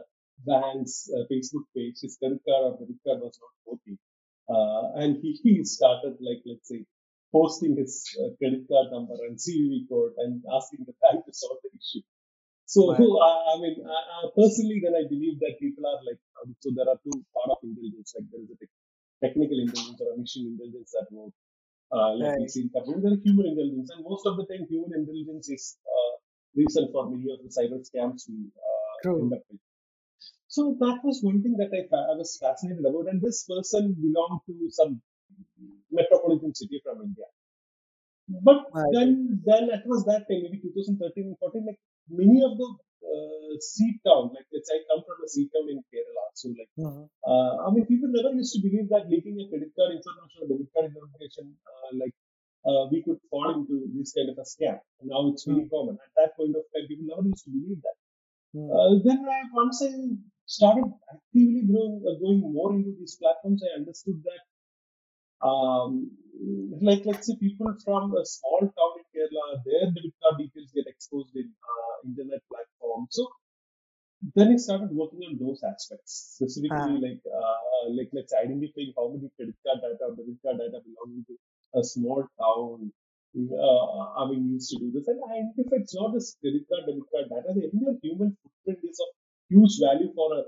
bank's 0.50 1.10
uh, 1.16 1.24
Facebook 1.32 1.66
page, 1.76 1.98
his 2.02 2.18
credit 2.18 2.42
card 2.48 2.64
or 2.68 2.72
debit 2.80 3.00
card 3.06 3.20
was 3.22 3.40
not 3.44 3.54
working, 3.70 3.98
uh, 4.50 4.84
and 5.02 5.18
he, 5.22 5.32
he 5.44 5.64
started 5.64 6.18
like 6.20 6.42
let's 6.46 6.68
say 6.68 6.86
posting 7.32 7.76
his 7.78 8.04
uh, 8.20 8.32
credit 8.40 8.68
card 8.70 8.88
number 8.92 9.16
and 9.28 9.38
CVV 9.40 9.88
code 9.90 10.14
and 10.24 10.42
asking 10.54 10.86
the 10.86 10.96
bank 11.02 11.26
to 11.26 11.34
solve 11.34 11.60
the 11.64 11.72
issue. 11.76 12.04
So, 12.66 12.92
Right. 12.92 13.00
uh, 13.28 13.40
I 13.52 13.60
mean, 13.62 13.78
uh, 13.84 14.06
uh, 14.16 14.28
personally, 14.36 14.82
then 14.84 14.96
I 14.96 15.08
believe 15.08 15.40
that 15.40 15.60
people 15.60 15.86
are 15.88 16.00
like, 16.04 16.20
um, 16.44 16.56
so 16.60 16.72
there 16.76 16.88
are 16.88 17.00
two 17.04 17.18
part 17.36 17.50
of 17.56 17.60
intelligence, 17.64 18.14
like 18.16 18.28
there 18.32 18.44
is 18.44 18.52
a 18.52 18.58
tech- 18.60 18.78
technical 19.24 19.58
intelligence 19.60 20.00
or 20.04 20.14
a 20.14 20.18
machine 20.18 20.56
intelligence 20.56 20.92
that 20.96 21.08
work, 21.12 21.34
uh, 21.92 22.12
like 22.20 22.36
we 22.40 22.48
see 22.48 22.68
in 22.68 22.70
companies, 22.76 23.04
there 23.04 23.16
is 23.16 23.24
human 23.24 23.48
intelligence, 23.48 23.90
and 23.96 24.04
most 24.04 24.28
of 24.28 24.36
the 24.38 24.46
time, 24.52 24.68
human 24.68 24.92
intelligence 25.00 25.48
is 25.50 25.78
uh, 25.88 26.14
reason 26.56 26.90
for 26.92 27.10
many 27.10 27.28
of 27.32 27.40
the 27.44 27.52
cyber 27.52 27.80
scams 27.88 28.28
we 28.28 28.52
uh, 28.60 28.96
end 29.20 29.32
up 29.34 29.44
with. 29.50 29.62
So 30.48 30.76
that 30.80 31.00
was 31.04 31.22
one 31.24 31.42
thing 31.44 31.56
that 31.58 31.72
I, 31.72 31.88
I 31.88 32.16
was 32.16 32.38
fascinated 32.42 32.84
about, 32.86 33.08
and 33.08 33.22
this 33.22 33.46
person 33.48 33.96
belonged 33.96 34.42
to 34.48 34.56
some 34.72 35.02
metropolitan 35.92 36.54
city 36.56 36.82
from 36.84 37.02
India. 37.04 37.26
But 38.30 38.60
Right. 38.74 38.92
then, 38.92 39.42
then 39.46 39.70
it 39.72 39.84
was 39.86 40.04
that 40.06 40.28
time, 40.28 40.44
maybe 40.44 40.60
2013 40.60 41.28
and 41.32 41.38
14, 41.40 41.66
like 41.66 41.80
many 42.10 42.44
of 42.44 42.58
the 42.60 42.68
uh, 43.08 43.56
sea 43.60 44.00
town, 44.06 44.32
like 44.36 44.48
let's 44.52 44.68
say 44.70 44.76
I 44.76 44.84
come 44.92 45.04
from 45.08 45.24
a 45.24 45.28
sea 45.28 45.48
town 45.54 45.68
in 45.72 45.80
Kerala, 45.92 46.26
so 46.36 46.50
like, 46.50 46.72
hmm 46.78 47.06
uh, 47.28 47.68
I 47.68 47.72
mean, 47.72 47.86
people 47.88 48.10
never 48.12 48.36
used 48.36 48.54
to 48.56 48.62
believe 48.62 48.88
that 48.90 49.08
leaking 49.10 49.40
a 49.40 49.48
credit 49.50 49.72
card 49.76 49.96
information 49.96 50.38
or 50.44 50.48
debit 50.52 50.72
card 50.76 50.92
information, 50.96 51.56
uh, 51.68 51.90
like 52.00 52.16
uh, 52.68 52.84
we 52.92 53.04
could 53.04 53.20
fall 53.32 53.48
into 53.56 53.88
this 53.96 54.14
kind 54.14 54.30
of 54.30 54.38
a 54.40 54.48
scam. 54.48 54.80
Now 55.04 55.32
it's 55.32 55.44
hmm 55.46 55.68
common. 55.72 55.96
At 56.04 56.12
that 56.20 56.36
point 56.38 56.56
of 56.56 56.64
time, 56.76 56.88
people 56.88 57.08
never 57.08 57.28
used 57.28 57.44
to 57.48 57.52
believe 57.52 57.80
that. 57.84 57.98
hmm 58.54 58.68
Uh, 58.76 58.92
then 59.08 59.20
I, 59.24 59.40
once 59.54 59.82
I 59.84 59.92
started 60.46 60.88
actively 61.14 61.64
growing, 61.68 62.04
uh, 62.08 62.16
going 62.20 62.42
more 62.44 62.76
into 62.76 62.92
these 63.00 63.16
platforms, 63.22 63.64
I 63.64 63.80
understood 63.80 64.20
that 64.24 64.44
um, 65.42 66.12
like 66.82 67.04
let's 67.06 67.28
say 67.28 67.36
people 67.40 67.74
from 67.84 68.16
a 68.16 68.26
small 68.26 68.62
town 68.62 68.94
in 69.00 69.06
Kerala, 69.14 69.64
their 69.66 69.86
debit 69.92 70.14
card 70.22 70.38
details 70.40 70.72
get 70.76 70.86
exposed 70.88 71.36
in 71.36 71.50
uh, 71.64 72.08
internet 72.08 72.42
platforms. 72.50 73.10
So 73.12 73.28
then 74.36 74.52
I 74.54 74.58
started 74.58 74.92
working 74.92 75.22
on 75.30 75.38
those 75.40 75.62
aspects, 75.64 76.12
specifically 76.36 76.96
Ah, 76.96 77.02
like 77.06 77.22
uh, 77.26 77.90
like 77.98 78.10
let's 78.14 78.32
say 78.32 78.40
identifying 78.46 78.94
how 78.98 79.10
many 79.10 79.30
credit 79.36 79.56
card 79.66 79.80
data 79.82 80.04
or 80.10 80.16
debit 80.16 80.38
card 80.44 80.58
data 80.58 80.80
belonging 80.86 81.26
to 81.30 81.36
a 81.80 81.84
small 81.84 82.22
town. 82.42 82.92
Uh, 83.38 84.22
I 84.22 84.30
mean, 84.30 84.50
used 84.54 84.72
to 84.72 84.80
do 84.80 84.92
this, 84.92 85.08
and 85.08 85.22
identify 85.30 85.78
it's 85.84 85.94
not 85.96 86.14
just 86.14 86.40
credit 86.42 86.66
card, 86.70 86.86
debit 86.90 87.06
card 87.14 87.30
data. 87.30 87.54
The 87.54 87.70
entire 87.70 87.98
human 88.02 88.36
footprint 88.42 88.80
is 88.90 89.00
of 89.06 89.10
huge 89.50 89.78
value 89.86 90.12
for 90.16 90.30
a 90.40 90.44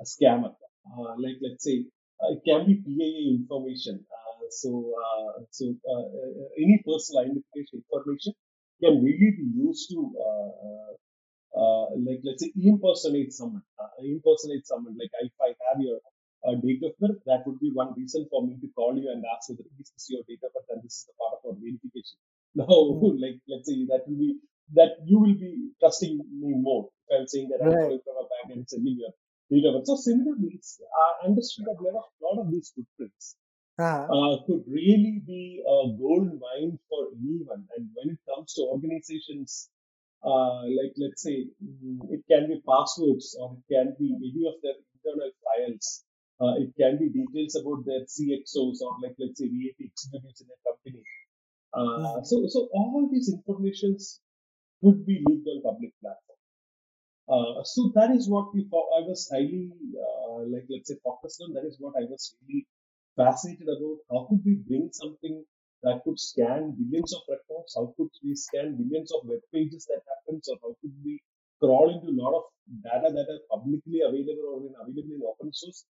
a 0.00 0.04
scammer. 0.04 0.54
Uh, 0.90 1.14
like 1.24 1.38
let's 1.42 1.64
say 1.64 1.84
uh, 1.84 1.97
it 2.34 2.40
can 2.44 2.66
be 2.66 2.74
PIA 2.84 3.22
information. 3.38 4.04
Uh, 4.10 4.46
so 4.50 4.70
uh, 5.06 5.42
so 5.50 5.64
uh, 5.92 6.06
uh, 6.18 6.48
any 6.58 6.82
personal 6.86 7.22
identification 7.24 7.82
information 7.84 8.32
can 8.82 9.02
really 9.02 9.30
be 9.38 9.46
used 9.54 9.90
to 9.90 9.98
uh, 10.18 10.50
uh, 10.66 10.92
uh, 11.60 11.86
like 12.06 12.20
let's 12.24 12.42
say 12.42 12.52
impersonate 12.56 13.32
someone. 13.32 13.62
Uh, 13.78 13.88
impersonate 14.04 14.66
someone. 14.66 14.96
Like 14.98 15.10
if 15.20 15.32
I 15.40 15.54
have 15.68 15.80
your 15.80 15.98
uh, 16.46 16.54
date 16.62 16.82
of 16.84 16.92
birth, 16.98 17.18
that 17.26 17.46
would 17.46 17.60
be 17.60 17.70
one 17.72 17.94
reason 17.96 18.26
for 18.30 18.46
me 18.46 18.56
to 18.60 18.68
call 18.76 18.96
you 18.96 19.10
and 19.10 19.24
ask 19.34 19.48
whether 19.50 19.64
this 19.78 19.90
is 19.96 20.06
your 20.08 20.22
date 20.28 20.42
of 20.44 20.52
birth 20.54 20.68
and 20.70 20.82
this 20.82 21.02
is 21.02 21.06
the 21.08 21.14
part 21.18 21.40
of 21.40 21.50
our 21.50 21.56
verification. 21.58 22.18
Now, 22.54 22.66
hmm 22.88 23.12
like 23.22 23.38
let's 23.48 23.68
say 23.68 23.84
that 23.92 24.02
will 24.08 24.18
be 24.18 24.38
that 24.74 24.98
you 25.04 25.18
will 25.20 25.34
be 25.38 25.70
trusting 25.80 26.18
me 26.18 26.52
more 26.56 26.88
if 27.08 27.20
I'm 27.20 27.26
saying 27.28 27.48
that 27.50 27.60
I'm 27.64 27.76
Right. 27.76 27.78
calling 27.78 28.00
from 28.04 28.16
a 28.18 28.26
bank 28.28 28.56
and 28.56 28.68
sending 28.68 28.96
your 28.98 29.12
data. 29.50 29.80
So 29.84 29.96
similarly, 29.96 30.50
it's, 30.54 30.80
I 31.22 31.26
understood 31.28 31.66
that 31.66 31.78
a 31.80 31.84
lot 31.84 31.96
of, 32.04 32.10
lot 32.22 32.38
of 32.42 32.50
these 32.52 32.72
footprints 32.74 33.36
Uh-huh. 33.78 34.12
uh, 34.14 34.36
could 34.46 34.64
really 34.66 35.22
be 35.26 35.62
a 35.66 35.78
gold 35.98 36.30
mine 36.40 36.78
for 36.88 37.08
anyone. 37.20 37.66
And 37.76 37.88
when 37.94 38.10
it 38.14 38.20
comes 38.28 38.54
to 38.54 38.62
organizations, 38.62 39.70
uh, 40.24 40.62
like 40.78 40.94
let's 40.98 41.22
say 41.22 41.46
mm, 41.64 41.98
it 42.10 42.22
can 42.30 42.48
be 42.48 42.60
passwords 42.68 43.36
or 43.40 43.56
it 43.58 43.64
can 43.74 43.94
be 43.98 44.08
any 44.28 44.44
of 44.52 44.56
their 44.62 44.76
internal 44.94 45.30
files. 45.44 46.04
Uh, 46.40 46.54
it 46.62 46.70
can 46.80 46.98
be 46.98 47.08
details 47.10 47.54
about 47.56 47.84
their 47.86 48.04
CXOs 48.06 48.80
or 48.82 48.92
like 49.02 49.16
let's 49.18 49.38
say 49.40 49.46
VAT 49.48 49.84
executives 49.90 50.40
in 50.42 50.48
a 50.56 50.58
company. 50.68 51.02
Uh, 51.74 51.98
Mhm. 51.98 52.24
so 52.30 52.36
so 52.48 52.68
all 52.72 53.08
these 53.12 53.28
informations 53.32 54.20
could 54.82 55.06
be 55.06 55.16
leaked 55.26 55.48
on 55.48 55.62
public 55.62 55.92
platform. 56.00 56.37
Uh, 57.28 57.62
so 57.62 57.92
that 57.94 58.10
is 58.10 58.28
what 58.28 58.54
we 58.54 58.62
I 58.72 59.00
was 59.06 59.28
highly 59.30 59.70
uh, 60.06 60.40
like 60.52 60.66
let's 60.70 60.88
say 60.88 60.96
focused 61.04 61.42
on. 61.42 61.52
That 61.52 61.66
is 61.66 61.76
what 61.78 61.94
I 61.96 62.04
was 62.08 62.34
really 62.40 62.66
fascinated 63.16 63.68
about. 63.68 63.98
How 64.10 64.26
could 64.28 64.42
we 64.44 64.54
bring 64.68 64.88
something 64.92 65.44
that 65.82 66.02
could 66.04 66.18
scan 66.18 66.74
billions 66.78 67.12
of 67.14 67.22
records? 67.28 67.74
How 67.76 67.92
could 67.96 68.10
we 68.24 68.34
scan 68.34 68.76
billions 68.80 69.12
of 69.12 69.28
web 69.28 69.40
pages 69.52 69.86
that 69.90 70.02
happens, 70.08 70.48
or 70.48 70.56
how 70.62 70.74
could 70.80 70.94
we 71.04 71.20
crawl 71.60 71.90
into 71.94 72.08
a 72.08 72.18
lot 72.22 72.34
of 72.40 72.44
data 72.82 73.12
that 73.12 73.28
are 73.34 73.44
publicly 73.58 74.00
available 74.00 74.48
or 74.54 74.58
in 74.66 74.74
available 74.80 75.14
in 75.16 75.22
open 75.32 75.52
source? 75.52 75.84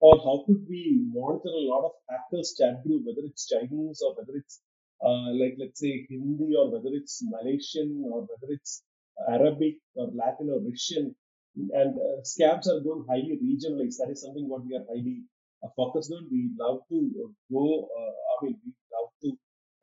Or 0.00 0.18
how 0.26 0.44
could 0.46 0.66
we 0.68 0.82
monitor 1.14 1.48
a 1.48 1.64
lot 1.72 1.86
of 1.86 1.92
hackers 2.10 2.54
chat 2.58 2.82
group, 2.84 3.06
whether 3.06 3.24
it's 3.26 3.48
Chinese 3.48 4.02
or 4.04 4.14
whether 4.16 4.36
it's 4.36 4.60
uh, 5.00 5.32
like 5.40 5.56
let's 5.58 5.80
say 5.80 6.06
Hindi 6.10 6.54
or 6.56 6.70
whether 6.70 6.92
it's 6.92 7.22
Malaysian 7.24 8.02
or 8.04 8.20
whether 8.28 8.52
it's 8.52 8.82
Arabic 9.28 9.76
or 9.96 10.08
Latin 10.14 10.50
or 10.50 10.60
Russian, 10.60 11.14
and 11.56 11.94
uh, 11.98 12.20
scams 12.22 12.66
are 12.66 12.80
going 12.80 13.04
highly 13.08 13.38
regionalized. 13.42 13.98
That 13.98 14.10
is 14.10 14.22
something 14.22 14.48
what 14.48 14.64
we 14.66 14.74
are 14.76 14.84
highly 14.88 15.22
uh, 15.62 15.68
focused 15.76 16.12
on. 16.12 16.28
We 16.30 16.50
love 16.58 16.80
to 16.90 16.98
uh, 17.22 17.30
go. 17.52 17.88
Uh, 17.88 18.12
I 18.32 18.34
mean, 18.44 18.56
we 18.64 18.72
love 18.94 19.10
to 19.22 19.30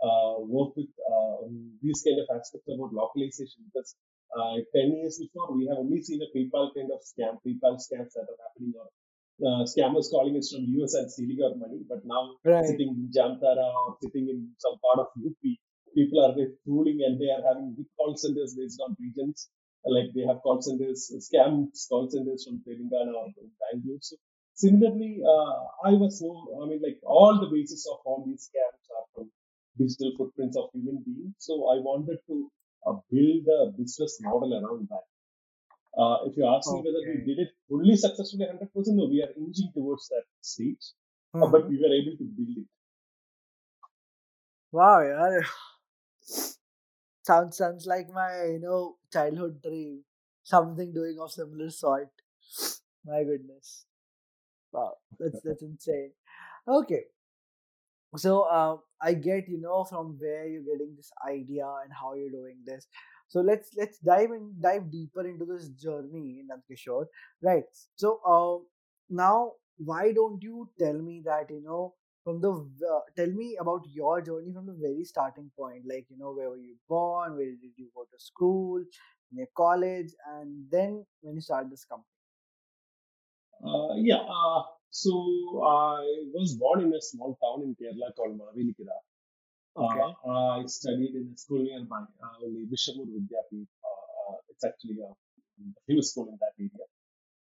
uh, 0.03 0.35
work 0.45 0.75
with 0.75 0.91
uh, 0.99 1.47
these 1.81 2.03
kind 2.03 2.19
of 2.19 2.27
aspects 2.35 2.67
about 2.67 2.93
localization 2.93 3.63
because 3.71 3.95
uh, 4.35 4.57
10 4.75 4.97
years 4.97 5.19
before 5.19 5.53
we 5.55 5.67
have 5.67 5.77
only 5.77 6.01
seen 6.01 6.19
a 6.23 6.29
PayPal 6.35 6.71
kind 6.75 6.89
of 6.91 6.99
scam, 7.03 7.37
PayPal 7.45 7.75
scams 7.79 8.11
that 8.15 8.27
are 8.31 8.39
happening 8.47 8.73
or 8.79 8.87
uh, 9.43 9.63
scammers 9.65 10.09
calling 10.09 10.37
us 10.37 10.51
from 10.51 10.65
US 10.79 10.93
and 10.95 11.11
stealing 11.11 11.39
our 11.43 11.55
money. 11.55 11.81
But 11.87 12.01
now 12.05 12.35
Right. 12.43 12.65
sitting 12.65 12.89
in 12.95 13.09
Jamtara 13.15 13.67
or 13.73 13.97
sitting 14.01 14.29
in 14.29 14.51
some 14.57 14.77
part 14.79 14.99
of 14.99 15.07
UP, 15.19 15.43
people 15.95 16.23
are 16.25 16.35
there 16.35 16.51
fooling 16.65 16.99
and 17.05 17.19
they 17.19 17.29
are 17.35 17.43
having 17.47 17.73
big 17.77 17.87
call 17.97 18.15
centers 18.17 18.55
based 18.57 18.81
on 18.85 18.95
regions. 18.99 19.49
Like 19.85 20.13
they 20.13 20.21
have 20.27 20.41
call 20.43 20.61
centers, 20.61 21.11
scam 21.25 21.67
call 21.89 22.09
centers 22.09 22.45
from 22.45 22.61
Telangana 22.67 23.13
or 23.21 23.27
from 23.33 23.49
Bangalore. 23.61 23.99
So 24.01 24.15
similarly, 24.53 25.21
uh, 25.25 25.53
I 25.89 25.93
was 26.01 26.19
so, 26.19 26.29
I 26.63 26.67
mean, 26.67 26.81
like 26.83 26.99
all 27.03 27.39
the 27.39 27.49
basis 27.55 27.87
of 27.91 27.97
all 28.05 28.23
these 28.27 28.49
scams 28.49 28.85
are 28.97 29.05
from 29.15 29.31
digital 29.77 30.11
footprints 30.17 30.57
of 30.57 30.69
human 30.73 31.03
beings. 31.05 31.33
So 31.39 31.53
I 31.73 31.77
wanted 31.81 32.19
to 32.27 32.51
uh, 32.87 32.93
build 33.11 33.47
a 33.47 33.71
business 33.77 34.19
model 34.21 34.53
around 34.53 34.87
that. 34.89 35.05
Uh, 35.97 36.17
if 36.25 36.37
you 36.37 36.45
ask 36.47 36.71
me 36.71 36.79
whether 36.85 37.03
we 37.07 37.19
did 37.25 37.39
it 37.39 37.49
fully 37.69 37.95
successfully 37.95 38.45
100%, 38.45 38.97
no, 38.97 39.05
we 39.07 39.21
are 39.23 39.31
inching 39.37 39.71
towards 39.73 40.07
that 40.09 40.23
stage, 40.41 40.93
uh, 41.41 41.47
but 41.47 41.63
Mhm. 41.63 41.69
we 41.69 41.77
were 41.81 41.93
able 42.01 42.15
to 42.17 42.25
build 42.37 42.57
it. 42.63 42.67
Wow, 44.71 45.01
yeah. 45.01 45.41
Sounds 47.23 47.57
sounds 47.57 47.87
like 47.87 48.09
my 48.11 48.43
you 48.45 48.59
know 48.59 48.97
childhood 49.11 49.59
dream. 49.63 50.03
Something 50.43 50.93
doing 50.93 51.17
of 51.19 51.31
similar 51.31 51.69
sort. 51.71 52.09
My 53.05 53.23
goodness. 53.23 53.85
Wow, 54.73 54.97
that's 55.19 55.41
that's 55.45 55.63
insane. 55.63 56.13
Okay, 56.67 57.05
so 58.17 58.49
um, 58.49 58.79
I 59.01 59.13
get 59.13 59.47
you 59.47 59.59
know 59.59 59.83
from 59.83 60.17
where 60.19 60.47
you're 60.47 60.63
getting 60.63 60.93
this 60.95 61.11
idea 61.27 61.65
and 61.83 61.91
how 61.93 62.13
you're 62.13 62.29
doing 62.31 62.57
this. 62.65 62.87
So 63.29 63.39
let's 63.39 63.69
let's 63.77 63.97
dive 63.99 64.31
in 64.31 64.53
dive 64.59 64.91
deeper 64.91 65.25
into 65.27 65.45
this 65.45 65.69
journey, 65.69 66.43
Nandkishore. 66.49 67.05
Right. 67.41 67.63
So 67.95 68.19
um, 68.27 68.65
now 69.09 69.53
why 69.77 70.11
don't 70.11 70.41
you 70.43 70.69
tell 70.77 70.93
me 70.93 71.21
that 71.25 71.49
you 71.49 71.61
know 71.63 71.93
from 72.23 72.41
the 72.41 72.51
uh, 72.51 72.99
tell 73.15 73.27
me 73.27 73.57
about 73.59 73.81
your 73.91 74.21
journey 74.21 74.51
from 74.53 74.65
the 74.65 74.77
very 74.79 75.03
starting 75.03 75.51
point, 75.57 75.83
like 75.85 76.05
you 76.09 76.17
know 76.17 76.31
where 76.31 76.49
were 76.49 76.57
you 76.57 76.75
born, 76.87 77.35
where 77.35 77.45
did 77.45 77.73
you 77.77 77.87
go 77.95 78.03
to 78.03 78.19
school, 78.19 78.77
in 79.31 79.37
your 79.37 79.47
college, 79.55 80.11
and 80.33 80.65
then 80.71 81.05
when 81.21 81.35
you 81.35 81.41
started 81.41 81.71
this 81.71 81.85
company. 81.85 82.05
Uh, 83.63 83.95
yeah, 83.95 84.17
uh, 84.17 84.63
so 84.89 85.11
I 85.63 86.01
was 86.33 86.55
born 86.55 86.81
in 86.81 86.93
a 86.93 87.01
small 87.01 87.37
town 87.41 87.63
in 87.63 87.75
Kerala 87.75 88.13
called 88.15 88.39
Mavelikara. 88.39 88.97
Okay. 89.77 90.13
Uh, 90.25 90.59
I 90.59 90.65
studied 90.65 91.15
in 91.15 91.31
a 91.33 91.37
school 91.37 91.63
nearby, 91.63 92.01
uh, 92.23 92.45
only 92.45 92.65
Vishamur 92.65 93.05
Vidyapeeth. 93.07 93.67
Uh, 93.83 94.33
uh, 94.33 94.37
it's 94.49 94.65
actually 94.65 94.97
a 94.99 95.13
famous 95.87 96.11
school 96.11 96.27
in 96.27 96.37
that 96.41 96.53
area. 96.59 96.85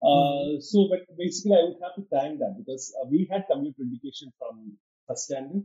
Hmm 0.04 0.10
Uh, 0.14 0.60
so, 0.60 0.88
but 0.92 1.02
basically, 1.18 1.56
I 1.60 1.64
would 1.64 1.82
have 1.86 1.96
to 1.96 2.06
thank 2.12 2.40
that 2.40 2.56
because 2.60 2.94
uh, 3.00 3.06
we 3.10 3.28
had 3.32 3.46
computer 3.52 3.84
education 3.88 4.32
from 4.40 4.78
first 5.08 5.26
standard. 5.30 5.64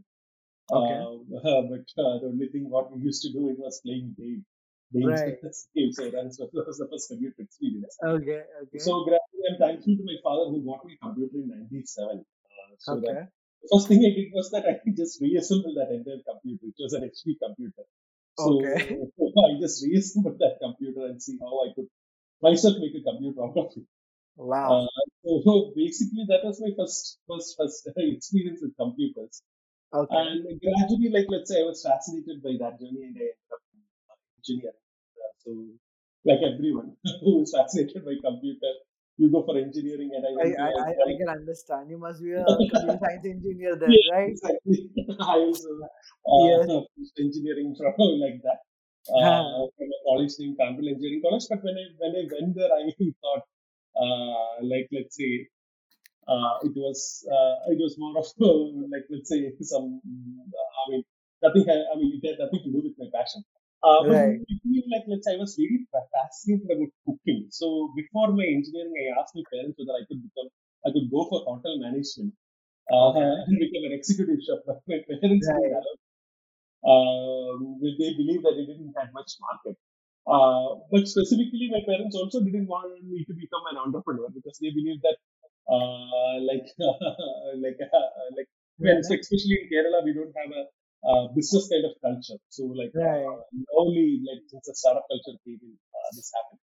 Okay. 0.70 0.98
Uh, 1.00 1.62
but 1.72 1.86
uh, 2.02 2.14
the 2.22 2.28
only 2.32 2.48
thing 2.52 2.68
what 2.70 2.92
we 2.92 3.02
used 3.02 3.22
to 3.22 3.32
do 3.32 3.48
it 3.50 3.58
was 3.58 3.80
playing 3.84 4.14
game, 4.18 4.44
games 4.92 5.06
Right. 5.06 5.36
with 5.42 5.42
the 5.42 5.80
game. 5.80 5.92
So 5.92 6.10
that 6.10 6.24
was 6.24 6.36
that 6.54 6.66
was 6.70 6.78
the 6.78 6.88
first 6.92 7.08
computer 7.10 7.40
experience. 7.42 7.96
Okay. 8.04 8.42
Okay. 8.62 8.78
So 8.78 9.04
gradually, 9.08 9.44
I'm 9.50 9.58
thankful 9.58 9.96
to 9.96 10.04
my 10.04 10.18
father 10.22 10.46
who 10.50 10.62
bought 10.62 10.84
me 10.86 10.94
a 10.94 11.04
computer 11.04 11.38
in 11.42 11.48
'97. 11.48 12.20
Uh, 12.20 12.74
so 12.78 13.00
that 13.00 13.28
the 13.62 13.68
first 13.72 13.88
thing 13.88 14.04
I 14.06 14.12
did 14.14 14.30
was 14.38 14.50
that 14.52 14.64
I 14.70 14.78
just 14.94 15.20
reassembled 15.20 15.76
that 15.80 15.90
entire 15.90 16.22
computer. 16.30 16.66
It 16.70 16.78
was 16.78 16.92
an 16.94 17.04
HP 17.10 17.38
computer. 17.42 17.84
So 18.36 18.50
Okay. 18.62 18.86
I 19.48 19.60
just 19.60 19.82
reassembled 19.84 20.38
that 20.38 20.58
computer 20.62 21.06
and 21.06 21.20
see 21.22 21.38
how 21.40 21.52
I 21.64 21.72
could 21.74 21.88
myself 22.42 22.76
make 22.78 22.94
a 22.94 23.02
computer 23.02 23.42
out 23.42 23.56
of 23.56 23.72
it. 23.76 23.86
Wow. 24.38 24.86
Uh, 24.86 25.42
so 25.44 25.72
basically, 25.76 26.24
that 26.28 26.46
was 26.46 26.62
my 26.62 26.70
first 26.78 27.18
first 27.28 27.58
first 27.58 27.90
experience 27.96 28.60
with 28.62 28.76
computers. 28.78 29.42
Okay. 29.92 30.14
And 30.14 30.44
gradually, 30.62 31.10
like 31.10 31.26
let's 31.28 31.50
say, 31.50 31.60
I 31.60 31.66
was 31.66 31.82
fascinated 31.82 32.42
by 32.42 32.54
that 32.62 32.78
journey, 32.78 33.10
and 33.10 33.16
I 33.18 33.34
ended 33.34 33.50
up 33.50 33.62
in 33.74 33.82
engineering. 34.38 34.78
Uh, 35.18 35.32
so, 35.42 35.50
like 36.24 36.40
everyone 36.46 36.94
who 37.22 37.42
is 37.42 37.50
fascinated 37.50 38.04
by 38.04 38.14
computer, 38.22 38.72
you 39.18 39.26
go 39.30 39.42
for 39.42 39.58
engineering, 39.58 40.14
and 40.14 40.22
I 40.22 40.30
I, 40.38 40.70
I, 40.70 40.90
I, 40.94 41.12
can 41.18 41.28
understand. 41.28 41.90
You 41.90 41.98
must 41.98 42.22
be 42.22 42.32
a 42.32 42.44
computer 42.44 42.94
science 43.02 43.26
engineer 43.26 43.74
then, 43.74 43.90
yeah, 43.90 44.14
right? 44.14 44.30
exactly. 44.30 44.86
I 45.18 45.34
also 45.34 45.66
Yes. 46.28 46.68
uh, 46.68 46.80
finished 46.94 47.16
engineering 47.18 47.74
from 47.74 47.94
like 48.22 48.38
that 48.44 48.60
Huh. 49.10 49.24
uh, 49.24 49.66
from 49.76 49.88
a 49.88 49.98
college 50.04 50.32
named 50.38 50.58
Campbell 50.60 50.88
Engineering 50.88 51.22
College. 51.24 51.46
But 51.48 51.64
when 51.64 51.76
I 51.80 51.84
when 51.96 52.12
I 52.12 52.24
went 52.28 52.54
there, 52.54 52.68
I 52.68 52.92
thought, 53.22 53.42
like 54.62 54.88
let's 54.92 55.16
say, 55.16 55.48
uh, 56.28 56.54
it 56.62 56.74
was 56.76 57.26
uh, 57.30 57.56
it 57.72 57.78
was 57.80 57.96
more 57.98 58.16
of 58.18 58.26
like 58.92 59.06
let's 59.10 59.28
say 59.30 59.52
some 59.62 60.00
I 60.04 60.82
mean 60.90 61.04
nothing 61.42 61.64
I 61.68 61.94
mean 61.96 62.20
it 62.20 62.26
had 62.28 62.38
nothing 62.44 62.62
to 62.64 62.70
do 62.72 62.80
with 62.86 62.96
my 62.98 63.08
passion. 63.14 63.44
Uh, 63.82 64.02
but 64.08 64.18
Right. 64.18 64.40
between, 64.48 64.82
like 64.90 65.04
let's 65.06 65.26
say, 65.26 65.34
I 65.34 65.38
was 65.38 65.54
really 65.58 65.86
fa- 65.92 66.08
fascinated 66.12 66.66
about 66.66 66.90
cooking. 67.06 67.46
So 67.50 67.92
before 67.94 68.32
my 68.34 68.42
engineering, 68.44 68.94
I 68.98 69.20
asked 69.20 69.34
my 69.36 69.44
parents 69.52 69.78
whether 69.78 69.94
I 69.94 70.04
could 70.08 70.22
become 70.22 70.48
I 70.86 70.90
could 70.94 71.10
go 71.10 71.28
for 71.30 71.44
hotel 71.46 71.78
management 71.78 72.34
uh, 72.92 73.10
Okay. 73.10 73.32
and 73.46 73.58
become 73.60 73.84
an 73.90 73.94
executive 73.94 74.40
chef. 74.44 74.62
But 74.66 74.82
my 74.88 75.00
parents 75.08 75.48
didn't 75.50 75.62
Right. 75.62 75.78
Um, 76.84 77.80
they 77.82 78.14
believed 78.14 78.44
that 78.44 78.56
it 78.58 78.66
didn't 78.66 78.94
have 78.96 79.12
much 79.12 79.32
market. 79.40 79.76
Uh, 80.28 80.76
but 80.92 81.08
specifically, 81.08 81.68
my 81.72 81.80
parents 81.88 82.14
also 82.16 82.40
didn't 82.44 82.66
want 82.68 82.92
me 83.04 83.24
to 83.24 83.34
become 83.34 83.64
an 83.72 83.78
entrepreneur 83.78 84.28
because 84.34 84.58
they 84.60 84.70
believed 84.70 85.02
that, 85.02 85.16
uh, 85.72 86.36
like, 86.50 86.66
like, 87.64 87.80
uh, 87.80 88.08
like, 88.36 88.48
so 88.80 88.88
Mhm. 88.98 89.14
especially 89.20 89.56
in 89.62 89.66
Kerala, 89.72 90.04
we 90.04 90.12
don't 90.12 90.34
have 90.36 90.52
a 90.60 90.64
uh, 91.08 91.24
business 91.34 91.68
kind 91.72 91.84
of 91.86 91.94
culture. 92.02 92.38
So, 92.50 92.64
like, 92.80 92.94
Right. 92.94 93.24
uh, 93.32 93.40
only 93.80 94.20
like 94.28 94.42
since 94.48 94.66
the 94.66 94.74
startup 94.74 95.06
culture 95.10 95.38
came 95.46 95.60
in, 95.62 95.74
uh, 95.96 96.10
this 96.14 96.30
happened. 96.36 96.60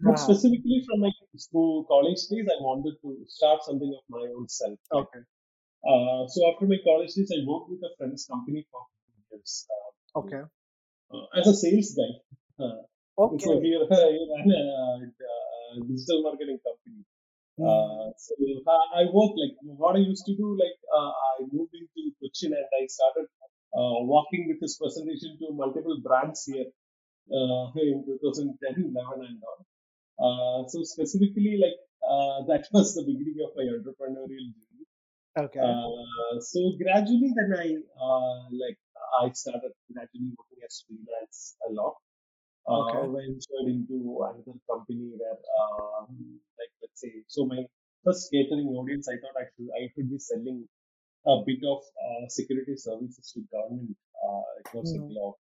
But 0.00 0.18
specifically 0.18 0.82
from 0.86 1.00
my 1.00 1.10
school, 1.36 1.84
college 1.84 2.22
days, 2.30 2.48
I 2.50 2.58
wanted 2.62 2.96
to 3.02 3.10
start 3.28 3.62
something 3.64 3.92
of 3.96 4.04
my 4.08 4.26
own 4.36 4.48
self. 4.48 4.78
Okay. 4.92 5.20
uh, 5.86 6.26
so 6.28 6.38
after 6.50 6.66
my 6.66 6.78
college 6.84 7.12
days, 7.14 7.30
I 7.36 7.44
worked 7.46 7.70
with 7.70 7.82
a 7.82 7.94
friend's 7.98 8.26
company 8.26 8.66
for 8.70 8.80
years 9.30 9.66
Okay. 10.14 10.42
as 11.36 11.46
a 11.46 11.54
sales 11.54 11.96
guy. 11.96 12.72
Uh, 13.18 13.28
so 13.38 13.52
Okay. 13.52 13.66
here 13.66 13.82
I 13.90 14.10
ran 14.32 14.50
a 14.52 15.80
digital 15.88 16.22
marketing 16.26 16.60
company. 16.66 17.02
Mhm. 17.58 17.66
Uh, 17.68 18.06
so 18.24 18.34
I, 18.76 18.80
I 19.00 19.02
worked 19.12 19.36
like 19.42 19.56
what 19.82 19.96
I 19.96 20.02
used 20.10 20.24
to 20.26 20.34
do. 20.36 20.48
Like 20.62 20.78
uh, 20.98 21.12
I 21.30 21.34
moved 21.52 21.74
into 21.80 22.02
Cochin 22.20 22.52
and 22.60 22.70
I 22.80 22.86
started 22.86 23.26
uh, 23.78 23.98
working 24.14 24.48
with 24.48 24.60
this 24.60 24.76
presentation 24.78 25.36
to 25.40 25.52
multiple 25.52 25.98
brands 26.06 26.44
here 26.46 26.68
uh, 27.30 27.64
in 27.76 28.04
2010, 28.08 28.92
11, 28.92 29.26
and 29.28 29.42
on. 29.52 29.58
Uh, 30.24 30.68
so 30.68 30.82
specifically, 30.82 31.58
like 31.64 31.78
uh, 32.08 32.44
that 32.50 32.64
was 32.72 32.94
the 32.94 33.04
beginning 33.10 33.38
of 33.44 33.52
my 33.56 33.66
entrepreneurial 33.76 34.48
journey. 34.56 34.86
Okay. 35.44 35.60
Uh, 35.60 36.40
so 36.40 36.60
gradually, 36.82 37.32
then 37.36 37.52
I 37.64 37.68
uh, 38.08 38.40
like 38.64 38.78
I 39.22 39.30
started 39.32 39.72
gradually 39.92 40.32
working 40.38 40.60
as 40.64 40.84
freelance 40.86 41.56
a 41.68 41.72
lot. 41.72 41.96
Uh, 42.66 43.06
Okay. 43.06 43.08
ventured 43.10 43.66
into 43.74 44.22
another 44.22 44.56
company 44.70 45.10
where, 45.18 45.38
um, 45.60 46.06
like 46.58 46.70
let's 46.80 47.00
say, 47.00 47.12
so 47.26 47.44
my 47.46 47.58
first 48.04 48.30
catering 48.30 48.68
audience, 48.78 49.08
I 49.08 49.16
thought 49.20 49.34
I 49.42 49.46
should 49.54 49.68
I 49.74 49.90
could 49.94 50.08
be 50.10 50.18
selling 50.18 50.68
a 51.26 51.36
bit 51.46 51.62
of 51.66 51.80
uh, 52.04 52.28
security 52.28 52.76
services 52.76 53.32
to 53.34 53.40
government 53.52 53.96
uh, 54.24 54.44
across 54.62 54.92
the 54.92 55.00
Mhm. 55.00 55.08
globe. 55.10 55.34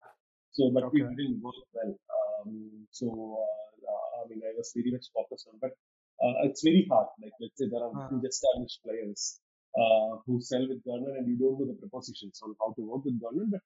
So, 0.53 0.71
but 0.75 0.93
we 0.93 1.01
Okay. 1.01 1.09
didn't 1.09 1.41
work 1.43 1.63
well. 1.75 1.95
Um, 2.19 2.87
so, 2.91 3.07
uh, 3.45 3.91
uh, 3.93 4.23
I 4.25 4.29
mean, 4.29 4.43
I 4.45 4.53
was 4.57 4.73
very 4.75 4.91
much 4.93 5.07
focused 5.15 5.49
on, 5.49 5.59
but 5.61 5.73
uh, 6.25 6.47
it's 6.49 6.63
very 6.63 6.87
hard. 6.91 7.09
Like, 7.23 7.35
let's 7.41 7.59
say 7.59 7.69
there 7.71 7.85
are 7.85 7.95
Uh, 7.95 8.09
huge 8.09 8.25
established 8.29 8.81
players 8.85 9.41
uh, 9.79 10.19
who 10.27 10.41
sell 10.41 10.67
with 10.69 10.85
government, 10.85 11.19
and 11.19 11.27
you 11.29 11.37
don't 11.39 11.59
know 11.61 11.67
the 11.73 11.79
propositions 11.81 12.41
on 12.45 12.55
how 12.61 12.73
to 12.77 12.83
work 12.83 13.05
with 13.05 13.21
government. 13.21 13.51
But 13.53 13.63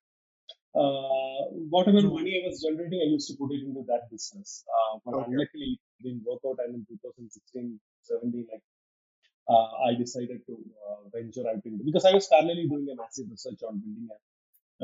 uh, 0.74 1.42
whatever 1.70 2.02
money 2.02 2.42
I 2.42 2.48
was 2.48 2.62
generating, 2.62 3.00
I 3.00 3.10
used 3.10 3.28
to 3.30 3.36
put 3.36 3.52
it 3.52 3.62
into 3.64 3.84
that 3.88 4.10
business. 4.10 4.64
Uh, 4.68 4.98
but 5.04 5.14
Okay. 5.14 5.30
unluckily, 5.30 5.78
it 5.78 6.02
didn't 6.02 6.24
work 6.26 6.40
out. 6.46 6.58
And 6.64 6.74
in 6.76 6.86
2016, 6.88 7.80
17, 8.02 8.46
like 8.52 8.62
uh, 9.48 9.70
I 9.88 9.94
decided 9.94 10.40
to 10.46 10.54
uh, 10.54 11.08
venture 11.12 11.46
out 11.48 11.62
into 11.64 11.84
because 11.84 12.04
I 12.04 12.12
was 12.14 12.28
parallelly 12.28 12.68
doing 12.68 12.88
a 12.92 12.96
massive 12.96 13.26
research 13.30 13.60
on 13.68 13.78
building 13.80 14.08
a, 14.10 14.18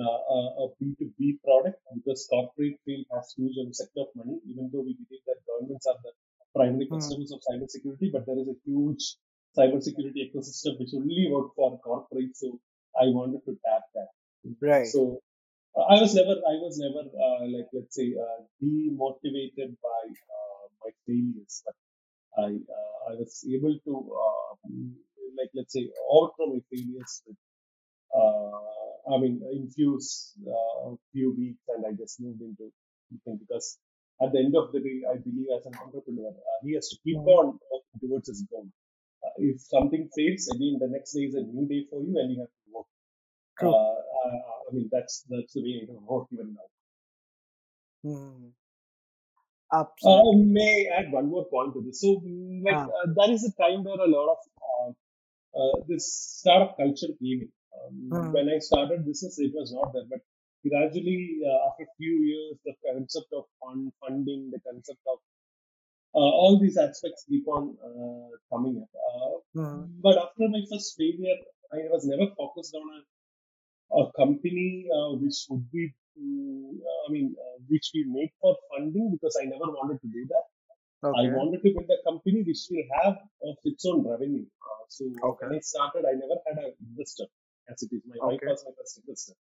uh, 0.01 0.21
a, 0.37 0.39
a 0.65 0.69
B2B 0.81 1.41
product 1.45 1.81
because 1.95 2.27
corporate 2.31 2.79
field 2.85 3.07
has 3.15 3.35
huge 3.37 3.57
amount 3.57 3.77
of 3.97 4.09
money, 4.15 4.39
even 4.49 4.71
though 4.73 4.81
we 4.85 4.95
believe 4.95 5.25
that 5.27 5.41
governments 5.47 5.87
are 5.87 5.99
the 6.05 6.13
primary 6.55 6.87
mm, 6.91 6.91
customers 6.95 7.33
of 7.33 7.41
cybersecurity, 7.49 8.13
but 8.13 8.27
there 8.27 8.39
is 8.39 8.49
a 8.49 8.59
huge 8.65 9.17
cybersecurity 9.57 10.31
ecosystem 10.31 10.79
which 10.79 10.95
only 10.95 11.29
works 11.31 11.53
for 11.57 11.81
corporates. 11.81 12.37
So 12.37 12.61
I 13.01 13.07
wanted 13.07 13.45
to 13.47 13.59
tap 13.65 13.83
that. 13.95 14.09
Right. 14.61 14.87
So 14.87 15.01
uh, 15.17 15.30
I 15.77 16.01
was 16.01 16.15
never, 16.15 16.35
I 16.53 16.55
was 16.65 16.79
never 16.79 17.03
uh, 17.09 17.47
like 17.47 17.69
let's 17.73 17.95
say 17.97 18.13
uh, 18.15 18.43
demotivated 18.63 19.77
by 19.83 20.03
uh, 20.37 20.65
my 20.83 20.91
failures, 21.07 21.63
but 21.65 21.75
I 22.39 22.49
uh, 22.77 22.99
I 23.11 23.15
was 23.21 23.45
able 23.49 23.77
to 23.87 23.95
uh, 24.25 24.51
like 25.39 25.51
let's 25.55 25.73
say 25.73 25.89
overcome 26.11 26.55
my 26.59 26.63
failures 26.71 27.23
with 27.27 27.37
uh, 28.15 29.15
I 29.15 29.19
mean 29.19 29.43
infuse 29.53 30.35
uh, 30.47 30.93
a 30.93 30.97
few 31.13 31.35
weeks, 31.37 31.63
and 31.69 31.87
I 31.87 31.93
just 31.93 32.21
moved 32.21 32.43
into 32.43 32.73
something 33.11 33.39
because 33.39 33.79
at 34.23 34.33
the 34.33 34.41
end 34.41 34.55
of 34.57 34.73
the 34.73 34.81
day, 34.81 35.03
I 35.11 35.17
believe 35.19 35.49
as 35.57 35.67
an 35.67 35.75
entrepreneur, 35.85 36.31
uh, 36.31 36.59
he 36.65 36.75
has 36.75 36.89
to 36.91 36.99
keep 37.05 37.17
mm, 37.19 37.27
on 37.39 37.59
working 37.71 37.99
towards 38.03 38.29
his 38.29 38.43
goal. 38.51 38.67
Uh, 39.25 39.31
if 39.39 39.61
something 39.61 40.09
fails, 40.17 40.49
again 40.55 40.79
the 40.81 40.89
next 40.89 41.13
day 41.15 41.23
is 41.31 41.35
a 41.35 41.43
new 41.43 41.67
day 41.69 41.87
for 41.91 42.01
you, 42.03 42.15
and 42.19 42.33
you 42.33 42.41
have 42.41 42.49
to 42.51 42.67
work. 42.75 42.87
Uh, 44.25 44.29
uh, 44.51 44.59
I 44.69 44.75
mean 44.75 44.89
that's 44.93 45.25
that's 45.29 45.53
the 45.55 45.63
way 45.63 45.89
I 45.89 45.93
work 46.13 46.29
even 46.33 46.55
now. 46.55 46.69
Mm, 48.05 48.53
Uh, 50.03 50.33
absolutely. 50.33 50.45
may 50.57 50.89
add 50.97 51.13
one 51.13 51.29
more 51.29 51.45
point 51.47 51.75
to 51.75 51.81
this. 51.83 52.01
So, 52.01 52.11
like, 52.67 52.79
Ah, 52.79 52.87
uh, 52.99 53.07
that 53.17 53.31
is 53.31 53.45
a 53.45 53.53
time 53.63 53.85
where 53.85 54.01
a 54.01 54.09
lot 54.09 54.29
of 54.35 54.41
uh, 54.69 54.91
uh, 55.61 55.77
this 55.89 56.05
startup 56.41 56.77
culture 56.77 57.13
came 57.23 57.41
in. 57.47 57.53
Um, 57.79 57.95
mm, 58.11 58.33
when 58.33 58.49
I 58.49 58.59
started 58.59 59.07
business, 59.07 59.39
it 59.39 59.53
was 59.55 59.73
not 59.73 59.93
there, 59.93 60.07
but 60.11 60.21
gradually, 60.69 61.41
uh, 61.47 61.69
after 61.71 61.85
a 61.85 61.95
few 61.99 62.15
years, 62.31 62.57
the 62.65 62.75
concept 62.87 63.33
of 63.35 63.45
fund, 63.61 63.93
funding, 64.01 64.51
the 64.51 64.61
concept 64.61 65.01
of 65.07 65.19
uh, 66.15 66.33
all 66.41 66.59
these 66.61 66.77
aspects 66.79 67.25
keep 67.29 67.47
on 67.49 67.77
uh, 67.89 68.31
coming 68.53 68.83
up. 68.83 68.91
Uh, 69.09 69.39
mm, 69.55 69.91
but 70.03 70.17
after 70.19 70.49
my 70.49 70.63
first 70.71 70.97
failure, 70.97 71.39
I 71.73 71.79
was 71.95 72.05
never 72.07 72.27
focused 72.37 72.75
on 72.75 72.87
a 72.97 73.01
a 73.93 74.05
company 74.17 74.87
uh, 74.95 75.17
which 75.17 75.47
would 75.51 75.71
be, 75.73 75.93
mm, 76.19 76.73
I 77.09 77.13
mean, 77.13 77.35
uh, 77.39 77.57
which 77.69 77.91
we 77.95 78.05
make 78.09 78.33
for 78.41 78.57
funding 78.71 79.11
because 79.13 79.37
I 79.41 79.45
never 79.47 79.71
wanted 79.73 80.01
to 80.03 80.09
do 80.09 80.27
that. 80.31 80.47
I 81.03 81.23
wanted 81.33 81.63
to 81.63 81.71
build 81.75 81.91
a 81.91 82.03
company 82.09 82.43
which 82.47 82.63
will 82.71 82.85
have 83.03 83.17
of 83.43 83.57
its 83.65 83.85
own 83.87 84.07
revenue. 84.07 84.47
Uh, 84.63 84.85
so 84.89 85.05
Okay. 85.07 85.47
when 85.49 85.57
I 85.57 85.61
started, 85.61 86.05
I 86.07 86.13
never 86.13 86.37
had 86.47 86.59
an 86.59 86.73
investor 86.87 87.27
as 87.69 87.83
it 87.83 87.91
is. 87.97 88.03
My 88.07 88.19
wife 88.21 88.41
was 88.45 88.65
my 88.67 88.73
first 88.79 89.01
investor 89.01 89.35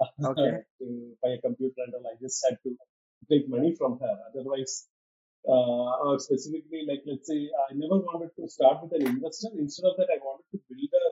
Okay. 0.30 0.50
to 0.80 0.86
buy 1.22 1.30
a 1.38 1.40
computer 1.40 1.80
and 1.86 1.94
all. 1.94 2.06
I 2.10 2.16
just 2.20 2.44
had 2.44 2.58
to 2.64 2.76
take 3.30 3.48
money 3.48 3.74
from 3.76 3.98
her. 4.00 4.14
Otherwise, 4.30 4.88
uh, 5.48 5.92
or 6.04 6.18
specifically, 6.18 6.84
like 6.88 7.02
let's 7.06 7.28
say, 7.28 7.48
I 7.70 7.74
never 7.74 7.98
wanted 7.98 8.30
to 8.36 8.48
start 8.48 8.82
with 8.82 8.92
an 9.00 9.06
investor. 9.06 9.48
Instead 9.58 9.86
of 9.86 9.96
that, 9.98 10.10
I 10.12 10.18
wanted 10.20 10.46
to 10.52 10.58
build 10.68 10.92
a 10.92 11.06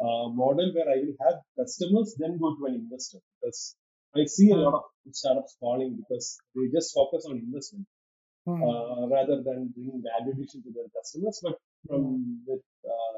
uh, 0.00 0.28
model 0.42 0.72
where 0.74 0.88
I 0.88 0.98
will 1.04 1.16
have 1.26 1.40
customers, 1.58 2.14
then 2.18 2.38
go 2.38 2.54
to 2.56 2.66
an 2.66 2.74
investor. 2.74 3.18
Because 3.40 3.76
I 4.16 4.24
see 4.26 4.50
a 4.52 4.56
lot 4.56 4.74
Mm, 4.74 4.80
of 5.06 5.14
startups 5.14 5.56
falling 5.60 5.96
because 5.96 6.38
they 6.54 6.68
just 6.72 6.94
focus 6.94 7.26
on 7.28 7.38
investment 7.38 7.86
mm, 8.46 8.70
uh, 8.70 9.06
rather 9.08 9.42
than 9.42 9.68
bringing 9.74 10.02
value 10.02 10.32
addition 10.34 10.62
to 10.64 10.70
their 10.74 10.88
customers. 10.96 11.40
But 11.42 11.56
from 11.88 12.42
with 12.46 12.62
uh, 12.84 13.16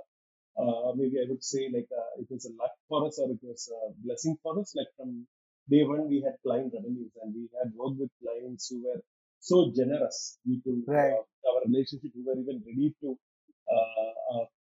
uh, 0.62 0.92
maybe 0.94 1.18
I 1.20 1.26
would 1.28 1.44
say 1.44 1.70
like 1.72 1.88
uh, 1.92 2.20
it 2.20 2.26
was 2.30 2.44
a 2.46 2.52
luck 2.60 2.72
for 2.88 3.06
us 3.06 3.18
or 3.18 3.30
it 3.30 3.40
was 3.42 3.70
a 3.72 3.92
blessing 4.04 4.36
for 4.42 4.58
us. 4.60 4.74
Like 4.76 4.88
from 4.96 5.26
day 5.70 5.84
one, 5.84 6.08
we 6.08 6.22
had 6.22 6.36
client 6.44 6.72
revenues 6.74 7.12
and 7.22 7.34
we 7.34 7.48
had 7.58 7.72
worked 7.74 7.98
with 8.00 8.10
clients 8.22 8.68
who 8.70 8.84
were 8.84 9.00
so 9.40 9.72
generous 9.74 10.38
due 10.46 10.60
to 10.64 10.72
Right. 10.86 11.20
our 11.48 11.60
relationship, 11.66 12.12
who 12.14 12.24
were 12.26 12.38
even 12.40 12.62
ready 12.66 12.94
to 13.02 13.18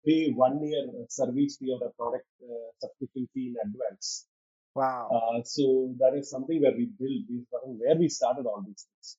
pay 0.05 0.31
one 0.31 0.61
year 0.63 0.83
service 1.09 1.57
fee 1.57 1.71
or 1.71 1.87
a 1.87 1.91
product 1.91 2.25
uh, 2.43 2.71
subscription 2.79 3.27
fee 3.33 3.53
in 3.53 3.55
advance. 3.65 4.25
Wow. 4.75 5.09
Uh, 5.13 5.43
so 5.43 5.93
that 5.99 6.17
is 6.17 6.29
something 6.29 6.61
where 6.61 6.71
we 6.71 6.89
build, 6.99 7.23
we, 7.29 7.45
where 7.77 7.95
we 7.95 8.09
started 8.09 8.45
all 8.45 8.63
these 8.65 8.85
things. 8.89 9.17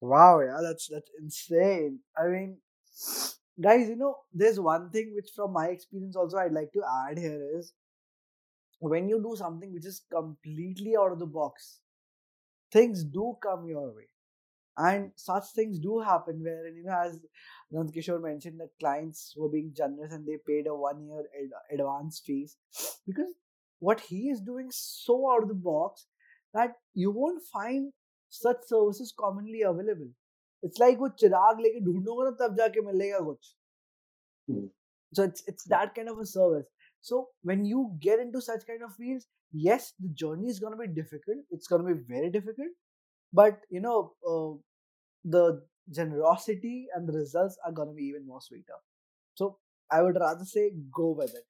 Wow, 0.00 0.40
yeah, 0.40 0.58
that's 0.62 0.88
that's 0.88 1.10
insane. 1.20 2.00
I 2.16 2.28
mean, 2.28 2.58
guys, 3.60 3.88
you 3.88 3.96
know, 3.96 4.16
there's 4.32 4.60
one 4.60 4.90
thing 4.90 5.12
which 5.14 5.30
from 5.34 5.52
my 5.52 5.66
experience 5.66 6.14
also 6.14 6.36
I'd 6.38 6.52
like 6.52 6.72
to 6.72 6.82
add 7.08 7.18
here 7.18 7.40
is 7.58 7.72
when 8.78 9.08
you 9.08 9.20
do 9.20 9.34
something 9.36 9.72
which 9.72 9.86
is 9.86 10.02
completely 10.10 10.96
out 10.96 11.12
of 11.12 11.18
the 11.18 11.26
box, 11.26 11.80
things 12.72 13.02
do 13.02 13.36
come 13.42 13.66
your 13.66 13.92
way. 13.94 14.08
And 14.77 15.11
such 15.15 15.43
things 15.55 15.79
do 15.79 15.99
happen 15.99 16.41
where, 16.43 16.67
you 16.67 16.83
know, 16.83 16.99
as 16.99 17.19
Nand 17.73 17.93
Kishore 17.95 18.21
mentioned, 18.21 18.59
that 18.59 18.69
clients 18.79 19.33
were 19.37 19.49
being 19.49 19.71
generous 19.75 20.11
and 20.11 20.25
they 20.27 20.37
paid 20.47 20.67
a 20.67 20.73
one 20.75 21.05
year 21.05 21.23
ad- 21.41 21.79
advance 21.79 22.21
fees 22.25 22.57
because 23.07 23.33
what 23.79 23.99
he 23.99 24.29
is 24.29 24.41
doing 24.41 24.69
so 24.71 25.31
out 25.31 25.43
of 25.43 25.49
the 25.49 25.53
box 25.53 26.07
that 26.53 26.73
you 26.93 27.11
won't 27.11 27.41
find 27.51 27.91
such 28.29 28.57
services 28.65 29.13
commonly 29.17 29.61
available. 29.61 30.09
It's 30.63 30.79
like 30.79 30.97
वो 30.99 31.09
चिराग 31.21 31.59
लेके 31.61 31.79
ढूंढोगे 31.85 32.23
ना 32.29 32.31
तब 32.41 32.55
जाके 32.57 32.81
मिलेगा 32.85 33.19
कुछ. 33.25 33.55
Hmm. 34.49 34.67
So 35.17 35.23
it's 35.23 35.43
it's 35.47 35.65
that 35.73 35.93
kind 35.95 36.09
of 36.09 36.19
a 36.19 36.25
service. 36.25 36.67
So 37.01 37.29
when 37.43 37.65
you 37.65 37.81
get 38.05 38.19
into 38.19 38.41
such 38.41 38.65
kind 38.67 38.83
of 38.83 38.95
fields, 38.95 39.27
yes, 39.51 39.93
the 39.99 40.09
journey 40.23 40.49
is 40.49 40.59
gonna 40.59 40.77
be 40.77 40.87
difficult. 40.87 41.43
It's 41.51 41.67
gonna 41.67 41.89
be 41.93 41.99
very 42.13 42.29
difficult, 42.29 42.69
but 43.41 43.59
you 43.69 43.81
know 43.81 43.97
uh, 44.33 44.53
the 45.28 45.62
generosity 45.90 46.86
and 46.94 47.08
the 47.08 47.12
results 47.12 47.56
are 47.64 47.72
gonna 47.72 47.92
be 47.92 48.04
even 48.04 48.26
more 48.26 48.40
sweeter. 48.40 48.78
So 49.34 49.58
I 49.90 50.02
would 50.02 50.16
rather 50.20 50.44
say 50.44 50.72
go 50.94 51.10
with 51.10 51.34
it. 51.34 51.44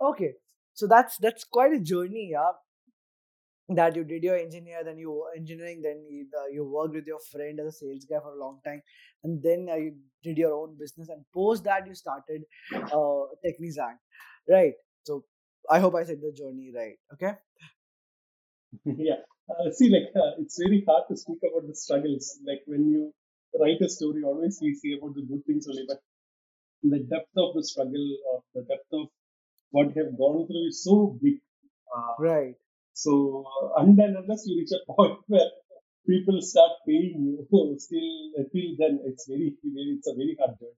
Okay, 0.00 0.34
so 0.74 0.86
that's 0.86 1.16
that's 1.18 1.44
quite 1.44 1.72
a 1.72 1.80
journey, 1.80 2.30
yeah. 2.32 2.52
That 3.70 3.96
you 3.96 4.04
did 4.04 4.22
your 4.22 4.36
engineer, 4.36 4.82
then 4.82 4.98
you 4.98 5.26
engineering, 5.36 5.82
then 5.82 6.06
you, 6.08 6.26
uh, 6.34 6.46
you 6.50 6.64
worked 6.64 6.94
with 6.94 7.06
your 7.06 7.18
friend 7.30 7.60
as 7.60 7.66
a 7.66 7.72
sales 7.72 8.06
guy 8.10 8.18
for 8.18 8.32
a 8.34 8.40
long 8.40 8.60
time, 8.64 8.80
and 9.24 9.42
then 9.42 9.68
uh, 9.70 9.74
you 9.76 9.94
did 10.22 10.38
your 10.38 10.54
own 10.54 10.76
business, 10.78 11.10
and 11.10 11.22
post 11.34 11.64
that 11.64 11.86
you 11.86 11.94
started 11.94 12.44
uh, 12.74 13.24
Technisanct, 13.44 14.00
right? 14.48 14.72
So 15.02 15.24
I 15.70 15.80
hope 15.80 15.96
I 15.96 16.04
said 16.04 16.22
the 16.22 16.32
journey 16.32 16.72
right. 16.74 16.96
Okay. 17.12 17.32
yeah. 19.04 19.20
Uh, 19.50 19.70
see, 19.70 19.90
like 19.90 20.08
uh, 20.16 20.32
it's 20.38 20.58
very 20.58 20.82
hard 20.88 21.04
to 21.10 21.16
speak 21.16 21.38
about 21.50 21.66
the 21.68 21.74
struggles. 21.74 22.38
Like 22.46 22.62
when 22.66 22.88
you 22.88 23.12
write 23.60 23.80
a 23.82 23.88
story, 23.88 24.22
always 24.24 24.58
we 24.62 24.74
see 24.74 24.96
about 24.98 25.14
the 25.14 25.22
good 25.22 25.44
things 25.46 25.66
only, 25.68 25.84
but 25.88 26.00
the 26.82 27.00
depth 27.00 27.36
of 27.36 27.54
the 27.54 27.64
struggle 27.64 28.08
or 28.30 28.42
the 28.54 28.62
depth 28.62 28.92
of 28.92 29.08
what 29.70 29.94
you 29.94 30.04
have 30.04 30.16
gone 30.18 30.46
through 30.46 30.66
is 30.68 30.84
so 30.84 31.18
big. 31.22 31.40
Uh, 31.94 32.14
Right. 32.18 32.54
so 32.92 33.44
uh, 33.62 33.80
and 33.82 33.98
then 33.98 34.14
unless 34.18 34.44
you 34.46 34.58
reach 34.58 34.72
a 34.72 34.92
point 34.92 35.18
where 35.26 35.50
people 36.06 36.40
start 36.40 36.72
paying 36.86 37.14
you, 37.24 37.76
still 37.78 38.10
till 38.52 38.70
then 38.78 39.00
it's 39.04 39.26
very, 39.28 39.54
very 39.64 39.96
it's 39.98 40.08
a 40.08 40.14
very 40.14 40.36
hard 40.40 40.58
journey. 40.58 40.72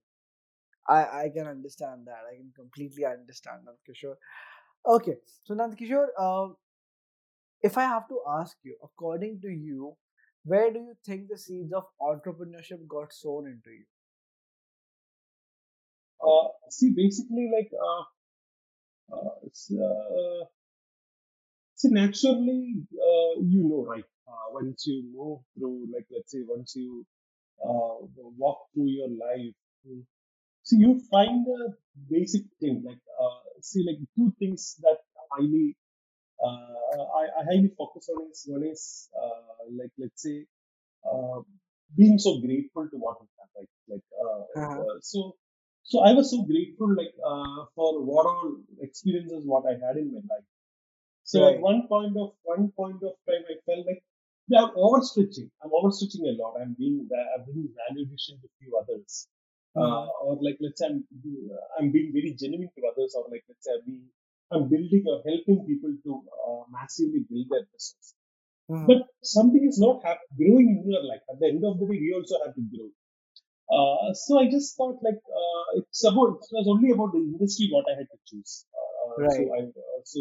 I, 0.89 1.25
I 1.25 1.29
can 1.35 1.47
understand 1.47 2.07
that. 2.07 2.23
I 2.31 2.37
can 2.37 2.53
completely 2.57 3.05
understand 3.05 3.63
Nand 3.67 3.79
Kishore. 3.87 4.17
Okay, 4.87 5.17
so 5.45 5.55
Nand 5.55 5.79
Kishore, 5.79 6.09
uh, 6.19 6.53
if 7.63 7.77
I 7.79 7.83
have 7.83 8.09
to 8.09 8.21
ask 8.29 8.57
you, 8.63 8.77
according 8.83 9.41
to 9.43 9.49
you, 9.49 9.97
where 10.45 10.73
do 10.73 10.79
you 10.81 10.95
think 11.05 11.29
the 11.29 11.39
seeds 11.39 11.73
of 11.73 11.85
entrepreneurship 12.01 12.87
got 12.89 13.13
sown 13.13 13.47
into 13.47 13.71
you? 13.71 13.85
Uh, 16.23 16.49
see, 16.69 16.91
basically, 16.91 17.51
like, 17.55 17.71
uh, 17.75 18.05
uh, 19.17 19.31
uh, 19.47 20.45
see, 21.75 21.89
naturally, 21.89 22.75
uh, 22.95 23.41
you 23.41 23.65
know, 23.69 23.85
right? 23.89 24.05
Uh, 24.29 24.53
once 24.53 24.87
you 24.87 25.03
move 25.15 25.41
through, 25.59 25.87
like, 25.95 26.07
let's 26.11 26.31
say, 26.33 26.39
once 26.47 26.75
you 26.77 27.07
uh, 27.65 27.95
walk 28.39 28.59
through 28.75 28.89
your 28.89 29.09
life, 29.09 29.55
so 30.63 30.77
you 30.77 31.01
find 31.11 31.47
a 31.49 31.71
basic 32.11 32.43
thing, 32.61 32.83
like, 32.85 33.01
uh, 33.21 33.41
see, 33.61 33.85
like, 33.87 33.99
two 34.17 34.33
things 34.39 34.77
that 34.83 34.99
highly, 35.33 35.77
I, 36.49 37.25
I 37.41 37.45
highly 37.45 37.71
focus 37.77 38.09
on 38.09 38.31
is 38.31 38.45
one 38.49 38.65
is, 38.65 39.09
uh, 39.21 39.65
like, 39.79 39.93
let's 39.99 40.23
say, 40.23 40.47
uh, 41.11 41.41
being 41.97 42.19
so 42.19 42.39
grateful 42.41 42.89
to 42.89 42.97
what 42.97 43.21
we 43.21 43.27
have, 43.39 43.51
right? 43.57 43.69
Like, 43.89 44.07
uh, 44.25 44.41
Uh-huh. 44.57 44.83
uh, 44.83 44.99
so, 45.01 45.37
so 45.83 46.01
I 46.01 46.13
was 46.13 46.31
so 46.31 46.43
grateful, 46.43 46.95
like, 46.97 47.15
uh, 47.25 47.65
for 47.75 48.03
what 48.05 48.27
all 48.27 48.57
experiences 48.81 49.43
what 49.45 49.65
I 49.67 49.75
had 49.85 49.97
in 49.97 50.13
my 50.13 50.21
life. 50.35 50.45
So 51.25 51.47
at 51.49 51.61
one 51.61 51.87
point 51.89 52.17
of 52.17 52.33
one 52.43 52.73
point 52.77 53.03
of 53.03 53.13
time, 53.29 53.45
I 53.49 53.57
felt 53.67 53.87
like 53.87 54.03
yeah, 54.49 54.65
I'm 54.65 54.75
overstretching. 54.77 55.51
I'm 55.63 55.71
overstretching 55.71 56.25
a 56.27 56.35
lot. 56.43 56.55
I'm 56.61 56.75
being 56.79 57.09
I'm 57.13 57.45
being 57.47 57.69
value 57.81 58.05
addition 58.07 58.41
to 58.43 58.49
few 58.59 58.77
others, 58.77 59.29
uh, 59.77 59.81
Mm-hmm. 59.81 60.09
or 60.23 60.39
like 60.43 60.59
let's 60.61 60.81
say 60.81 60.87
I'm 60.87 61.05
I'm 61.79 61.91
being 61.93 62.13
very 62.13 62.35
genuine 62.39 62.71
to 62.77 62.83
others, 62.91 63.15
or 63.17 63.25
like 63.31 63.45
let's 63.49 63.65
say 63.65 63.73
I'm 63.75 63.85
being 63.87 64.07
I'm 64.53 64.69
building 64.69 65.05
or 65.07 65.23
helping 65.27 65.65
people 65.67 65.95
to 66.05 66.13
uh, 66.47 66.63
massively 66.71 67.23
build 67.31 67.47
their 67.51 67.65
business. 67.73 68.15
Mm-hmm. 68.71 68.87
But 68.87 69.07
something 69.23 69.65
is 69.67 69.79
not 69.79 70.03
hap- 70.05 70.27
growing 70.37 70.69
in 70.83 70.91
your 70.91 71.05
life. 71.05 71.23
At 71.31 71.41
the 71.41 71.49
end 71.49 71.65
of 71.65 71.79
the 71.81 71.87
day, 71.87 71.99
we 72.01 72.15
also 72.15 72.37
have 72.45 72.55
to 72.55 72.63
grow. 72.73 72.91
Uh, 73.71 74.13
so 74.15 74.39
I 74.39 74.51
just 74.51 74.77
thought 74.77 74.99
like 75.03 75.23
uh, 75.43 75.79
it's 75.79 76.05
about 76.05 76.43
it 76.43 76.49
was 76.53 76.67
only 76.69 76.91
about 76.93 77.13
the 77.13 77.21
industry 77.21 77.69
what 77.73 77.87
I 77.91 77.97
had 77.99 78.09
to 78.11 78.19
choose. 78.29 78.67
Uh, 78.75 79.29
so 79.29 79.43
Right. 79.43 79.49
I 79.57 79.61
uh, 79.65 80.01
so 80.05 80.21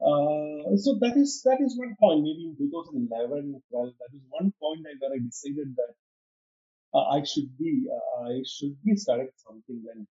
uh, 0.00 0.76
so 0.76 0.98
that 1.02 1.14
is 1.16 1.42
that 1.44 1.60
is 1.60 1.78
one 1.78 1.94
point. 2.00 2.22
Maybe 2.24 2.44
in 2.50 2.56
2011, 2.58 3.60
12, 3.70 3.92
that 4.00 4.12
is 4.16 4.22
one 4.30 4.52
point 4.60 4.86
I, 4.88 4.94
where 5.00 5.14
I 5.16 5.20
decided 5.20 5.76
that 5.76 5.94
uh, 6.94 7.04
I 7.16 7.22
should 7.24 7.50
be 7.58 7.86
uh, 7.96 8.24
I 8.28 8.42
should 8.44 8.76
be 8.84 8.96
starting 8.96 9.30
something. 9.36 9.84
And 9.92 10.06
uh, 10.06 10.15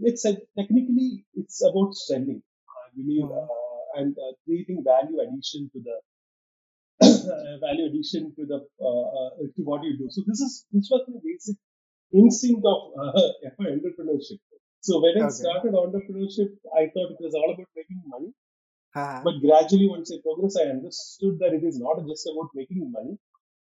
it's 0.00 0.24
a, 0.24 0.34
technically 0.58 1.24
it's 1.34 1.62
about 1.64 1.94
selling. 1.94 2.42
I 2.68 2.88
believe 2.96 3.24
Mm-hmm. 3.24 3.38
uh, 3.38 4.00
and 4.00 4.16
uh, 4.18 4.32
creating 4.44 4.82
value 4.84 5.18
addition 5.20 5.70
to 5.72 5.80
the 5.86 5.96
uh, 7.06 7.58
value 7.66 7.86
addition 7.86 8.32
to 8.36 8.46
the 8.46 8.58
uh, 8.80 9.06
uh, 9.18 9.30
to 9.54 9.62
what 9.62 9.82
you 9.84 9.96
do. 9.98 10.08
So 10.10 10.22
this 10.26 10.40
is 10.40 10.66
this 10.72 10.88
was 10.90 11.02
my 11.08 11.20
basic 11.24 11.56
instinct 12.14 12.64
of 12.64 12.80
uh, 12.98 13.12
entrepreneurship. 13.60 14.40
So 14.80 15.00
when 15.00 15.22
I 15.22 15.28
started 15.28 15.74
entrepreneurship, 15.74 16.50
I 16.74 16.88
thought 16.92 17.12
it 17.14 17.20
was 17.20 17.34
all 17.34 17.52
about 17.54 17.68
making 17.76 18.02
money. 18.06 18.32
Uh-huh. 18.94 19.20
But 19.24 19.40
gradually, 19.40 19.88
once 19.88 20.12
I 20.12 20.16
progressed, 20.22 20.58
I 20.62 20.68
understood 20.70 21.38
that 21.38 21.54
it 21.54 21.64
is 21.64 21.78
not 21.78 22.04
just 22.06 22.28
about 22.32 22.50
making 22.54 22.90
money. 22.90 23.16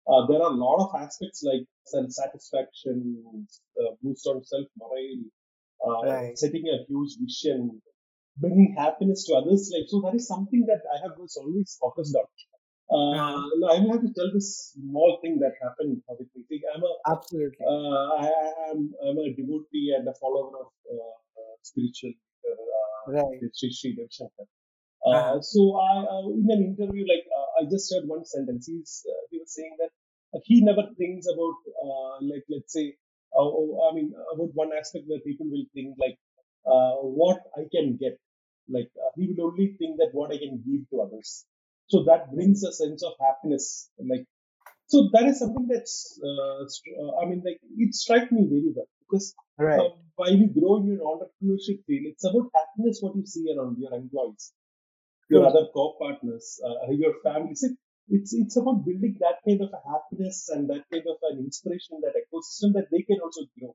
Uh, 0.07 0.27
there 0.27 0.43
are 0.43 0.51
a 0.51 0.55
lot 0.55 0.79
of 0.85 1.01
aspects 1.01 1.43
like 1.45 1.65
self 1.85 2.11
satisfaction, 2.11 3.47
uh, 3.81 3.95
boost 4.03 4.27
on 4.27 4.43
self 4.45 4.67
morale, 4.79 5.25
uh, 5.87 6.03
Right. 6.07 6.39
setting 6.39 6.65
a 6.69 6.85
huge 6.89 7.17
vision, 7.21 7.81
bringing 8.37 8.75
happiness 8.77 9.27
to 9.27 9.35
others' 9.35 9.71
life. 9.73 9.89
So 9.89 10.01
that 10.03 10.15
is 10.15 10.27
something 10.27 10.67
that 10.67 10.83
I 10.93 11.03
have 11.03 11.19
was 11.19 11.37
always 11.37 11.77
focused 11.81 12.17
on. 12.17 12.27
Uh, 12.93 13.47
now 13.59 13.69
I 13.69 13.77
have 13.77 14.03
to 14.03 14.13
tell 14.13 14.31
this 14.35 14.73
small 14.75 15.19
thing 15.23 15.39
that 15.39 15.53
happened 15.63 16.03
with 16.09 16.29
me. 16.51 16.61
I'm 16.75 16.83
a 16.83 16.93
Absolutely. 17.15 17.65
uh, 17.65 18.07
I, 18.21 18.27
am 18.71 18.93
I'm 19.07 19.19
a 19.19 19.33
devotee 19.35 19.95
and 19.97 20.07
a 20.07 20.15
follower 20.21 20.51
of 20.61 20.67
uh, 20.93 21.55
spiritual 21.63 22.13
uh, 22.45 23.13
Right. 23.13 23.41
Sri 23.55 23.73
Sri 23.73 24.09
Shankar. 24.11 24.47
Uh-huh. 25.05 25.37
Uh, 25.37 25.41
so 25.41 25.75
I, 25.77 26.05
uh, 26.07 26.29
in 26.31 26.47
an 26.51 26.63
interview, 26.63 27.03
like 27.09 27.27
uh, 27.27 27.63
I 27.63 27.71
just 27.71 27.93
heard 27.93 28.07
one 28.07 28.25
sentence. 28.25 28.67
He's 28.67 29.03
uh, 29.09 29.11
he 29.11 29.22
was 29.43 29.55
saying 29.55 29.77
that 29.81 29.93
uh, 30.35 30.41
he 30.45 30.63
never 30.63 30.85
thinks 30.99 31.27
about 31.35 31.59
uh, 31.85 32.15
like 32.33 32.45
let's 32.51 32.73
say, 32.73 32.87
uh, 33.37 33.49
oh, 33.59 33.91
I 33.91 33.95
mean 33.97 34.13
about 34.35 34.51
one 34.55 34.71
aspect 34.79 35.07
where 35.09 35.21
people 35.21 35.47
will 35.51 35.67
think 35.75 35.97
like 35.99 36.19
uh, 36.67 36.97
what 37.23 37.41
I 37.57 37.65
can 37.75 37.97
get. 38.01 38.19
Like 38.69 38.91
uh, 39.05 39.11
he 39.17 39.29
will 39.29 39.47
only 39.51 39.77
think 39.79 39.99
that 39.99 40.11
what 40.13 40.33
I 40.33 40.39
can 40.39 40.63
give 40.67 40.89
to 40.91 41.03
others. 41.03 41.45
So 41.89 42.05
that 42.05 42.33
brings 42.35 42.63
a 42.65 42.73
sense 42.73 43.03
of 43.05 43.13
happiness. 43.21 43.91
Like 43.99 44.27
so 44.87 45.09
that 45.15 45.25
is 45.25 45.41
something 45.41 45.69
that's 45.69 46.21
uh, 46.25 46.65
I 47.23 47.27
mean 47.27 47.43
like 47.45 47.61
it 47.79 47.95
struck 47.95 48.31
me 48.33 48.47
very 48.49 48.73
well 48.77 48.89
because 49.01 49.35
Right. 49.59 49.93
while 50.17 50.33
you 50.35 50.49
grow 50.49 50.79
in 50.79 50.87
your 50.87 51.05
entrepreneurship 51.13 51.85
field, 51.87 52.07
it's 52.13 52.25
about 52.25 52.51
happiness 52.55 52.99
what 53.03 53.17
you 53.17 53.27
see 53.27 53.47
around 53.55 53.79
your 53.79 53.95
employees 53.95 54.53
your 55.31 55.47
other 55.47 55.67
co-partners, 55.75 56.61
uh, 56.67 56.91
your 56.91 57.15
family. 57.25 57.55
So 57.55 57.69
it's 58.09 58.33
it's 58.35 58.57
about 58.57 58.85
building 58.85 59.17
that 59.21 59.39
kind 59.47 59.61
of 59.63 59.71
a 59.73 59.81
happiness 59.91 60.49
and 60.51 60.69
that 60.71 60.85
kind 60.93 61.05
of 61.13 61.17
an 61.31 61.39
inspiration, 61.39 62.01
that 62.03 62.15
ecosystem 62.23 62.73
that 62.75 62.89
they 62.91 63.03
can 63.03 63.21
also 63.23 63.43
grow. 63.59 63.75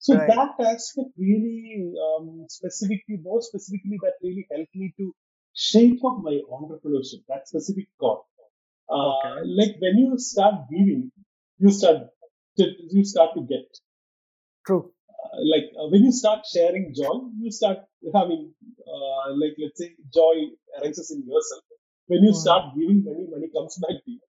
So 0.00 0.16
Right. 0.16 0.26
that 0.26 0.54
aspect 0.60 1.10
really, 1.18 1.92
um, 2.06 2.46
specifically, 2.48 3.18
more 3.22 3.40
specifically, 3.42 3.98
that 4.02 4.14
really 4.22 4.46
helped 4.50 4.74
me 4.74 4.92
to 4.98 5.14
shape 5.54 6.04
up 6.04 6.18
my 6.22 6.40
entrepreneurship. 6.52 7.24
That 7.28 7.48
specific 7.48 7.86
call. 8.00 8.26
Uh, 8.88 9.36
Okay. 9.36 9.44
like 9.46 9.76
when 9.80 9.98
you 9.98 10.18
start 10.18 10.68
giving, 10.70 11.12
you 11.58 11.70
start 11.70 12.08
to, 12.58 12.64
you 12.90 13.04
start 13.04 13.30
to 13.36 13.42
get 13.42 13.68
True. 14.66 14.92
uh, 15.24 15.38
like 15.52 15.66
uh, 15.80 15.88
when 15.88 16.02
you 16.04 16.12
start 16.12 16.40
sharing 16.52 16.92
joy, 16.94 17.16
you 17.40 17.50
start 17.50 17.78
having 18.14 18.52
uh, 18.86 19.26
like 19.42 19.54
let's 19.62 19.78
say 19.80 19.90
joy 20.14 20.34
arises 20.78 21.10
in 21.10 21.20
yourself. 21.26 21.62
When 22.12 22.24
you 22.24 22.32
Mhm. 22.32 22.40
start 22.44 22.74
giving 22.76 23.04
money, 23.04 23.26
money 23.34 23.48
comes 23.56 23.76
back 23.84 23.96
to 24.04 24.10
you. 24.16 24.20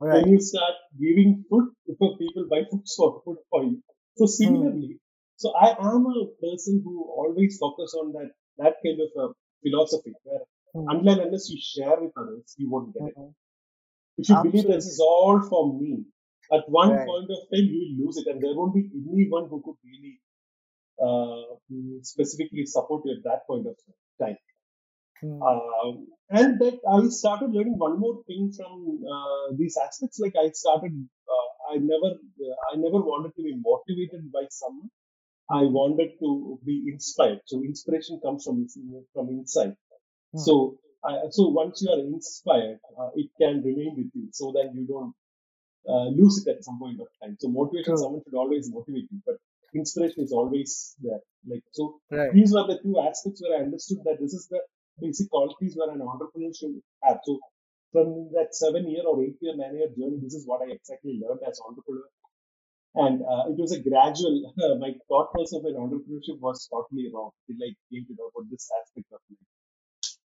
Right. 0.00 0.24
When 0.24 0.32
you 0.34 0.40
start 0.40 0.76
giving 1.00 1.44
food, 1.50 1.66
people 2.22 2.46
buy 2.50 2.62
food 2.70 2.84
for 2.96 3.22
food 3.24 3.38
for 3.50 3.64
you. 3.64 3.82
So 4.16 4.26
similarly, 4.26 4.98
so 5.36 5.52
I 5.66 5.70
am 5.92 6.06
a 6.06 6.26
person 6.44 6.82
who 6.84 6.94
always 7.22 7.58
focus 7.58 7.94
on 8.02 8.12
that 8.18 8.30
that 8.62 8.76
kind 8.84 9.00
of 9.06 9.10
a 9.24 9.26
philosophy 9.62 10.14
where 10.24 10.44
Mhm. 10.74 10.88
unless 10.94 11.18
unless 11.26 11.50
you 11.52 11.58
share 11.72 11.98
with 12.02 12.12
others, 12.24 12.54
you 12.58 12.70
won't 12.70 12.92
get 12.94 13.06
it. 13.12 13.18
If 14.18 14.28
you 14.28 14.36
believe 14.42 14.66
this 14.66 14.86
is 14.86 15.00
all 15.00 15.40
for 15.50 15.62
me, 15.80 16.04
at 16.52 16.68
one 16.68 16.90
Right. 16.90 17.06
point 17.08 17.30
of 17.30 17.38
time 17.52 17.66
you 17.74 17.78
will 17.82 18.06
lose 18.06 18.18
it, 18.18 18.26
and 18.26 18.42
there 18.42 18.54
won't 18.54 18.74
be 18.74 18.84
anyone 19.12 19.48
who 19.48 19.62
could 19.64 19.78
really 19.92 20.20
uh, 21.06 21.56
specifically 22.02 22.66
support 22.66 23.02
you 23.06 23.12
at 23.16 23.24
that 23.24 23.46
point 23.46 23.66
of 23.66 23.76
time. 24.20 24.38
Mhm. 25.22 25.42
Um, 25.42 26.06
and 26.30 26.58
that 26.60 26.78
I 26.88 27.08
started 27.08 27.50
learning 27.52 27.78
one 27.78 27.98
more 27.98 28.22
thing 28.26 28.52
from 28.56 29.04
uh, 29.14 29.54
these 29.56 29.76
aspects. 29.86 30.18
Like 30.20 30.34
I 30.36 30.50
started, 30.50 30.92
uh, 31.34 31.72
I 31.72 31.76
never, 31.78 32.10
uh, 32.46 32.56
I 32.72 32.76
never 32.76 33.00
wanted 33.10 33.34
to 33.36 33.42
be 33.42 33.54
motivated 33.70 34.30
by 34.32 34.44
someone. 34.50 34.90
I 35.50 35.62
wanted 35.64 36.10
to 36.20 36.58
be 36.64 36.84
inspired. 36.92 37.40
So 37.46 37.62
inspiration 37.62 38.20
comes 38.24 38.44
from 38.44 38.66
from 39.14 39.28
inside. 39.30 39.74
Mhm. 40.34 40.44
So, 40.46 40.54
I, 41.04 41.14
so 41.30 41.48
once 41.48 41.82
you 41.82 41.90
are 41.94 42.00
inspired, 42.00 42.80
uh, 42.98 43.10
it 43.14 43.30
can 43.40 43.62
remain 43.62 43.92
with 43.96 44.10
you, 44.14 44.28
so 44.32 44.52
that 44.56 44.74
you 44.74 44.86
don't 44.94 45.14
uh, 45.88 46.08
lose 46.20 46.36
it 46.46 46.50
at 46.56 46.64
some 46.64 46.78
point 46.78 47.00
of 47.00 47.08
time. 47.22 47.36
So 47.40 47.48
motivation, 47.48 47.94
True. 47.94 48.02
someone 48.04 48.22
should 48.24 48.34
always 48.34 48.70
motivate 48.72 49.08
you, 49.10 49.20
but 49.26 49.36
inspiration 49.74 50.24
is 50.24 50.32
always 50.32 50.94
there. 51.00 51.20
Like 51.46 51.64
so, 51.72 52.00
Right. 52.10 52.32
these 52.32 52.52
were 52.52 52.66
the 52.66 52.78
two 52.82 52.98
aspects 53.00 53.42
where 53.42 53.58
I 53.58 53.62
understood 53.64 53.98
that 54.04 54.18
this 54.20 54.34
is 54.34 54.48
the 54.48 54.60
basic 55.00 55.30
qualities 55.30 55.76
where 55.76 55.90
an 55.90 56.02
entrepreneur 56.02 56.52
should 56.52 56.80
have. 57.02 57.18
So 57.24 57.38
from 57.92 58.30
that 58.34 58.54
seven 58.54 58.88
year 58.90 59.02
or 59.06 59.22
eight 59.22 59.36
year, 59.40 59.56
nine 59.56 59.76
year 59.76 59.88
journey, 59.88 60.18
this 60.22 60.34
is 60.34 60.46
what 60.46 60.62
I 60.62 60.72
exactly 60.72 61.20
learned 61.22 61.40
as 61.48 61.60
entrepreneur. 61.66 62.08
And 62.94 63.22
uh, 63.22 63.50
it 63.50 63.56
was 63.56 63.72
a 63.72 63.80
gradual, 63.80 64.52
my 64.80 64.92
thought 65.08 65.32
process 65.32 65.60
of 65.60 65.64
an 65.66 65.76
entrepreneurship 65.76 66.40
was 66.40 66.68
totally 66.72 67.10
wrong 67.12 67.30
till 67.46 67.56
I 67.62 67.72
came 67.92 68.06
to 68.06 68.14
know 68.18 68.30
about 68.34 68.50
this 68.50 68.68
aspect 68.80 69.06
of 69.12 69.20
life. 69.30 69.48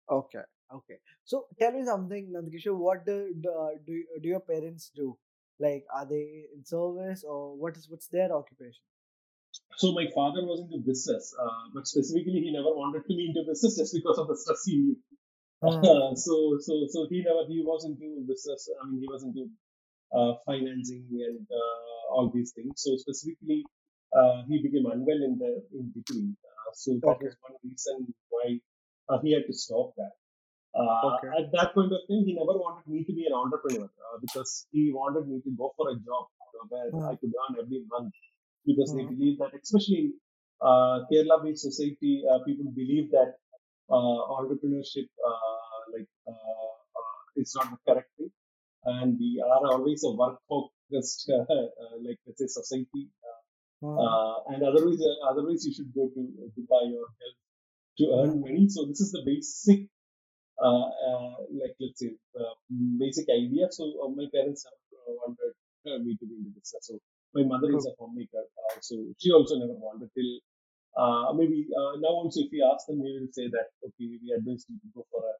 Okay. 0.09 0.45
Okay. 0.73 0.99
So 1.23 1.45
tell 1.59 1.71
me 1.71 1.83
something, 1.85 2.31
Nandkishore. 2.33 2.77
What 2.77 3.05
do, 3.05 3.33
do 3.41 4.03
do 4.21 4.27
your 4.27 4.39
parents 4.39 4.91
do? 4.95 5.17
Like, 5.59 5.85
are 5.93 6.05
they 6.05 6.45
in 6.55 6.63
service 6.65 7.23
or 7.23 7.55
what 7.55 7.77
is 7.77 7.89
what's 7.89 8.07
their 8.07 8.31
occupation? 8.33 8.83
So 9.77 9.91
my 9.93 10.05
father 10.13 10.43
was 10.45 10.61
into 10.61 10.77
business, 10.85 11.33
uh, 11.39 11.63
but 11.73 11.87
specifically 11.87 12.41
he 12.41 12.51
never 12.51 12.71
wanted 12.75 13.03
to 13.07 13.13
be 13.15 13.27
into 13.27 13.43
business 13.47 13.77
just 13.77 13.93
because 13.93 14.17
of 14.17 14.27
the 14.27 14.37
stress 14.37 14.63
he 14.65 14.77
knew. 14.77 14.97
Uh, 15.63 16.15
so 16.15 16.57
so 16.59 16.73
so 16.89 17.07
he 17.09 17.23
never 17.23 17.45
he 17.47 17.61
was 17.61 17.85
into 17.85 18.25
business. 18.27 18.69
I 18.81 18.89
mean 18.89 19.01
he 19.01 19.07
was 19.07 19.23
into 19.23 19.49
uh, 20.15 20.33
financing 20.45 21.07
and 21.11 21.47
uh, 21.51 22.13
all 22.13 22.31
these 22.33 22.51
things. 22.53 22.73
So 22.77 22.97
specifically 22.97 23.63
uh, 24.15 24.43
he 24.47 24.61
became 24.61 24.85
unwell 24.91 25.21
in 25.29 25.37
the 25.39 25.51
in 25.73 25.91
between. 25.95 26.35
Uh, 26.45 26.71
so 26.73 26.99
that 27.03 27.15
Okay. 27.15 27.25
was 27.25 27.35
one 27.41 27.57
reason 27.63 28.13
why 28.29 28.59
uh, 29.09 29.19
he 29.21 29.33
had 29.33 29.45
to 29.47 29.53
stop 29.53 29.93
that. 29.97 30.13
Uh, 30.75 31.17
Okay. 31.17 31.27
At 31.39 31.51
that 31.53 31.73
point 31.73 31.91
of 31.91 31.99
time, 32.07 32.23
he 32.25 32.33
never 32.33 32.55
wanted 32.57 32.87
me 32.87 33.03
to 33.03 33.13
be 33.13 33.25
an 33.27 33.33
entrepreneur 33.33 33.85
uh, 34.07 34.17
because 34.21 34.67
he 34.71 34.91
wanted 34.93 35.27
me 35.27 35.41
to 35.41 35.51
go 35.51 35.73
for 35.77 35.89
a 35.91 35.95
job 35.95 36.27
where 36.69 36.91
Hmm. 36.91 37.07
I 37.11 37.15
could 37.15 37.33
earn 37.41 37.57
every 37.63 37.83
month 37.89 38.13
because 38.65 38.93
they 38.93 39.03
Hmm. 39.03 39.11
believe 39.13 39.37
that, 39.39 39.51
especially 39.61 39.99
in 40.05 40.13
uh, 40.61 41.05
Kerala-based 41.11 41.63
society, 41.63 42.23
uh, 42.31 42.39
people 42.45 42.71
believe 42.75 43.11
that 43.11 43.35
uh, 43.89 44.19
entrepreneurship 44.39 45.07
uh, 45.27 45.79
like 45.93 46.07
uh, 46.27 46.31
uh, 46.99 47.19
is 47.37 47.53
not 47.55 47.67
the 47.71 47.77
correct 47.87 48.09
thing, 48.17 48.31
and 48.85 49.17
we 49.19 49.43
are 49.45 49.63
always 49.73 50.03
a 50.05 50.11
work-focused 50.11 51.31
uh, 51.33 51.53
uh, 51.53 51.95
like 52.05 52.19
let's 52.27 52.39
say 52.41 52.47
society. 52.47 53.09
Hmm. 53.81 54.05
Uh, 54.05 54.35
and 54.49 54.63
otherwise, 54.63 55.01
uh, 55.01 55.29
otherwise 55.29 55.65
you 55.65 55.73
should 55.73 55.93
go 55.93 56.09
to 56.15 56.21
Dubai 56.57 56.85
or 56.99 57.07
help 57.21 57.37
to 57.99 58.05
earn 58.19 58.39
Hmm. 58.39 58.41
money. 58.41 58.67
So 58.69 58.85
this 58.85 59.01
is 59.01 59.11
the 59.11 59.23
basic, 59.25 59.87
uh, 60.63 60.87
uh, 61.07 61.35
like 61.61 61.75
let's 61.79 61.99
say, 61.99 62.11
uh, 62.39 62.55
basic 62.99 63.27
idea. 63.29 63.67
So 63.71 63.83
uh, 64.03 64.09
my 64.09 64.27
parents 64.33 64.65
have 64.65 64.79
wanted 65.21 65.53
uh, 65.87 65.99
me 66.03 66.17
to 66.19 66.25
be 66.25 66.35
in 66.35 66.43
the 66.45 66.51
business. 66.59 66.83
So 66.87 66.99
my 67.33 67.43
mother 67.43 67.71
is 67.75 67.85
a 67.87 67.93
homemaker, 67.99 68.43
uh, 68.43 68.77
so 68.81 68.95
she 69.17 69.31
also 69.31 69.57
never 69.57 69.73
wanted 69.73 70.09
till. 70.15 70.31
Uh, 70.91 71.31
maybe 71.31 71.63
uh, 71.71 71.95
now 72.03 72.11
also 72.19 72.41
if 72.43 72.51
we 72.51 72.59
ask 72.59 72.85
them, 72.87 72.99
they 72.99 73.15
will 73.15 73.31
say 73.31 73.47
that 73.47 73.71
okay, 73.79 74.19
we 74.19 74.27
advise 74.35 74.65
you 74.67 74.75
to 74.75 74.87
go 74.93 75.05
for 75.11 75.23
a 75.23 75.35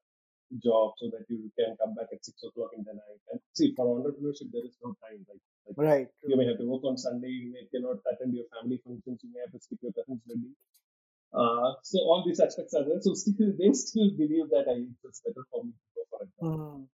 job 0.64 0.92
so 0.96 1.08
that 1.12 1.24
you 1.28 1.50
can 1.58 1.76
come 1.76 1.94
back 1.94 2.08
at 2.12 2.24
six 2.24 2.40
o'clock 2.44 2.70
in 2.76 2.84
the 2.84 2.92
night. 2.92 3.20
And 3.30 3.40
see, 3.52 3.72
for 3.76 3.84
entrepreneurship, 4.00 4.48
there 4.52 4.64
is 4.64 4.76
no 4.84 4.96
time. 5.04 5.24
Like, 5.28 5.40
like 5.68 5.76
Right. 5.76 6.08
you 6.24 6.36
may 6.36 6.46
have 6.46 6.58
to 6.58 6.64
work 6.64 6.84
on 6.84 6.96
Sunday, 6.96 7.28
you 7.28 7.52
may 7.52 7.64
cannot 7.72 8.00
attend 8.08 8.34
your 8.34 8.44
family 8.52 8.80
functions, 8.84 9.20
you 9.22 9.30
may 9.32 9.40
have 9.44 9.52
to 9.52 9.60
skip 9.60 9.78
your 9.82 9.92
cousin's 9.92 10.20
wedding. 10.26 10.56
Uh, 11.32 11.72
so 11.82 11.98
all 12.00 12.24
these 12.26 12.40
aspects 12.40 12.74
are 12.74 12.84
there. 12.84 13.00
So 13.00 13.14
still, 13.14 13.52
they 13.56 13.72
still 13.72 14.10
believe 14.16 14.50
that 14.50 14.64
I, 14.68 14.84
it's 15.04 15.20
better 15.20 15.44
for 15.50 15.64
me 15.64 15.72
to 15.72 15.88
go 15.96 16.02
for 16.10 16.18
a 16.24 16.26
job. 16.36 16.48
Hmm. 16.56 16.84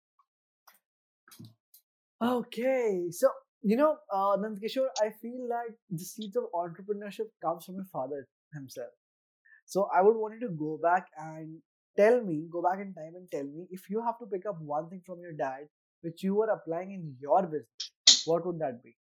Okay, 2.21 3.11
so 3.11 3.31
you 3.69 3.77
know, 3.77 3.97
uh, 4.13 4.37
Nandkishore, 4.43 4.89
I 5.01 5.11
feel 5.23 5.47
like 5.49 5.75
the 5.91 6.05
seeds 6.05 6.37
of 6.37 6.45
entrepreneurship 6.55 7.29
comes 7.45 7.65
from 7.67 7.77
your 7.77 7.89
father 7.93 8.27
himself. 8.55 8.93
So 9.67 9.89
I 9.95 10.03
would 10.03 10.17
want 10.17 10.35
you 10.41 10.49
to 10.49 10.55
go 10.55 10.79
back 10.83 11.07
and 11.19 11.59
tell 11.97 12.23
me, 12.23 12.47
go 12.51 12.63
back 12.63 12.81
in 12.81 12.95
time 12.95 13.15
and 13.17 13.31
tell 13.31 13.45
me 13.45 13.67
if 13.71 13.91
you 13.91 14.03
have 14.05 14.19
to 14.21 14.27
pick 14.27 14.47
up 14.47 14.61
one 14.61 14.89
thing 14.89 15.03
from 15.07 15.21
your 15.21 15.33
dad 15.33 15.69
which 16.03 16.23
you 16.23 16.35
were 16.35 16.51
applying 16.51 16.93
in 16.93 17.17
your 17.21 17.43
business, 17.43 18.25
what 18.25 18.47
would 18.47 18.59
that 18.61 18.83
be? 18.83 18.97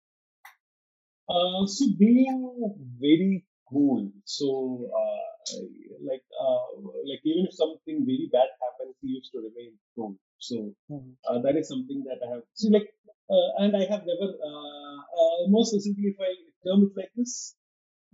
Uh, 1.29 1.67
so 1.67 1.87
being 1.99 2.75
very 3.01 3.45
cool. 3.71 4.11
So 4.25 4.89
uh, 5.03 5.59
like 6.03 6.25
uh, 6.41 6.65
like 7.11 7.21
even 7.25 7.47
if 7.49 7.55
something 7.55 8.05
very 8.05 8.29
bad 8.33 8.49
happens, 8.65 8.97
he 9.03 9.09
used 9.09 9.31
to 9.33 9.39
remain 9.49 9.73
cool. 9.95 10.17
So 10.39 10.75
Mhm. 10.91 11.17
uh, 11.29 11.39
that 11.43 11.57
is 11.57 11.69
something 11.69 12.05
that 12.09 12.21
I 12.27 12.35
have. 12.35 12.43
See, 12.55 12.71
like, 12.71 12.89
and 13.59 13.77
I 13.77 13.85
have 13.91 14.05
never. 14.07 14.29
Uh, 14.51 14.99
uh, 15.21 15.49
more 15.49 15.65
specifically, 15.65 16.15
if 16.15 16.21
I 16.21 16.33
term 16.67 16.83
it 16.87 16.93
like 16.97 17.13
this, 17.17 17.55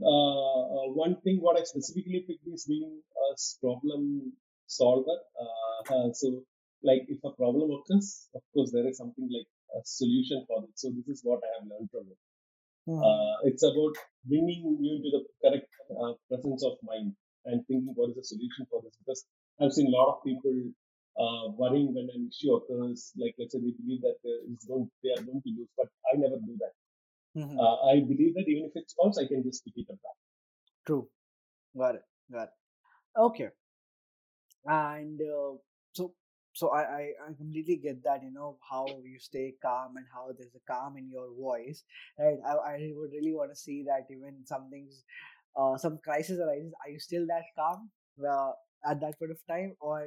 uh, 0.03 0.61
uh, 0.77 0.87
one 0.93 1.17
thing 1.23 1.39
what 1.41 1.59
I 1.59 1.65
specifically 1.65 2.25
picked 2.27 2.47
is 2.53 2.67
being 2.67 3.03
a 3.25 3.29
problem 3.61 4.33
solver. 4.67 5.19
Uh, 5.41 5.95
uh, 5.95 6.13
so, 6.13 6.43
like, 6.83 7.05
if 7.09 7.19
a 7.25 7.33
problem 7.33 7.71
occurs, 7.79 8.29
of 8.35 8.43
course, 8.53 8.73
there 8.73 8.87
is 8.89 8.99
something 8.99 9.29
like 9.31 9.49
a 9.77 9.81
solution 9.85 10.45
for 10.49 10.65
it. 10.65 10.71
So, 10.75 10.91
this 10.91 11.09
is 11.09 11.21
what 11.25 11.41
I 11.45 11.51
have 11.59 11.69
learned 11.71 11.91
from 11.91 12.07
it. 12.13 12.19
Mhm. 12.89 13.03
Uh, 13.09 13.37
it's 13.49 13.63
about 13.63 13.95
bringing 14.25 14.63
you 14.83 14.97
into 14.97 15.11
the 15.17 15.23
correct 15.43 15.71
uh, 16.01 16.13
presence 16.29 16.65
of 16.65 16.75
mind 16.83 17.15
and 17.47 17.67
thinking 17.67 17.95
what 17.95 18.11
is 18.11 18.17
the 18.17 18.25
solution 18.25 18.67
for 18.71 18.83
this. 18.83 18.97
Because 19.01 19.25
I've 19.61 19.73
seen 19.73 19.89
a 19.89 19.97
lot 19.97 20.09
of 20.15 20.25
people 20.25 20.57
uh, 21.19 21.49
worrying 21.57 21.95
when 21.95 22.09
an 22.15 22.29
issue 22.31 22.55
occurs. 22.55 23.13
Like 23.17 23.35
let's 23.39 23.53
say 23.53 23.61
they 23.61 23.75
believe 23.83 24.03
that 24.03 24.17
there 24.25 24.41
is 24.51 24.65
going, 24.65 24.91
they 25.03 25.11
are 25.11 25.23
going 25.23 25.43
to 25.43 25.51
lose, 25.57 25.69
but 25.77 25.89
I 26.13 26.17
never 26.17 26.37
do 26.37 26.57
that. 26.59 26.75
Mhm. 27.41 27.59
Uh, 27.59 27.77
I 27.91 28.01
believe 28.01 28.35
that 28.35 28.47
even 28.49 28.71
if 28.71 28.73
it's 28.75 28.95
falls, 28.95 29.19
I 29.19 29.27
can 29.27 29.43
just 29.43 29.65
pick 29.65 29.75
it 29.77 29.91
up 29.91 30.01
back. 30.03 30.19
True. 30.87 31.09
Got 31.77 31.97
it. 31.97 32.03
Got 32.31 32.43
it. 32.45 32.55
Okay. 33.19 33.49
And 34.67 35.21
uh, 35.21 35.59
so, 35.93 36.15
so 36.53 36.69
I, 36.71 36.83
I, 36.83 37.03
I 37.27 37.33
completely 37.37 37.77
get 37.77 38.03
that, 38.05 38.23
you 38.23 38.33
know, 38.33 38.59
how 38.69 38.87
you 39.05 39.19
stay 39.19 39.55
calm 39.63 39.97
and 39.97 40.07
how 40.15 40.31
there's 40.37 40.55
a 40.55 40.73
calm 40.73 40.97
in 40.97 41.11
your 41.11 41.29
voice, 41.35 41.83
right? 42.19 42.39
I, 42.47 42.53
I 42.53 42.93
would 42.95 43.11
really 43.11 43.35
want 43.35 43.51
to 43.51 43.57
see 43.57 43.85
that 43.85 44.07
even 44.11 44.47
something's, 44.47 45.05
uh, 45.57 45.77
some 45.77 45.99
crisis 46.03 46.39
arises, 46.39 46.73
are 46.85 46.91
you 46.91 46.99
still 46.99 47.27
that 47.27 47.45
calm 47.59 47.91
uh, 48.25 48.53
at 48.89 49.01
that 49.01 49.19
point 49.19 49.33
of 49.33 49.39
time, 49.49 49.75
or 49.81 50.07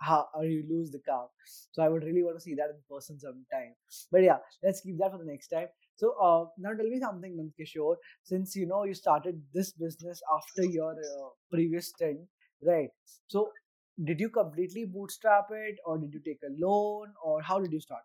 how, 0.00 0.26
or 0.34 0.44
you 0.44 0.64
lose 0.68 0.90
the 0.90 1.00
calm? 1.08 1.28
So 1.72 1.82
I 1.82 1.88
would 1.88 2.04
really 2.04 2.22
want 2.22 2.36
to 2.36 2.40
see 2.40 2.54
that 2.54 2.70
in 2.70 2.76
person 2.90 3.18
sometime. 3.18 3.74
But 4.10 4.22
yeah, 4.22 4.38
let's 4.62 4.80
keep 4.80 4.98
that 4.98 5.12
for 5.12 5.18
the 5.18 5.24
next 5.24 5.48
time. 5.48 5.68
So 5.96 6.14
uh, 6.22 6.44
now 6.58 6.74
tell 6.74 6.88
me 6.88 7.00
something, 7.00 7.36
Nandkishore 7.36 7.96
since 8.24 8.54
you 8.56 8.66
know 8.66 8.84
you 8.84 8.94
started 8.94 9.40
this 9.54 9.72
business 9.72 10.20
after 10.36 10.64
your 10.64 10.92
uh, 10.92 11.28
previous 11.50 11.88
stint 11.88 12.18
right 12.62 12.88
so 13.28 13.50
did 14.04 14.20
you 14.20 14.28
completely 14.28 14.84
bootstrap 14.84 15.46
it 15.50 15.76
or 15.84 15.98
did 15.98 16.12
you 16.12 16.20
take 16.24 16.40
a 16.44 16.52
loan 16.64 17.12
or 17.24 17.42
how 17.42 17.58
did 17.58 17.72
you 17.72 17.80
start 17.80 18.02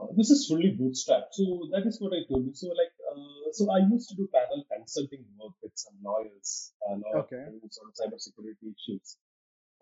Uh, 0.00 0.06
this 0.18 0.30
is 0.34 0.46
fully 0.48 0.68
bootstrapped. 0.76 1.36
So 1.38 1.68
that 1.72 1.86
is 1.88 2.00
what 2.00 2.12
I 2.18 2.20
told 2.28 2.46
you. 2.46 2.54
So 2.54 2.68
like, 2.68 2.94
uh, 3.10 3.52
so 3.52 3.70
I 3.70 3.80
used 3.94 4.08
to 4.10 4.16
do 4.20 4.26
panel 4.36 4.64
consulting 4.72 5.24
work 5.38 5.52
with 5.62 5.74
some 5.74 5.96
lawyers, 6.06 6.72
uh, 6.86 6.96
lawyers 7.02 7.26
Okay. 7.26 7.44
sort 7.76 7.88
of 7.90 7.94
cybersecurity 8.00 8.72
issues. 8.72 9.16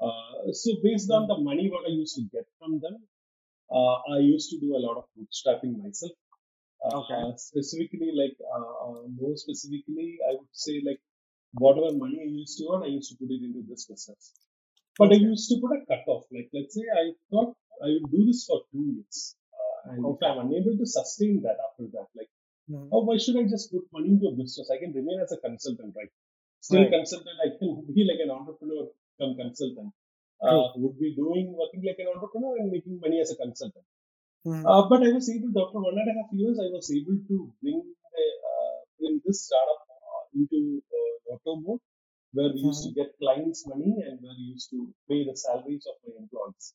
Uh, 0.01 0.53
so 0.53 0.70
based 0.82 1.11
on 1.11 1.26
the 1.28 1.36
money 1.38 1.68
what 1.70 1.84
I 1.86 1.92
used 1.92 2.16
to 2.16 2.22
get 2.32 2.46
from 2.59 2.80
them, 2.80 2.96
uh, 3.70 3.96
I 4.14 4.18
used 4.18 4.51
to 4.51 4.59
do 4.59 4.74
a 4.76 4.80
lot 4.86 4.96
of 5.01 5.05
bootstrapping 5.16 5.74
myself. 5.82 6.12
Uh, 6.84 6.98
Okay. 7.01 7.22
Specifically, 7.36 8.11
like 8.20 8.36
uh, 8.57 8.72
uh, 8.86 9.03
more 9.20 9.36
specifically, 9.36 10.18
I 10.28 10.32
would 10.38 10.55
say 10.64 10.80
like 10.88 11.01
whatever 11.64 11.92
money 11.96 12.18
I 12.26 12.28
used 12.42 12.57
to 12.59 12.64
earn, 12.72 12.82
I 12.82 12.92
used 12.98 13.11
to 13.12 13.16
put 13.20 13.30
it 13.30 13.42
into 13.44 13.62
this 13.68 13.84
business. 13.86 14.32
But 14.98 15.12
I 15.12 15.16
used 15.16 15.48
to 15.51 15.57
put 15.61 15.76
a 15.76 15.80
cutoff. 15.90 16.24
Like 16.32 16.48
let's 16.55 16.74
say 16.74 16.84
I 17.03 17.05
thought 17.30 17.55
I 17.84 17.88
would 18.01 18.11
do 18.11 18.24
this 18.26 18.46
for 18.46 18.62
two 18.72 18.84
years, 18.96 19.36
uh, 19.61 19.92
and 19.92 20.07
if 20.12 20.22
I'm 20.28 20.38
unable 20.46 20.76
to 20.78 20.86
sustain 20.86 21.42
that 21.42 21.59
after 21.68 21.86
that, 21.96 22.09
like 22.20 22.30
Mhm. 22.70 22.88
oh, 22.92 23.03
why 23.09 23.16
should 23.18 23.36
I 23.42 23.44
just 23.53 23.70
put 23.72 23.84
money 23.92 24.11
into 24.14 24.28
a 24.28 24.34
business? 24.40 24.70
I 24.74 24.78
can 24.82 24.92
remain 25.01 25.20
as 25.20 25.32
a 25.36 25.38
consultant, 25.46 25.94
right? 26.01 26.12
Still 26.61 26.82
Right. 26.82 26.92
consultant, 26.96 27.38
I 27.46 27.48
can 27.59 27.70
be 27.98 28.05
like 28.11 28.20
an 28.26 28.30
entrepreneur, 28.38 28.84
come 29.21 29.35
consultant. 29.43 29.93
Uh, 30.43 30.66
would 30.83 30.99
be 30.99 31.11
doing 31.23 31.49
working 31.61 31.83
like 31.87 31.99
an 32.03 32.09
entrepreneur 32.14 32.55
and 32.61 32.71
making 32.75 32.99
money 33.05 33.18
as 33.25 33.31
a 33.35 33.37
consultant. 33.45 33.87
Mhm. 34.47 34.62
Uh, 34.71 34.83
but 34.91 35.03
I 35.07 35.11
was 35.16 35.27
able 35.33 35.51
after 35.62 35.81
one 35.89 35.99
and 36.03 36.11
a 36.12 36.14
half 36.18 36.31
years, 36.43 36.59
I 36.66 36.68
was 36.77 36.87
able 36.99 37.18
to 37.31 37.37
bring 37.62 37.81
the, 38.14 38.27
uh, 38.51 38.77
bring 38.99 39.21
this 39.27 39.41
startup 39.47 39.83
uh, 40.11 40.23
into 40.39 40.61
uh, 40.99 41.35
auto 41.35 41.57
mode, 41.64 41.83
where 42.33 42.51
we 42.55 42.61
used 42.71 42.85
to 42.87 42.93
get 42.99 43.18
clients' 43.23 43.66
money 43.73 43.93
and 44.07 44.16
where 44.23 44.37
we 44.41 44.47
used 44.57 44.71
to 44.71 44.81
pay 45.09 45.21
the 45.29 45.37
salaries 45.45 45.85
of 45.93 45.97
my 46.07 46.14
employees. 46.23 46.68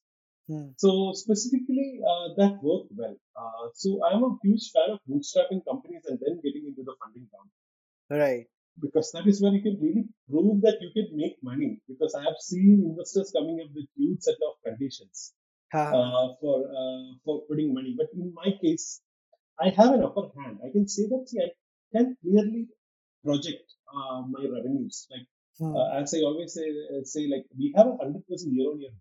Mhm. 0.50 0.68
So 0.84 0.90
specifically, 1.24 1.90
uh, 2.12 2.28
that 2.40 2.62
worked 2.70 2.92
well. 3.02 3.18
Uh, 3.42 3.64
so 3.74 3.90
I'm 4.06 4.24
a 4.30 4.32
huge 4.44 4.66
fan 4.76 4.92
of 4.96 5.00
bootstrapping 5.10 5.66
companies 5.72 6.06
and 6.06 6.20
then 6.20 6.40
getting 6.46 6.68
into 6.70 6.84
the 6.90 6.96
funding 7.02 7.28
round 7.34 7.50
right 8.22 8.48
because 8.82 9.12
that 9.14 9.28
is 9.28 9.42
where 9.42 9.54
you 9.54 9.62
can 9.62 9.78
really 9.82 10.06
prove 10.30 10.62
that 10.62 10.78
you 10.82 10.92
can 10.98 11.16
make 11.18 11.38
money. 11.44 11.82
Because 11.88 12.14
I 12.16 12.24
have 12.24 12.38
seen 12.40 12.84
investors 12.90 13.32
coming 13.36 13.60
up 13.64 13.72
with 13.76 13.88
huge 13.96 14.22
set 14.22 14.36
of 14.48 14.54
conditions 14.66 15.34
uh, 15.98 16.28
for 16.42 16.56
uh, 16.82 17.14
for 17.24 17.42
putting 17.50 17.74
money. 17.74 17.96
But 17.98 18.08
in 18.14 18.34
my 18.34 18.52
case, 18.62 19.02
I 19.60 19.70
have 19.70 19.94
an 19.94 20.04
upper 20.04 20.28
hand. 20.40 20.60
I 20.66 20.72
can 20.72 20.88
say 20.88 21.04
that 21.12 21.26
see, 21.28 21.40
I 21.42 21.50
can 21.96 22.18
clearly 22.22 22.68
project 23.24 23.66
uh, 23.94 24.22
my 24.36 24.44
revenues. 24.56 25.08
Like 25.12 25.28
Mhm. 25.62 25.76
uh, 25.76 25.88
as 26.02 26.14
I 26.14 26.20
always 26.30 26.54
say, 26.54 26.68
uh, 26.70 27.04
say 27.04 27.28
like 27.34 27.46
we 27.58 27.74
have 27.78 27.88
a 27.88 27.98
hundred 28.02 28.28
percent 28.28 28.54
year 28.54 28.70
on 28.72 28.82
year, 28.82 28.96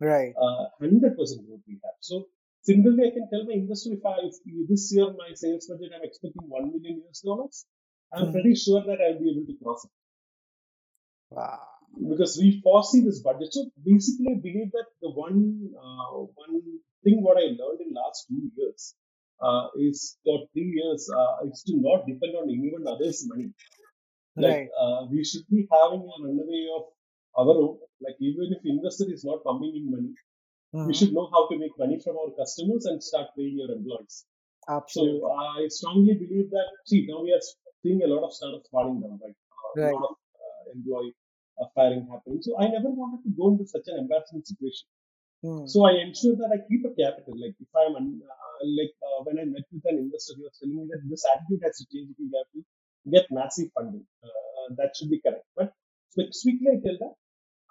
right 0.00 0.34
hundred 0.80 1.16
percent 1.16 1.46
growth 1.46 1.62
we 1.66 1.78
have. 1.84 1.98
So 2.00 2.26
similarly, 2.62 3.08
I 3.08 3.12
can 3.16 3.28
tell 3.30 3.44
my 3.44 3.54
investor 3.54 3.92
if 3.98 4.04
I 4.04 4.16
if 4.26 4.68
this 4.68 4.92
year 4.94 5.06
my 5.22 5.30
sales 5.34 5.66
budget 5.70 5.92
I'm 5.96 6.04
expecting 6.10 6.48
one 6.48 6.66
million 6.72 7.02
US 7.06 7.20
dollars, 7.20 7.66
I'm 8.14 8.32
pretty 8.32 8.54
sure 8.54 8.82
that 8.84 8.98
I'll 9.00 9.18
be 9.18 9.30
able 9.30 9.46
to 9.46 9.56
cross 9.62 9.84
it. 9.84 9.90
wow 11.30 11.60
because 12.08 12.38
we 12.40 12.60
foresee 12.62 13.00
this 13.04 13.20
budget. 13.20 13.52
So 13.52 13.64
basically, 13.84 14.28
I 14.32 14.40
believe 14.40 14.70
that 14.72 14.86
the 15.00 15.10
one 15.10 15.70
uh, 15.76 16.10
one 16.42 16.62
thing 17.04 17.22
what 17.22 17.36
I 17.38 17.46
learned 17.60 17.80
in 17.86 17.92
last 17.94 18.26
two 18.28 18.50
years 18.56 18.94
uh, 19.42 19.68
is 19.78 20.16
or 20.24 20.46
three 20.52 20.70
years 20.78 21.08
uh, 21.14 21.46
is 21.48 21.62
to 21.66 21.74
not 21.76 22.06
depend 22.06 22.34
on 22.36 22.48
anyone 22.50 22.86
else's 22.86 23.28
money. 23.28 23.50
Like 24.38 24.62
right 24.62 24.68
uh, 24.80 25.06
we 25.10 25.24
should 25.24 25.46
be 25.50 25.66
having 25.72 26.02
a 26.14 26.16
runway 26.26 26.64
of 26.78 26.84
our 27.38 27.56
own. 27.64 27.78
Like 28.00 28.16
even 28.20 28.52
if 28.56 28.62
investor 28.64 29.06
is 29.12 29.24
not 29.24 29.44
pumping 29.44 29.74
in 29.80 29.90
money, 29.90 30.14
we 30.84 30.92
Mhm. 30.92 30.98
should 30.98 31.12
know 31.14 31.28
how 31.32 31.48
to 31.48 31.58
make 31.58 31.76
money 31.78 31.98
from 32.04 32.16
our 32.22 32.30
customers 32.42 32.86
and 32.86 33.02
start 33.02 33.28
paying 33.36 33.58
your 33.58 33.70
employees. 33.78 34.24
Absolutely. 34.68 35.20
So 35.20 35.32
I 35.32 35.68
strongly 35.68 36.14
believe 36.14 36.50
that. 36.50 36.68
See, 36.86 37.06
now 37.08 37.22
we 37.22 37.32
are 37.32 37.44
seeing 37.82 38.02
a 38.02 38.06
lot 38.06 38.24
of 38.24 38.32
startups 38.32 38.68
falling 38.70 39.00
down, 39.00 39.18
right? 39.22 39.36
Uh, 39.76 39.90
a 39.90 39.94
lot 39.94 40.10
of 40.10 40.16
uh, 40.38 40.62
employee 40.74 41.14
uh, 41.60 41.66
firing 41.74 42.06
happening. 42.10 42.40
So 42.42 42.58
I 42.58 42.68
never 42.68 42.90
wanted 42.90 43.22
to 43.24 43.30
go 43.36 43.52
into 43.52 43.66
such 43.66 43.86
an 43.88 43.98
embarrassing 43.98 44.42
situation. 44.44 44.86
Hmm. 45.42 45.66
So 45.66 45.84
I 45.84 45.98
ensure 46.06 46.36
that 46.36 46.50
I 46.54 46.62
keep 46.70 46.86
a 46.86 46.94
capital. 46.94 47.34
Like 47.34 47.58
if 47.58 47.70
I'm 47.74 47.96
un- 47.96 48.22
uh, 48.22 48.62
like 48.78 48.94
uh, 49.02 49.26
when 49.26 49.38
I 49.42 49.44
met 49.44 49.66
with 49.72 49.82
an 49.86 49.98
investor, 49.98 50.34
he 50.38 50.42
was 50.46 50.54
telling 50.58 50.76
me 50.76 50.86
that 50.90 51.02
this 51.10 51.26
attitude 51.26 51.62
has 51.66 51.76
to 51.82 51.84
change 51.90 52.14
if 52.14 52.18
you 52.22 52.30
have 52.38 52.50
to 52.54 52.62
get 53.10 53.26
massive 53.30 53.74
funding. 53.74 54.06
Uh, 54.22 54.74
that 54.78 54.94
should 54.94 55.10
be 55.10 55.20
correct. 55.20 55.46
But 55.56 55.74
specifically, 56.14 56.70
I 56.70 56.78
tell 56.78 56.98
that 57.02 57.14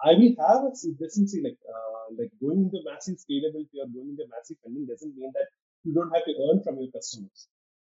I 0.03 0.11
will 0.19 0.35
have 0.43 0.67
a 0.67 0.71
decency 0.99 1.39
like 1.39 1.59
uh, 1.63 2.11
like 2.19 2.31
going 2.43 2.67
into 2.67 2.83
massive 2.83 3.23
scalability 3.23 3.79
or 3.79 3.87
going 3.87 4.19
into 4.19 4.27
massive 4.27 4.57
funding 4.63 4.85
doesn't 4.85 5.15
mean 5.15 5.31
that 5.31 5.47
you 5.85 5.93
don't 5.93 6.11
have 6.11 6.25
to 6.25 6.33
earn 6.43 6.59
from 6.63 6.75
your 6.75 6.91
customers. 6.91 7.47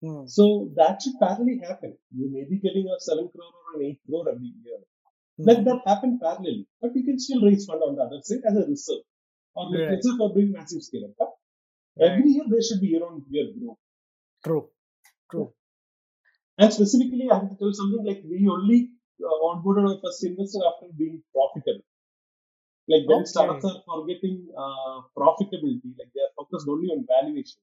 Hmm. 0.06 0.26
So 0.26 0.70
that 0.76 1.02
should 1.02 1.16
parallelly 1.22 1.56
happen. 1.66 1.96
You 2.20 2.30
may 2.32 2.44
be 2.50 2.58
getting 2.66 2.86
a 2.94 3.00
seven 3.00 3.28
crore 3.34 3.52
or 3.60 3.80
an 3.80 3.86
eight 3.86 4.00
crore 4.06 4.28
every 4.32 4.52
year. 4.64 4.78
Hmm. 5.38 5.44
Let 5.48 5.64
that 5.64 5.80
happen 5.86 6.18
parallelly, 6.22 6.66
but 6.80 6.94
you 6.94 7.04
can 7.08 7.18
still 7.18 7.42
raise 7.42 7.66
fund 7.66 7.82
on 7.88 7.96
the 7.96 8.02
other 8.02 8.20
side 8.22 8.44
as 8.50 8.56
a 8.62 8.66
reserve 8.74 9.04
or 9.56 9.64
Right. 9.72 10.02
say 10.04 10.16
for 10.18 10.32
doing 10.34 10.52
massive 10.52 10.82
scale 10.88 11.06
up. 11.08 11.16
But 11.20 11.30
Right. 11.98 12.10
every 12.12 12.30
year 12.36 12.46
there 12.54 12.62
should 12.68 12.80
be 12.86 12.88
year 12.94 13.04
on 13.10 13.24
year 13.30 13.46
growth. 13.58 13.78
True. 14.44 14.64
True. 15.30 15.52
And 16.58 16.72
specifically, 16.72 17.28
I 17.30 17.38
have 17.38 17.50
to 17.50 17.56
tell 17.56 17.72
something 17.72 18.04
like 18.04 18.22
we 18.28 18.46
only 18.48 18.90
uh, 19.24 19.38
onboarded 19.48 19.88
our 19.90 20.00
first 20.02 20.24
investor 20.24 20.60
after 20.70 20.88
being 20.96 21.22
profitable. 21.32 21.84
Like 22.88 23.06
when 23.08 23.20
Okay. 23.20 23.30
startups 23.32 23.64
are 23.64 23.82
forgetting 23.86 24.48
uh, 24.56 25.02
profitability, 25.16 25.90
like 25.98 26.10
they 26.14 26.22
are 26.26 26.32
focused 26.36 26.68
only 26.68 26.88
on 26.88 27.04
valuation. 27.06 27.60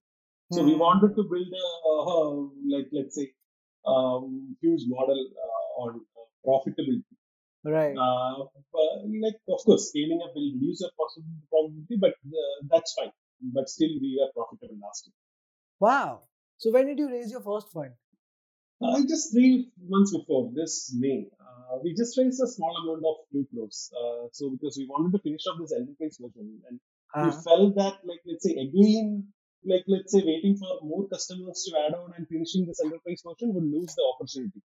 So 0.53 0.63
we 0.63 0.73
Hmm. 0.73 0.79
wanted 0.85 1.15
to 1.17 1.23
build 1.33 1.51
a, 1.65 1.67
uh, 1.91 2.31
like 2.73 2.89
let's 2.97 3.15
say, 3.19 3.27
um, 3.93 4.55
huge 4.61 4.83
model 4.87 5.21
uh, 5.45 5.81
on 5.83 5.91
profitability. 6.47 7.03
Right. 7.63 7.95
Uh, 8.05 8.45
but, 8.73 8.89
like 9.25 9.39
of 9.49 9.59
course, 9.65 9.89
scaling 9.89 10.21
up 10.23 10.31
will 10.35 10.51
reduce 10.55 10.81
your 10.81 10.91
probability, 10.97 11.97
but 12.05 12.13
uh, 12.41 12.55
that's 12.71 12.93
fine. 12.99 13.11
But 13.57 13.69
still, 13.69 13.93
we 14.01 14.17
were 14.19 14.31
profitable 14.37 14.77
last 14.81 15.07
year. 15.07 15.13
Wow. 15.79 16.23
So 16.57 16.71
when 16.71 16.87
did 16.87 16.97
you 16.99 17.09
raise 17.09 17.31
your 17.31 17.41
first 17.41 17.71
fund? 17.71 17.93
Uh, 18.81 19.01
just 19.07 19.31
three 19.31 19.71
months 19.87 20.11
before 20.15 20.51
this 20.53 20.93
May, 20.99 21.29
uh, 21.39 21.77
we 21.83 21.93
just 21.93 22.17
raised 22.17 22.41
a 22.43 22.47
small 22.47 22.75
amount 22.83 23.03
of 23.05 23.15
two 23.31 23.47
crores. 23.53 23.89
Uh, 23.95 24.27
so 24.33 24.49
because 24.51 24.75
we 24.77 24.85
wanted 24.87 25.11
to 25.15 25.21
finish 25.23 25.41
off 25.47 25.57
this 25.59 25.71
enterprise 25.71 26.17
version, 26.21 26.61
and 26.69 26.79
we 27.21 27.29
Uh, 27.29 27.41
felt 27.47 27.75
that 27.75 27.95
like 28.09 28.21
let's 28.25 28.43
say 28.43 28.55
again, 28.67 29.07
like 29.65 29.85
let's 29.87 30.11
say 30.11 30.21
waiting 30.25 30.55
for 30.57 30.79
more 30.83 31.07
customers 31.07 31.63
to 31.65 31.77
add 31.79 31.93
on 31.93 32.13
and 32.17 32.27
finishing 32.27 32.65
this 32.65 32.81
enterprise 32.83 33.23
version 33.25 33.53
would 33.53 33.63
lose 33.75 33.93
the 33.95 34.05
opportunity. 34.13 34.61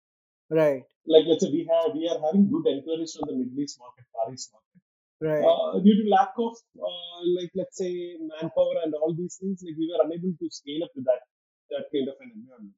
right. 0.50 0.82
Like 1.06 1.24
let's 1.28 1.44
say 1.44 1.50
we 1.50 1.68
have 1.70 1.94
we 1.94 2.08
are 2.08 2.20
having 2.26 2.50
good 2.50 2.66
enquiries 2.66 3.14
from 3.14 3.28
the 3.30 3.36
Middle 3.36 3.60
East 3.60 3.78
market, 3.78 4.04
Far 4.12 4.32
East 4.32 4.50
market. 4.52 4.80
Right. 5.18 5.44
Uh, 5.44 5.78
due 5.80 5.96
to 6.02 6.04
lack 6.10 6.32
of 6.38 6.54
uh, 6.76 7.18
like 7.38 7.50
let's 7.54 7.78
say 7.78 8.16
manpower 8.20 8.76
and 8.84 8.92
all 8.94 9.14
these 9.16 9.36
things, 9.40 9.62
like 9.64 9.76
we 9.78 9.88
were 9.90 10.02
unable 10.04 10.34
to 10.40 10.46
scale 10.50 10.84
up 10.84 10.92
to 10.94 11.02
that 11.08 11.22
that 11.70 11.86
kind 11.92 12.08
of 12.08 12.16
an 12.20 12.32
environment. 12.34 12.76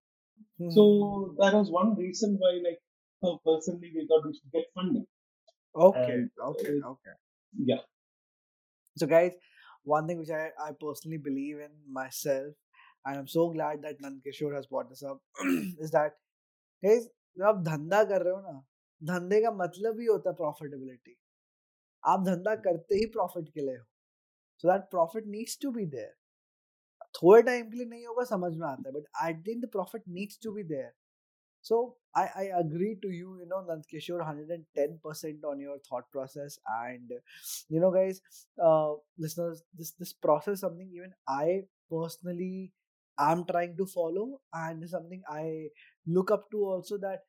Hmm. 0.59 0.71
So 0.71 1.35
that 1.39 1.55
was 1.55 1.71
one 1.71 1.97
reason 1.97 2.37
why, 2.39 2.61
like, 2.65 2.81
uh, 3.23 3.37
personally, 3.45 3.93
we 3.95 4.07
thought 4.07 4.27
we 4.27 4.33
should 4.35 4.53
get 4.53 4.65
funding. 4.75 5.07
Okay. 5.75 6.13
and, 6.13 6.31
Okay. 6.51 6.81
uh, 6.85 6.91
Okay. 6.91 7.15
Yeah. 7.59 7.83
So, 8.97 9.07
guys, 9.07 9.33
one 9.86 10.08
thing 10.08 10.20
which 10.20 10.30
I, 10.30 10.44
I 10.66 10.72
personally 10.80 11.18
believe 11.18 11.60
in 11.60 11.72
myself, 11.90 12.54
and 13.06 13.18
I'm 13.18 13.28
so 13.28 13.50
glad 13.50 13.82
that 13.84 14.02
Nandkishore 14.02 14.56
has 14.56 14.68
brought 14.68 14.90
this 14.90 15.04
up, 15.04 15.22
is 15.80 15.92
that, 15.92 16.18
guys, 16.84 17.10
जब 17.38 17.46
आप 17.46 17.62
धंधा 17.66 18.04
कर 18.10 18.22
रहे 18.22 18.34
हो 18.34 18.40
ना 18.42 18.60
धंधे 19.02 19.40
का 19.42 19.52
मतलब 19.52 20.00
ही 20.00 20.06
होता 20.06 20.30
है 20.30 20.36
प्रॉफिटेबिलिटी 20.36 21.16
आप 22.04 22.26
धंधा 22.26 22.54
करते 22.66 22.96
ही 22.96 23.06
प्रॉफिट 23.16 23.48
के 23.54 23.62
लिए 23.62 23.78
हो 23.78 23.86
so 24.64 24.68
that 24.72 24.82
profit 24.92 25.28
needs 25.28 25.58
to 25.62 25.72
be 25.78 25.86
there 25.96 26.12
थोड़े 27.20 27.42
टाइम 27.50 27.70
के 27.70 27.78
लिए 27.78 27.86
नहीं 27.86 28.06
होगा 28.08 28.24
समझ 28.36 28.52
में 28.58 28.68
आता 28.68 28.90
है 28.90 28.94
but 29.00 29.08
at 29.30 29.42
the 29.48 29.60
the 29.66 29.70
profit 29.72 30.04
needs 30.20 30.40
to 30.44 30.52
be 30.54 30.64
there 30.74 30.92
So 31.66 31.96
I, 32.21 32.29
I 32.43 32.45
agree 32.61 32.97
to 33.03 33.09
you, 33.11 33.39
you 33.41 33.47
know, 33.49 33.65
Nandkishore, 33.69 34.21
110% 34.21 35.45
on 35.45 35.61
your 35.61 35.79
thought 35.89 36.11
process. 36.11 36.59
And 36.85 37.11
you 37.69 37.81
know, 37.81 37.91
guys, 37.91 38.21
uh, 38.63 38.95
listeners, 39.19 39.63
this 39.77 39.93
this 39.93 40.13
process 40.13 40.61
something 40.61 40.91
even 40.95 41.13
I 41.29 41.63
personally 41.91 42.73
am 43.19 43.45
trying 43.51 43.77
to 43.77 43.87
follow, 43.87 44.41
and 44.53 44.89
something 44.89 45.23
I 45.29 45.69
look 46.07 46.31
up 46.31 46.51
to 46.53 46.65
also 46.65 46.99
that 46.99 47.21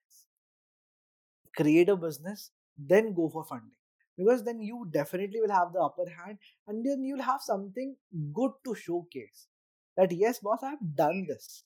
create 1.55 1.89
a 1.89 1.95
business, 1.95 2.51
then 2.77 3.13
go 3.13 3.29
for 3.29 3.43
funding. 3.43 3.75
Because 4.17 4.43
then 4.43 4.61
you 4.61 4.87
definitely 4.91 5.39
will 5.41 5.51
have 5.53 5.71
the 5.73 5.79
upper 5.79 6.05
hand, 6.09 6.37
and 6.67 6.85
then 6.85 7.03
you'll 7.03 7.21
have 7.21 7.41
something 7.41 7.95
good 8.33 8.51
to 8.65 8.75
showcase. 8.75 9.47
That 9.95 10.11
yes, 10.11 10.39
boss, 10.39 10.59
I 10.63 10.71
have 10.71 10.95
done 10.95 11.25
this. 11.27 11.63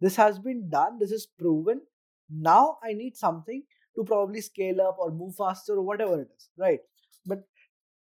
This 0.00 0.16
has 0.16 0.38
been 0.38 0.68
done. 0.70 0.98
This 0.98 1.12
is 1.12 1.26
proven. 1.38 1.82
Now 2.30 2.78
I 2.82 2.92
need 2.94 3.16
something 3.16 3.62
to 3.96 4.04
probably 4.04 4.40
scale 4.40 4.80
up 4.80 4.96
or 4.98 5.10
move 5.10 5.34
faster 5.36 5.74
or 5.74 5.82
whatever 5.82 6.20
it 6.20 6.28
is, 6.36 6.48
right? 6.58 6.80
But 7.26 7.44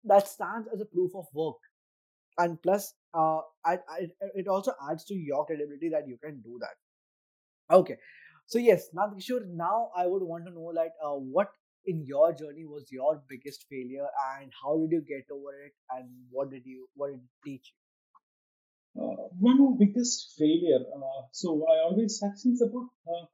that 0.04 0.28
stands 0.28 0.68
as 0.72 0.80
a 0.80 0.86
proof 0.86 1.12
of 1.14 1.26
work, 1.34 1.56
and 2.38 2.60
plus, 2.62 2.94
uh, 3.14 3.40
I, 3.64 3.78
I, 3.88 4.08
it 4.34 4.48
also 4.48 4.72
adds 4.90 5.04
to 5.06 5.14
your 5.14 5.46
credibility 5.46 5.88
that 5.90 6.08
you 6.08 6.18
can 6.18 6.40
do 6.42 6.58
that. 6.60 6.76
Okay, 7.76 7.96
so 8.46 8.58
yes, 8.58 8.88
Nand 8.94 9.16
Kishore, 9.16 9.46
now 9.46 9.90
I 9.96 10.06
would 10.06 10.22
want 10.22 10.46
to 10.46 10.52
know 10.52 10.70
like 10.74 10.92
uh, 11.04 11.14
what 11.14 11.50
in 11.86 12.04
your 12.04 12.32
journey 12.32 12.64
was 12.66 12.90
your 12.90 13.22
biggest 13.28 13.66
failure 13.70 14.06
and 14.38 14.52
how 14.62 14.76
did 14.78 14.92
you 14.92 15.02
get 15.02 15.26
over 15.32 15.52
it 15.64 15.72
and 15.90 16.08
what 16.30 16.50
did 16.50 16.62
you 16.64 16.88
what 16.94 17.08
did 17.10 17.20
it 17.20 17.30
teach 17.44 17.72
you? 18.96 19.02
Uh, 19.02 19.28
one 19.38 19.76
biggest 19.78 20.34
failure. 20.38 20.80
Uh, 20.94 21.22
so 21.32 21.64
I 21.68 21.82
always 21.86 22.22
actually 22.22 22.52
it's 22.52 22.62
about 22.62 22.88
uh, 23.08 23.26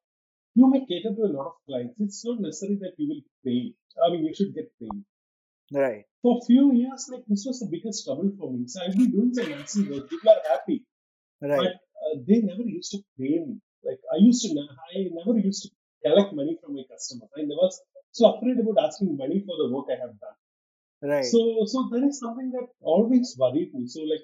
you 0.54 0.68
may 0.70 0.84
cater 0.86 1.14
to 1.14 1.22
a 1.22 1.32
lot 1.32 1.46
of 1.46 1.56
clients. 1.66 1.94
It's 1.98 2.24
not 2.24 2.40
necessary 2.40 2.76
that 2.82 2.94
you 2.98 3.08
will 3.08 3.24
pay. 3.44 3.72
I 4.04 4.10
mean, 4.10 4.24
you 4.26 4.34
should 4.34 4.54
get 4.54 4.70
paid. 4.78 5.02
Right. 5.72 6.04
For 6.20 6.38
a 6.38 6.44
few 6.44 6.72
years, 6.74 7.08
like 7.10 7.24
this 7.26 7.44
was 7.46 7.60
the 7.60 7.68
biggest 7.70 8.04
trouble 8.04 8.30
for 8.38 8.52
me. 8.52 8.66
So 8.68 8.82
I've 8.82 8.92
been 8.92 9.10
doing 9.10 9.32
some 9.32 9.50
massive 9.50 9.88
work. 9.88 10.10
People 10.10 10.30
are 10.30 10.44
happy, 10.52 10.84
Right. 11.40 11.56
but 11.58 11.72
uh, 12.04 12.14
they 12.26 12.40
never 12.40 12.62
used 12.62 12.92
to 12.92 12.98
pay 13.18 13.40
me. 13.40 13.56
Like 13.82 14.00
I 14.12 14.18
used 14.20 14.42
to, 14.44 14.50
I 14.52 15.08
never 15.10 15.38
used 15.38 15.62
to 15.64 15.70
collect 16.04 16.34
money 16.34 16.58
from 16.62 16.74
my 16.74 16.84
customers. 16.90 17.30
I 17.36 17.42
never 17.42 17.64
was 17.66 17.80
so 18.12 18.34
afraid 18.34 18.58
about 18.60 18.84
asking 18.84 19.16
money 19.16 19.42
for 19.46 19.56
the 19.56 19.74
work 19.74 19.86
I 19.88 19.98
have 20.04 20.14
done. 20.20 20.38
Right. 21.10 21.24
So, 21.24 21.64
so 21.66 21.88
that 21.90 22.04
is 22.06 22.20
something 22.20 22.52
that 22.52 22.68
always 22.80 23.34
worried 23.38 23.72
me. 23.74 23.88
So, 23.88 24.02
like, 24.02 24.22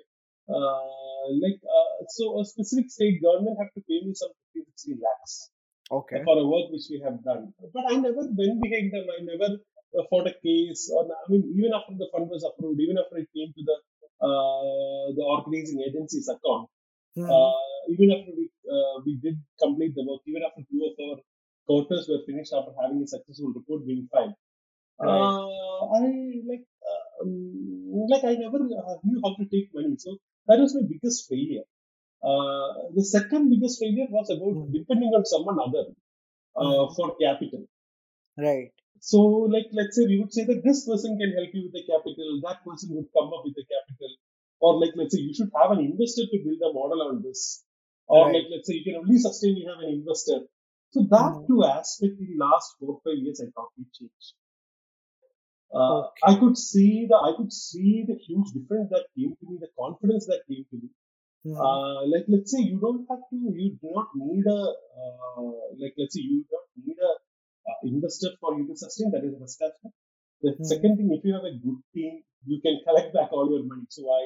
uh, 0.49 1.33
like, 1.43 1.59
uh, 1.65 2.05
so 2.09 2.41
a 2.41 2.45
specific 2.45 2.91
state 2.91 3.21
government 3.23 3.57
have 3.59 3.73
to 3.75 3.81
pay 3.89 4.05
me 4.07 4.13
some 4.15 4.31
50, 4.55 4.71
60 4.77 5.01
lakhs 5.03 5.51
okay. 5.91 6.23
for 6.25 6.39
a 6.39 6.47
work 6.47 6.71
which 6.71 6.87
we 6.91 7.01
have 7.05 7.23
done. 7.25 7.53
But 7.75 7.85
I 7.91 7.97
never 7.97 8.25
went 8.41 8.61
behind 8.63 8.93
them. 8.93 9.07
I 9.17 9.23
never 9.25 9.51
uh, 9.99 10.05
fought 10.11 10.27
a 10.29 10.35
case. 10.45 10.91
Or 10.95 11.05
I 11.05 11.25
mean, 11.31 11.45
even 11.57 11.73
after 11.75 11.95
the 11.97 12.09
fund 12.13 12.29
was 12.29 12.45
approved, 12.49 12.81
even 12.81 12.99
after 12.99 13.17
it 13.19 13.29
came 13.35 13.53
to 13.57 13.63
the 13.71 13.77
uh, 14.29 15.07
the 15.17 15.25
organizing 15.37 15.81
agency's 15.89 16.29
account, 16.29 16.69
Mhm. 17.17 17.31
uh, 17.35 17.81
even 17.95 18.09
after 18.17 18.33
we 18.39 18.47
uh, 18.75 18.97
we 19.07 19.13
did 19.25 19.37
complete 19.65 19.95
the 19.95 20.05
work, 20.09 20.23
even 20.27 20.43
after 20.49 20.63
two 20.71 20.83
of 20.89 20.95
our 21.07 21.19
quarters 21.67 22.09
were 22.11 22.23
finished 22.27 22.53
after 22.59 22.73
having 22.83 23.03
a 23.03 23.09
successful 23.15 23.53
report 23.59 23.87
being 23.87 24.09
filed, 24.13 24.35
Right. 25.01 25.23
uh, 25.23 25.81
I 26.01 26.07
like 26.51 26.67
uh, 26.91 27.23
um, 27.23 28.07
like 28.13 28.25
I 28.25 28.35
never 28.45 28.59
uh, 28.83 28.97
knew 29.05 29.21
how 29.25 29.35
to 29.39 29.45
take 29.55 29.69
money. 29.75 29.97
So 29.99 30.17
that 30.49 30.59
was 30.59 30.75
my 30.75 30.83
biggest 30.93 31.29
failure. 31.29 31.67
Uh, 32.23 32.91
the 32.95 33.05
second 33.05 33.51
biggest 33.51 33.81
failure 33.81 34.07
was 34.11 34.31
about 34.31 34.55
Hmm. 34.55 34.73
depending 34.73 35.11
on 35.15 35.25
someone 35.25 35.59
other 35.61 35.87
uh, 36.57 36.87
Mhm. 36.87 36.95
for 36.97 37.17
capital. 37.19 37.67
Right. 38.39 38.73
So, 39.01 39.19
like, 39.55 39.67
let's 39.73 39.97
say 39.97 40.07
we 40.07 40.19
would 40.21 40.33
say 40.33 40.45
that 40.45 40.63
this 40.63 40.87
person 40.87 41.19
can 41.19 41.33
help 41.33 41.51
you 41.53 41.63
with 41.65 41.73
the 41.73 41.85
capital, 41.87 42.41
that 42.45 42.65
person 42.65 42.95
would 42.95 43.09
come 43.13 43.33
up 43.33 43.43
with 43.45 43.55
the 43.57 43.65
capital, 43.65 44.11
or 44.61 44.79
like, 44.81 44.93
let's 44.97 45.15
say 45.15 45.21
you 45.21 45.35
should 45.35 45.51
have 45.61 45.73
an 45.73 45.81
investor 45.81 46.23
to 46.27 46.39
build 46.45 46.61
a 46.63 46.73
model 46.73 47.03
on 47.03 47.23
this, 47.23 47.65
or 48.07 48.27
Right. 48.27 48.35
like, 48.35 48.45
let's 48.51 48.69
say 48.69 48.75
you 48.75 48.85
can 48.85 48.97
only 48.97 49.19
sustain 49.19 49.57
you 49.57 49.69
have 49.69 49.81
an 49.81 49.91
investor. 49.91 50.47
So 50.93 51.03
that 51.11 51.33
Mhm. 51.33 51.47
two 51.49 51.65
aspect 51.65 52.19
in 52.21 52.39
last 52.39 52.77
four 52.79 53.01
five 53.05 53.19
years 53.19 53.41
I 53.41 53.47
totally 53.47 53.87
changed. 53.93 54.35
Uh, 55.73 56.03
Okay. 56.03 56.21
I 56.25 56.39
could 56.39 56.57
see 56.59 57.07
the 57.09 57.17
I 57.17 57.33
could 57.37 57.53
see 57.53 58.05
the 58.07 58.17
huge 58.17 58.53
difference 58.53 58.91
that 58.91 59.07
came 59.17 59.35
to 59.37 59.47
me, 59.51 59.59
the 59.61 59.69
confidence 59.79 60.27
that 60.27 60.43
came 60.49 60.65
to 60.71 60.77
me. 60.77 60.89
Mhm. 61.47 61.57
Uh, 61.65 62.01
like 62.13 62.25
let's 62.29 62.51
say 62.53 62.61
you 62.63 62.79
don't 62.81 63.07
have 63.11 63.23
to, 63.31 63.37
you 63.61 63.71
do 63.83 63.91
not 63.99 64.09
need 64.17 64.47
a 64.47 64.61
uh, 65.01 65.51
like 65.83 65.95
let's 65.99 66.15
say 66.15 66.21
you 66.23 66.45
don't 66.51 66.71
need 66.85 66.99
a 67.11 67.13
uh, 67.71 67.79
investor 67.85 68.31
for 68.41 68.59
you 68.59 68.67
to 68.67 68.77
sustain. 68.77 69.11
That 69.13 69.25
is 69.25 69.33
the 69.35 69.41
first 69.45 69.63
aspect. 69.63 69.95
The 70.43 70.53
Hmm. 70.57 70.65
second 70.73 70.97
thing, 70.99 71.09
if 71.17 71.25
you 71.25 71.35
have 71.39 71.45
a 71.53 71.55
good 71.65 71.79
team, 71.95 72.23
you 72.47 72.61
can 72.61 72.77
collect 72.87 73.13
back 73.15 73.33
all 73.33 73.49
your 73.55 73.65
money. 73.71 73.87
So 73.89 74.03
I 74.21 74.23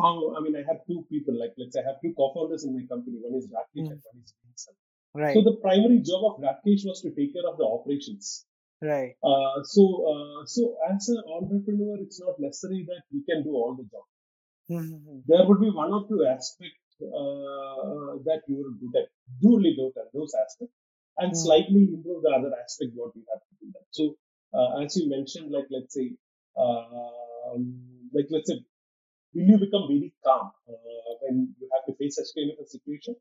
found, 0.00 0.36
I 0.36 0.40
mean, 0.44 0.54
I 0.56 0.64
have 0.70 0.80
two 0.86 1.00
people. 1.10 1.34
Like 1.42 1.54
let's 1.58 1.74
say 1.74 1.82
I 1.82 1.88
have 1.90 2.00
two 2.02 2.12
co-founders 2.20 2.64
in 2.64 2.74
my 2.78 2.84
company. 2.92 3.18
One 3.26 3.36
is 3.40 3.48
Rakesh 3.56 3.88
Hmm. 3.88 3.92
and 3.96 4.02
one 4.10 4.18
is 4.24 4.34
Vincent. 4.44 4.76
right. 5.14 5.34
So 5.34 5.42
the 5.50 5.56
primary 5.66 6.00
job 6.10 6.22
of 6.30 6.34
Rakesh 6.48 6.84
was 6.90 7.00
to 7.04 7.10
take 7.18 7.32
care 7.36 7.48
of 7.52 7.56
the 7.58 7.64
operations. 7.76 8.46
Right. 8.82 9.14
Uh, 9.22 9.62
so, 9.74 9.82
uh, 10.12 10.40
so 10.46 10.76
as 10.92 11.08
an 11.08 11.22
entrepreneur, 11.36 11.96
it's 12.04 12.20
not 12.20 12.38
necessary 12.38 12.84
that 12.90 13.02
you 13.10 13.22
can 13.28 13.42
do 13.42 13.52
all 13.60 13.74
the 13.74 13.84
job. 13.84 14.04
Mm-hmm. 14.70 15.20
There 15.26 15.46
would 15.46 15.60
be 15.60 15.70
one 15.70 15.92
or 15.92 16.06
two 16.08 16.24
aspects 16.26 16.96
uh, 17.02 18.16
that 18.28 18.42
you 18.48 18.56
are 18.64 18.72
good 18.80 18.94
at. 19.02 19.08
Do 19.40 19.58
little 19.58 19.92
at 19.96 20.12
those 20.12 20.32
aspects, 20.44 20.74
and 21.18 21.32
Mm. 21.32 21.36
slightly 21.44 21.82
improve 21.94 22.22
the 22.22 22.30
other 22.38 22.52
aspect 22.62 22.92
what 22.94 23.14
you 23.16 23.24
have 23.32 23.42
to 23.48 23.54
do 23.60 23.66
that. 23.74 23.86
So, 23.90 24.16
uh, 24.54 24.80
as 24.82 24.96
you 24.96 25.08
mentioned, 25.08 25.50
like 25.52 25.68
let's 25.70 25.94
say, 25.94 26.06
um, 26.56 28.08
like 28.14 28.26
let's 28.30 28.48
say, 28.50 28.58
will 29.34 29.48
you 29.52 29.58
become 29.58 29.86
very 29.88 30.12
calm 30.24 30.52
uh, 30.68 31.12
when 31.22 31.54
you 31.60 31.68
have 31.74 31.84
to 31.86 31.94
face 31.98 32.16
such 32.16 32.30
kind 32.36 32.50
of 32.52 32.58
a 32.64 32.68
situation? 32.68 33.16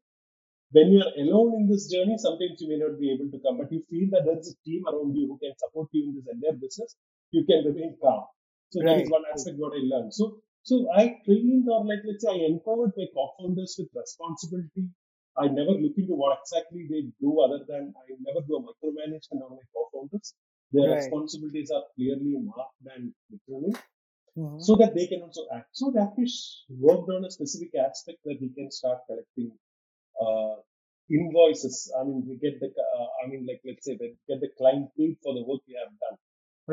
When 0.71 0.91
you 0.91 0.99
are 1.01 1.13
alone 1.23 1.53
in 1.61 1.69
this 1.69 1.89
journey, 1.91 2.17
sometimes 2.17 2.59
you 2.61 2.67
may 2.69 2.77
not 2.77 2.99
be 2.99 3.11
able 3.13 3.29
to 3.31 3.39
come, 3.39 3.57
but 3.59 3.71
you 3.71 3.83
feel 3.89 4.09
that 4.11 4.25
there 4.25 4.37
is 4.39 4.49
a 4.53 4.57
team 4.67 4.83
around 4.87 5.15
you 5.15 5.27
who 5.27 5.37
can 5.37 5.53
support 5.57 5.87
you 5.93 6.09
in 6.09 6.15
this 6.15 6.27
entire 6.27 6.57
business. 6.59 6.95
You 7.31 7.45
can 7.45 7.63
remain 7.65 7.95
calm. 8.01 8.25
So 8.71 8.81
that 8.83 8.99
is 8.99 9.09
one 9.09 9.23
aspect 9.31 9.57
what 9.57 9.73
I 9.73 9.81
learned. 9.83 10.13
So 10.13 10.41
so 10.63 10.89
I 10.91 11.19
trained 11.25 11.67
or 11.69 11.85
like 11.85 12.03
let's 12.07 12.23
say 12.25 12.31
I 12.31 12.45
empowered 12.53 12.93
my 12.97 13.05
co-founders 13.13 13.75
with 13.79 13.89
responsibility. 13.95 14.85
I 15.37 15.47
never 15.47 15.71
look 15.71 15.97
into 15.97 16.13
what 16.15 16.39
exactly 16.41 16.87
they 16.89 17.03
do 17.21 17.39
other 17.41 17.63
than 17.67 17.93
I 17.97 18.05
never 18.19 18.41
do 18.47 18.55
a 18.57 18.61
micromanagement 18.61 19.41
on 19.45 19.51
my 19.57 19.65
co-founders. 19.75 20.33
Their 20.71 20.89
Right. 20.89 20.89
responsibilities 20.89 21.71
are 21.71 21.83
clearly 21.95 22.37
marked 22.39 22.81
and 22.95 23.13
determined 23.31 23.77
Mhm. 24.35 24.67
so 24.67 24.75
that 24.75 24.93
they 24.95 25.07
can 25.07 25.21
also 25.21 25.47
act. 25.53 25.69
So 25.73 25.91
Rakesh 25.91 26.35
worked 26.69 27.09
on 27.09 27.25
a 27.25 27.31
specific 27.31 27.71
aspect 27.75 28.19
where 28.23 28.35
he 28.37 28.49
can 28.49 28.71
start 28.71 28.99
collecting 29.07 29.51
uh, 30.21 30.55
invoices. 31.09 31.93
I 31.99 32.03
mean, 32.03 32.25
we 32.27 32.37
get 32.37 32.59
the, 32.59 32.67
uh, 32.67 33.07
I 33.23 33.27
mean, 33.29 33.45
like 33.47 33.61
let's 33.65 33.85
say, 33.85 33.97
we 33.99 34.15
get 34.27 34.41
the 34.41 34.49
client 34.57 34.89
paid 34.97 35.17
for 35.23 35.33
the 35.33 35.43
work 35.43 35.61
we 35.67 35.75
have 35.79 35.93
done. 35.99 36.17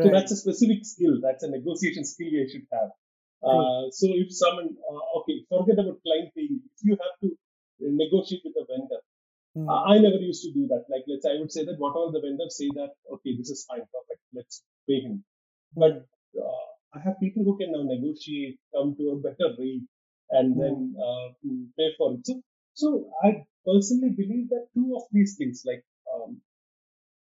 So 0.00 0.10
that's 0.10 0.32
a 0.32 0.36
specific 0.36 0.84
skill. 0.84 1.20
That's 1.22 1.42
a 1.44 1.50
negotiation 1.50 2.04
skill 2.04 2.28
you 2.28 2.48
should 2.50 2.66
have. 2.72 2.90
Uh, 3.42 3.88
so 3.90 4.06
if 4.22 4.28
someone, 4.32 4.76
uh, 4.90 5.18
okay, 5.20 5.44
forget 5.48 5.78
about 5.78 6.02
client 6.02 6.28
paying. 6.36 6.60
If 6.74 6.80
you 6.84 6.96
have 7.00 7.16
to 7.22 7.28
negotiate 7.80 8.42
with 8.44 8.56
a 8.62 8.66
vendor, 8.70 9.00
Mhm. 9.56 9.68
uh, 9.68 9.82
I 9.92 9.98
never 9.98 10.20
used 10.30 10.42
to 10.44 10.52
do 10.52 10.66
that. 10.72 10.84
Like, 10.88 11.04
let's 11.08 11.24
say 11.24 11.32
I 11.36 11.40
would 11.40 11.52
say 11.52 11.64
that 11.64 11.78
whatever 11.78 12.10
the 12.12 12.20
vendor 12.20 12.48
say 12.50 12.68
that, 12.78 12.92
okay, 13.14 13.36
this 13.36 13.50
is 13.50 13.64
fine, 13.64 13.84
perfect, 13.94 14.22
let's 14.32 14.62
pay 14.86 15.00
him. 15.00 15.24
But 15.74 16.06
uh, 16.44 16.66
I 16.94 16.98
have 17.00 17.18
people 17.20 17.44
who 17.44 17.56
can 17.58 17.72
now 17.72 17.82
negotiate, 17.82 18.58
come 18.74 18.94
to 18.96 19.10
a 19.10 19.16
better 19.26 19.48
rate, 19.58 19.86
and 20.30 20.60
then 20.60 20.76
uh, 21.06 21.26
mm, 21.46 21.68
pay 21.78 21.90
for 21.98 22.14
it. 22.14 22.26
So, 22.26 22.42
so 22.74 22.88
I 23.22 23.46
personally 23.64 24.10
believe 24.10 24.48
that 24.50 24.68
two 24.74 24.94
of 24.96 25.04
these 25.12 25.36
things, 25.38 25.64
like 25.66 25.84
um, 26.14 26.40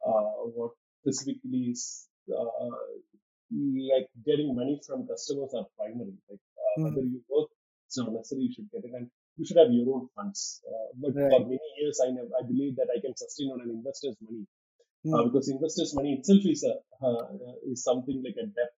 uh, 0.05 0.31
what 0.57 0.71
specifically 1.01 1.71
is 1.73 2.07
uh, 2.35 2.75
like 3.51 4.07
getting 4.25 4.55
money 4.55 4.79
from 4.85 5.07
customers 5.07 5.53
are 5.55 5.65
primary. 5.77 6.15
Like 6.29 6.39
uh, 6.57 6.75
Mhm. 6.81 6.95
whether 6.95 7.07
you 7.07 7.21
work, 7.29 7.49
it's 7.87 7.97
not 7.97 8.11
necessary 8.13 8.43
you 8.47 8.53
should 8.53 8.69
get 8.71 8.83
it, 8.85 8.93
and 8.93 9.09
you 9.37 9.45
should 9.45 9.57
have 9.57 9.71
your 9.71 9.87
own 9.95 10.09
funds. 10.15 10.61
Uh, 10.67 10.87
but 10.95 11.13
for 11.13 11.39
many 11.45 11.69
years, 11.79 11.99
I 12.05 12.11
never, 12.11 12.29
I 12.39 12.43
believe 12.45 12.75
that 12.77 12.89
I 12.95 12.99
can 12.99 13.15
sustain 13.15 13.51
on 13.51 13.61
an 13.61 13.69
investor's 13.71 14.17
money 14.21 14.45
uh, 14.45 15.23
Mm. 15.23 15.25
because 15.27 15.49
investors' 15.49 15.93
money 15.95 16.13
itself 16.19 16.43
is 16.45 16.63
a 16.63 16.73
uh, 17.05 17.23
uh, 17.47 17.55
is 17.71 17.83
something 17.83 18.21
like 18.25 18.35
a 18.43 18.47
debt. 18.47 18.71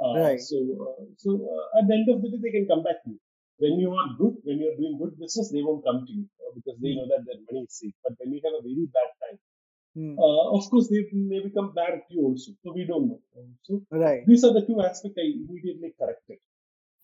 Uh, 0.00 0.14
Right. 0.24 0.40
So, 0.40 0.56
uh, 0.86 1.04
so 1.18 1.30
uh, 1.54 1.78
at 1.78 1.86
the 1.88 1.94
end 1.94 2.08
of 2.08 2.22
the 2.22 2.30
day, 2.30 2.40
they 2.42 2.50
can 2.56 2.66
come 2.66 2.82
back 2.82 3.04
to 3.04 3.10
you. 3.10 3.20
When 3.58 3.78
you 3.78 3.90
are 3.92 4.08
good, 4.18 4.36
when 4.44 4.58
you 4.60 4.68
are 4.72 4.76
doing 4.80 4.96
good 4.98 5.18
business, 5.20 5.50
they 5.52 5.62
won't 5.62 5.84
come 5.84 6.06
to 6.06 6.12
you 6.12 6.24
because 6.56 6.78
they 6.80 6.92
Mm. 6.92 6.96
know 6.96 7.08
that 7.12 7.22
their 7.28 7.40
money 7.48 7.62
is 7.68 7.74
safe. 7.80 7.92
But 8.04 8.14
when 8.18 8.32
you 8.32 8.40
have 8.46 8.56
a 8.60 8.62
very 8.64 8.86
bad 8.96 9.10
time, 9.22 9.38
Mm. 10.00 10.16
uh, 10.18 10.56
of 10.56 10.70
course, 10.70 10.88
they 10.88 11.04
may 11.12 11.40
become 11.40 11.72
bad 11.74 11.92
at 11.98 12.04
you 12.10 12.22
also. 12.22 12.52
So 12.62 12.72
we 12.72 12.84
don't 12.90 13.08
know. 13.08 13.20
So 13.62 13.82
Right. 13.90 14.24
these 14.26 14.44
are 14.44 14.52
the 14.52 14.64
two 14.66 14.80
aspects 14.80 15.18
I 15.18 15.26
immediately 15.38 15.92
corrected. 15.98 16.38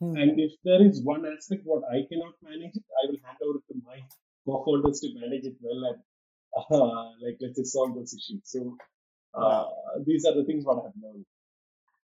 Mm. 0.02 0.14
And 0.20 0.40
if 0.40 0.52
there 0.64 0.82
is 0.82 1.02
one 1.02 1.26
aspect 1.26 1.62
what 1.64 1.84
I 1.96 2.06
cannot 2.08 2.34
manage 2.42 2.76
it, 2.76 2.84
I 3.02 3.10
will 3.10 3.20
hand 3.26 3.38
over 3.46 3.58
to 3.68 3.74
my 3.84 3.98
co-founders 4.46 5.00
to 5.00 5.08
manage 5.20 5.44
it 5.44 5.56
well 5.60 5.82
and 5.90 6.00
uh, 6.70 7.10
like 7.24 7.38
let's 7.40 7.56
say 7.58 7.64
solve 7.64 7.94
those 7.96 8.14
issues. 8.14 8.42
So 8.44 8.76
uh, 9.34 9.66
these 10.06 10.24
are 10.24 10.34
the 10.34 10.44
things 10.44 10.64
what 10.64 10.78
I 10.78 10.84
have 10.88 10.98
learned. 11.02 11.26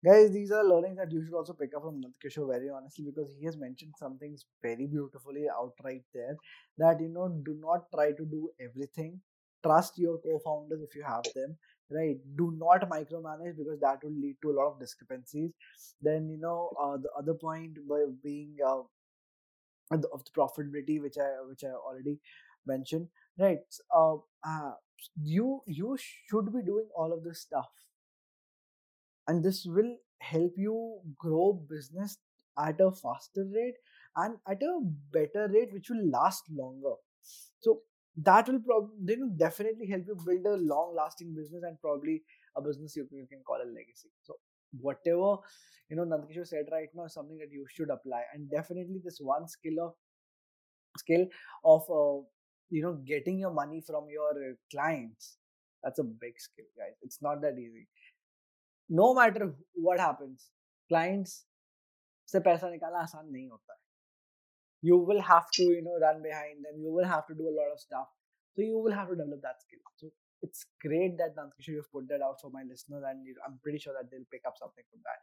Guys, 0.05 0.31
these 0.31 0.53
are 0.53 0.65
learnings 0.65 0.97
that 0.97 1.11
you 1.11 1.25
should 1.25 1.35
also 1.35 1.53
pick 1.53 1.75
up 1.75 1.83
from 1.83 2.01
Nandkishore 2.01 2.49
very 2.53 2.71
honestly 2.71 3.05
because 3.05 3.33
he 3.37 3.45
has 3.47 3.57
mentioned 3.57 3.95
some 3.99 4.17
things 4.17 4.47
very 4.63 4.87
beautifully 4.87 5.47
outright 5.51 6.05
there 6.15 6.37
that 6.79 7.01
you 7.01 7.09
know 7.09 7.29
do 7.45 7.55
not 7.61 7.91
try 7.93 8.13
to 8.13 8.25
do 8.25 8.49
everything. 8.61 9.21
Trust 9.65 9.99
your 9.99 10.19
co-founders 10.19 10.83
if 10.83 10.95
you 10.95 11.03
have 11.03 11.25
them, 11.35 11.57
right? 11.91 12.17
Do 12.37 12.53
not 12.57 12.89
micromanage 12.91 13.57
because 13.57 13.81
that 13.81 14.03
will 14.05 14.13
lead 14.13 14.37
to 14.43 14.51
a 14.51 14.57
lot 14.59 14.73
of 14.73 14.81
discrepancies. 14.81 15.53
Then 16.03 16.29
you 16.31 16.39
know 16.39 16.71
uh, 16.81 16.97
the 16.97 17.11
other 17.19 17.35
point 17.35 17.79
by 17.89 18.05
being 18.23 18.57
uh, 18.67 18.83
of 19.91 20.25
the 20.25 20.31
profitability 20.37 21.01
which 21.01 21.17
I 21.19 21.29
which 21.49 21.65
I 21.65 21.69
already 21.69 22.19
mentioned, 22.67 23.09
right? 23.39 23.59
Uh, 23.95 24.17
uh, 24.45 24.73
you 25.23 25.63
you 25.67 25.97
should 25.99 26.53
be 26.53 26.63
doing 26.63 26.89
all 26.95 27.13
of 27.13 27.25
this 27.25 27.41
stuff 27.41 27.69
and 29.27 29.45
this 29.45 29.65
will 29.67 29.97
help 30.21 30.53
you 30.57 31.01
grow 31.19 31.53
business 31.71 32.19
at 32.59 32.81
a 32.81 32.91
faster 32.91 33.45
rate 33.55 33.77
and 34.17 34.37
at 34.49 34.63
a 34.63 34.81
better 35.13 35.49
rate 35.53 35.73
which 35.73 35.91
will 35.91 36.05
last 36.11 36.45
longer 36.51 36.95
so 37.61 37.81
that 38.18 38.48
will 38.48 38.60
prob- 38.60 38.92
then 39.00 39.36
definitely 39.38 39.88
help 39.88 40.04
you 40.08 40.18
build 40.26 40.46
a 40.46 40.58
long 40.58 40.94
lasting 40.96 41.34
business 41.34 41.64
and 41.64 41.80
probably 41.82 42.22
a 42.56 42.62
business 42.62 42.96
you, 42.96 43.08
you 43.12 43.26
can 43.28 43.42
call 43.46 43.58
a 43.58 43.66
legacy 43.66 44.10
so 44.22 44.36
whatever 44.80 45.38
you 45.90 45.96
know 45.96 46.06
Nandkishore 46.06 46.48
said 46.48 46.66
right 46.72 46.90
now 46.96 47.06
is 47.06 47.14
something 47.14 47.38
that 47.38 47.52
you 47.52 47.66
should 47.70 47.90
apply 47.90 48.22
and 48.34 48.50
definitely 48.50 49.00
this 49.04 49.20
one 49.20 49.48
skill 49.48 49.80
of 49.86 49.94
skill 50.98 51.26
of 51.66 51.82
uh, 51.90 52.24
you 52.70 52.82
know 52.82 52.94
getting 53.06 53.40
your 53.40 53.52
money 53.52 53.82
from 53.82 54.06
your 54.10 54.30
uh, 54.32 54.54
clients 54.72 55.38
that's 55.84 56.00
a 56.00 56.04
big 56.04 56.40
skill 56.40 56.66
guys 56.78 56.94
it's 57.02 57.22
not 57.22 57.42
that 57.42 57.58
easy 57.58 57.88
no 58.90 59.14
matter 59.14 59.54
what 59.74 60.00
happens 60.00 60.50
clients 60.90 61.46
से 62.32 62.40
पैसा 62.40 62.70
निकालना 62.70 63.00
आसान 63.00 63.30
नहीं 63.32 63.48
होता 63.50 63.74
है 63.74 63.77
You 64.83 64.97
will 64.97 65.21
have 65.21 65.51
to 65.53 65.63
you 65.65 65.83
know 65.83 65.99
run 66.01 66.23
behind 66.23 66.65
them. 66.65 66.81
You 66.81 66.93
will 66.93 67.05
have 67.05 67.27
to 67.27 67.35
do 67.35 67.49
a 67.49 67.55
lot 67.59 67.73
of 67.73 67.81
stuff. 67.81 68.09
So 68.55 68.63
you 68.63 68.79
will 68.79 68.93
have 68.93 69.09
to 69.09 69.17
develop 69.17 69.43
that 69.43 69.61
skill. 69.63 69.81
So 69.97 70.11
it's 70.43 70.67
great 70.81 71.17
that 71.19 71.37
Nandkishore 71.37 71.77
you've 71.79 71.93
put 71.93 72.09
that 72.09 72.23
out 72.23 72.41
for 72.41 72.51
my 72.51 72.63
listeners 72.69 73.03
and 73.09 73.25
I'm 73.47 73.59
pretty 73.63 73.79
sure 73.79 73.95
that 73.95 74.11
they'll 74.11 74.31
pick 74.31 74.43
up 74.47 74.55
something 74.59 74.85
from 74.91 75.01
that. 75.07 75.19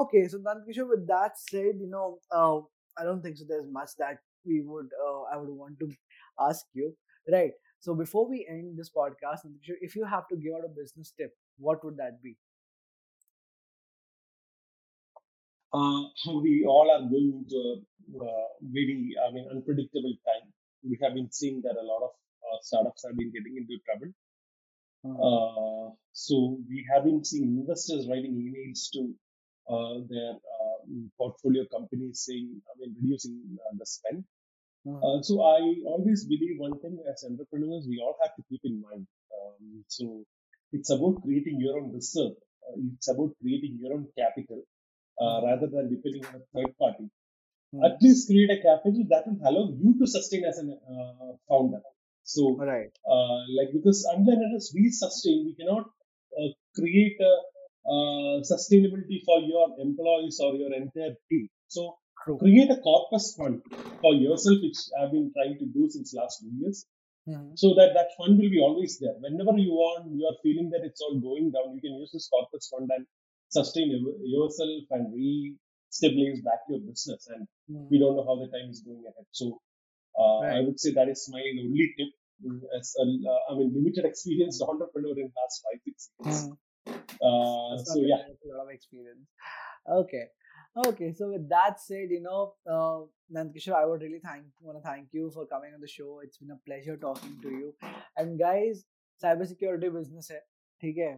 Okay 0.00 0.28
so 0.28 0.38
Nandkishore 0.38 0.88
with 0.88 1.06
that 1.08 1.38
said 1.38 1.78
you 1.80 1.88
know 1.88 2.18
uh, 2.30 2.58
I 3.00 3.04
don't 3.04 3.22
think 3.22 3.36
so 3.36 3.44
there's 3.48 3.70
much 3.70 3.90
that 3.98 4.18
we 4.44 4.60
would 4.60 4.90
uh, 5.06 5.22
I 5.32 5.36
would 5.36 5.48
want 5.48 5.78
to 5.80 5.90
ask 6.40 6.66
you. 6.74 6.94
Right. 7.30 7.52
So 7.80 7.94
before 7.94 8.28
we 8.28 8.46
end 8.48 8.78
this 8.78 8.90
podcast 8.90 9.46
Nandkishore, 9.46 9.80
if 9.80 9.96
you 9.96 10.04
have 10.04 10.28
to 10.28 10.36
give 10.36 10.54
out 10.54 10.64
a 10.64 10.68
business 10.68 11.12
tip 11.16 11.32
what 11.58 11.84
would 11.84 11.96
that 11.96 12.22
be? 12.22 12.36
Uh, 15.72 16.02
we 16.42 16.64
all 16.66 16.90
are 16.90 17.08
going 17.08 17.44
into 17.44 17.82
very, 18.60 19.14
I 19.26 19.32
mean, 19.32 19.48
unpredictable 19.50 20.14
time. 20.26 20.52
We 20.82 20.98
have 21.02 21.14
been 21.14 21.30
seeing 21.30 21.62
that 21.62 21.76
a 21.80 21.84
lot 21.84 22.02
of 22.02 22.10
uh, 22.42 22.58
startups 22.62 23.04
have 23.06 23.16
been 23.16 23.32
getting 23.32 23.56
into 23.56 23.78
trouble. 23.86 24.12
Hmm. 25.04 25.18
Uh, 25.18 25.94
so 26.12 26.58
we 26.68 26.86
have 26.92 27.04
been 27.04 27.24
seeing 27.24 27.58
investors 27.58 28.06
writing 28.08 28.34
emails 28.38 28.90
to 28.94 29.14
uh, 29.70 30.04
their 30.08 30.32
uh, 30.34 30.78
portfolio 31.18 31.64
companies 31.70 32.24
saying, 32.26 32.60
I 32.68 32.72
mean, 32.78 32.94
reducing 33.00 33.58
uh, 33.58 33.74
the 33.78 33.86
spend. 33.86 34.24
Hmm. 34.84 34.96
Uh, 34.96 35.22
so 35.22 35.42
I 35.42 35.60
always 35.86 36.24
believe 36.24 36.58
one 36.58 36.78
thing 36.80 36.98
as 37.10 37.24
entrepreneurs, 37.24 37.86
we 37.88 38.00
all 38.02 38.16
have 38.22 38.34
to 38.36 38.42
keep 38.48 38.60
in 38.64 38.82
mind. 38.82 39.06
Um, 39.30 39.84
so 39.88 40.24
it's 40.72 40.90
about 40.90 41.22
creating 41.22 41.60
your 41.60 41.78
own 41.78 41.92
reserve. 41.92 42.32
Uh, 42.66 42.80
it's 42.94 43.08
about 43.08 43.30
creating 43.40 43.78
your 43.80 43.92
own 43.94 44.06
capital 44.18 44.62
uh, 45.20 45.40
rather 45.44 45.66
than 45.66 45.90
depending 45.90 46.24
on 46.26 46.34
a 46.36 46.44
third 46.54 46.76
party. 46.78 47.10
Hmm. 47.72 47.84
At 47.84 48.02
least 48.02 48.28
create 48.28 48.50
a 48.50 48.60
capital 48.62 49.04
that 49.10 49.24
will 49.26 49.40
allow 49.48 49.64
you 49.82 49.96
to 49.98 50.06
sustain 50.06 50.44
as 50.44 50.58
a 50.58 50.66
uh, 50.94 51.32
founder. 51.48 51.80
So 52.24 52.56
right 52.58 52.92
uh, 53.08 53.38
like 53.58 53.72
because 53.72 54.06
unless 54.14 54.72
we 54.74 54.90
sustain, 54.90 55.44
we 55.46 55.54
cannot 55.58 55.86
uh, 56.38 56.48
create 56.76 57.18
a 57.20 57.34
uh, 57.92 58.34
sustainability 58.52 59.24
for 59.24 59.40
your 59.40 59.68
employees 59.80 60.38
or 60.40 60.54
your 60.54 60.72
entire 60.72 61.14
team. 61.28 61.48
So 61.68 61.96
true 62.24 62.38
create 62.38 62.70
a 62.70 62.76
corpus 62.76 63.34
fund 63.36 63.62
for 64.00 64.14
yourself, 64.14 64.58
which 64.62 64.78
I've 65.00 65.10
been 65.12 65.32
trying 65.34 65.58
to 65.58 65.66
do 65.66 65.88
since 65.90 66.14
last 66.14 66.40
two 66.40 66.52
years, 66.60 66.86
Mhm. 67.28 67.58
so 67.58 67.74
that 67.78 67.94
that 67.94 68.14
fund 68.18 68.38
will 68.38 68.50
be 68.50 68.60
always 68.60 68.98
there. 68.98 69.16
Whenever 69.24 69.56
you 69.58 69.72
want, 69.72 70.12
you 70.18 70.26
are 70.30 70.36
feeling 70.42 70.70
that 70.70 70.84
it's 70.84 71.00
all 71.00 71.18
going 71.20 71.50
down, 71.50 71.74
you 71.74 71.80
can 71.80 71.94
use 71.98 72.12
this 72.12 72.28
corpus 72.28 72.68
fund 72.72 72.90
and 72.96 73.06
sustain 73.48 73.90
yourself 74.36 74.84
and 74.90 75.12
re-stabilize 75.92 76.40
back 76.42 76.60
your 76.68 76.80
business. 76.80 77.28
And 77.28 77.46
Mhm. 77.68 77.90
we 77.90 77.98
don't 77.98 78.16
know 78.16 78.24
how 78.24 78.36
the 78.42 78.48
time 78.56 78.70
is 78.70 78.82
going 78.82 79.04
ahead. 79.06 79.26
So 79.30 79.60
uh, 80.18 80.40
I 80.40 80.60
would 80.60 80.78
say 80.80 80.92
that 80.92 81.08
is 81.08 81.28
my 81.32 81.40
only 81.40 81.94
tip. 81.98 82.08
mm, 82.44 82.60
As 82.78 82.94
a, 82.98 83.02
uh, 83.02 83.52
I 83.52 83.58
mean, 83.58 83.72
limited 83.74 84.04
experienced 84.04 84.62
entrepreneur 84.68 85.14
in 85.18 85.32
last 85.40 85.62
five 85.64 85.80
six 85.84 86.10
years. 86.18 86.42
Mhm. 86.44 86.58
Uh, 87.28 87.78
so 87.84 88.00
yeah, 88.00 88.22
a 88.28 88.48
lot 88.52 88.62
of 88.64 88.70
experience. 88.70 89.26
Okay, 89.98 90.24
okay. 90.86 91.12
So 91.12 91.30
with 91.32 91.48
that 91.50 91.80
said, 91.80 92.10
you 92.10 92.20
know, 92.20 92.54
uh, 92.66 93.00
Nandkishore, 93.36 93.76
I 93.82 93.86
would 93.86 94.02
really 94.02 94.20
thank 94.24 94.44
want 94.60 94.78
to 94.78 94.82
thank 94.88 95.08
you 95.12 95.30
for 95.36 95.46
coming 95.46 95.74
on 95.74 95.80
the 95.80 95.88
show. 95.94 96.20
It's 96.24 96.38
been 96.38 96.50
a 96.56 96.60
pleasure 96.68 96.96
talking 96.96 97.38
to 97.42 97.50
you. 97.60 97.74
And 98.16 98.38
guys, 98.38 98.84
cybersecurity 99.24 99.92
business 99.98 100.30
hai, 100.34 100.42
theek 100.82 101.00
hai? 101.06 101.14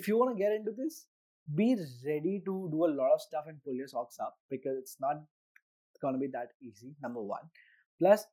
If 0.00 0.08
you 0.08 0.18
want 0.18 0.36
to 0.36 0.38
get 0.42 0.52
into 0.52 0.72
this, 0.80 1.06
be 1.53 1.75
ready 2.05 2.41
to 2.45 2.69
do 2.71 2.85
a 2.85 2.91
lot 2.99 3.13
of 3.13 3.21
stuff 3.21 3.45
and 3.47 3.63
pull 3.63 3.73
your 3.73 3.87
socks 3.87 4.17
up 4.19 4.37
because 4.49 4.77
it's 4.77 4.97
not 4.99 5.17
going 6.01 6.13
to 6.13 6.19
be 6.19 6.27
that 6.27 6.49
easy. 6.61 6.95
Number 7.01 7.21
one. 7.21 7.49
Plus, 7.99 8.25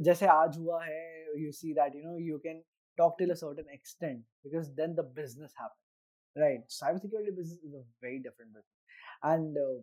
जैसे 0.00 0.26
आज 0.26 0.56
हुआ 0.58 0.82
है, 0.84 1.24
you 1.36 1.52
see 1.52 1.72
that 1.74 1.94
you 1.94 2.02
know 2.02 2.16
you 2.16 2.40
can 2.44 2.62
talk 2.98 3.16
till 3.18 3.30
a 3.30 3.36
certain 3.36 3.66
extent 3.72 4.22
because 4.44 4.74
then 4.74 4.94
the 4.94 5.02
business 5.18 5.52
happens 5.56 6.42
right 6.42 6.64
cybersecurity 6.76 7.34
business 7.36 7.58
is 7.68 7.74
a 7.74 7.82
very 8.00 8.18
different 8.18 8.52
business 8.52 8.78
and 9.22 9.56
uh, 9.56 9.78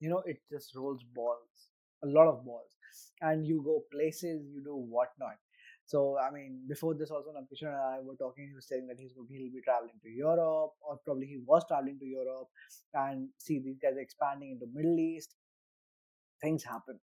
you 0.00 0.10
know 0.10 0.22
it 0.26 0.40
just 0.50 0.74
rolls 0.74 1.04
balls 1.14 1.68
a 2.04 2.06
lot 2.06 2.28
of 2.28 2.44
balls 2.44 2.78
and 3.22 3.46
you 3.46 3.62
go 3.64 3.82
places 3.92 4.46
you 4.54 4.62
do 4.64 4.74
whatnot 4.96 5.38
so 5.85 6.17
i 6.17 6.31
mean 6.31 6.61
before 6.67 6.93
this 6.93 7.11
also 7.11 7.31
Nandkishore 7.31 7.73
and 7.73 7.95
i 7.95 7.99
were 8.01 8.15
talking 8.15 8.47
he 8.47 8.55
was 8.55 8.67
saying 8.67 8.87
that 8.87 8.97
he's 8.99 9.13
he'll 9.13 9.51
be 9.51 9.61
traveling 9.63 9.99
to 10.01 10.09
europe 10.09 10.73
or 10.81 10.97
probably 11.05 11.27
he 11.27 11.39
was 11.45 11.63
traveling 11.67 11.99
to 11.99 12.05
europe 12.05 12.47
and 12.93 13.29
see 13.37 13.59
these 13.59 13.77
guys 13.81 13.97
expanding 13.97 14.51
into 14.51 14.65
middle 14.73 14.99
east. 14.99 15.35
Things 16.41 16.63
happen. 16.63 16.99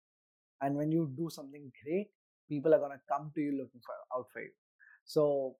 And 0.62 0.76
when 0.76 0.92
you 0.92 1.12
do 1.16 1.30
something 1.30 1.72
great 1.84 2.10
people 2.50 2.74
are 2.74 2.80
to 2.80 3.00
come 3.08 3.32
to 3.36 3.42
you 3.42 3.52
looking 3.52 3.82
for 3.86 3.96
out 4.18 4.28
for 4.34 4.42
you. 4.42 4.52
So 5.06 5.56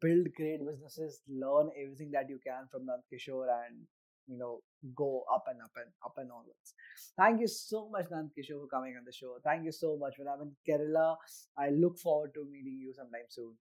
build 0.00 0.28
great 0.34 0.64
businesses, 0.66 1.20
learn 1.28 1.70
everything 1.80 2.10
that 2.12 2.28
you 2.28 2.40
can 2.44 2.66
from 2.70 2.86
Nand 2.86 3.04
Kishore 3.12 3.48
and 3.66 3.86
you 4.32 4.38
know 4.38 4.60
go 4.96 5.24
up 5.32 5.44
and 5.48 5.60
up 5.62 5.70
and 5.76 5.90
up 6.04 6.14
and 6.16 6.30
onwards. 6.30 6.74
Thank 7.16 7.40
you 7.40 7.48
so 7.48 7.88
much, 7.90 8.06
Nand 8.12 8.30
Kishore, 8.36 8.60
for 8.62 8.68
coming 8.68 8.96
on 8.98 9.04
the 9.04 9.12
show. 9.12 9.36
Thank 9.44 9.64
you 9.64 9.72
so 9.72 9.96
much. 9.96 10.14
When 10.18 10.28
I'm 10.28 10.42
in 10.46 10.52
Kerala, 10.68 11.16
I 11.56 11.70
look 11.70 11.98
forward 11.98 12.34
to 12.34 12.44
meeting 12.44 12.78
you 12.80 12.92
sometime 12.94 13.28
soon. 13.28 13.52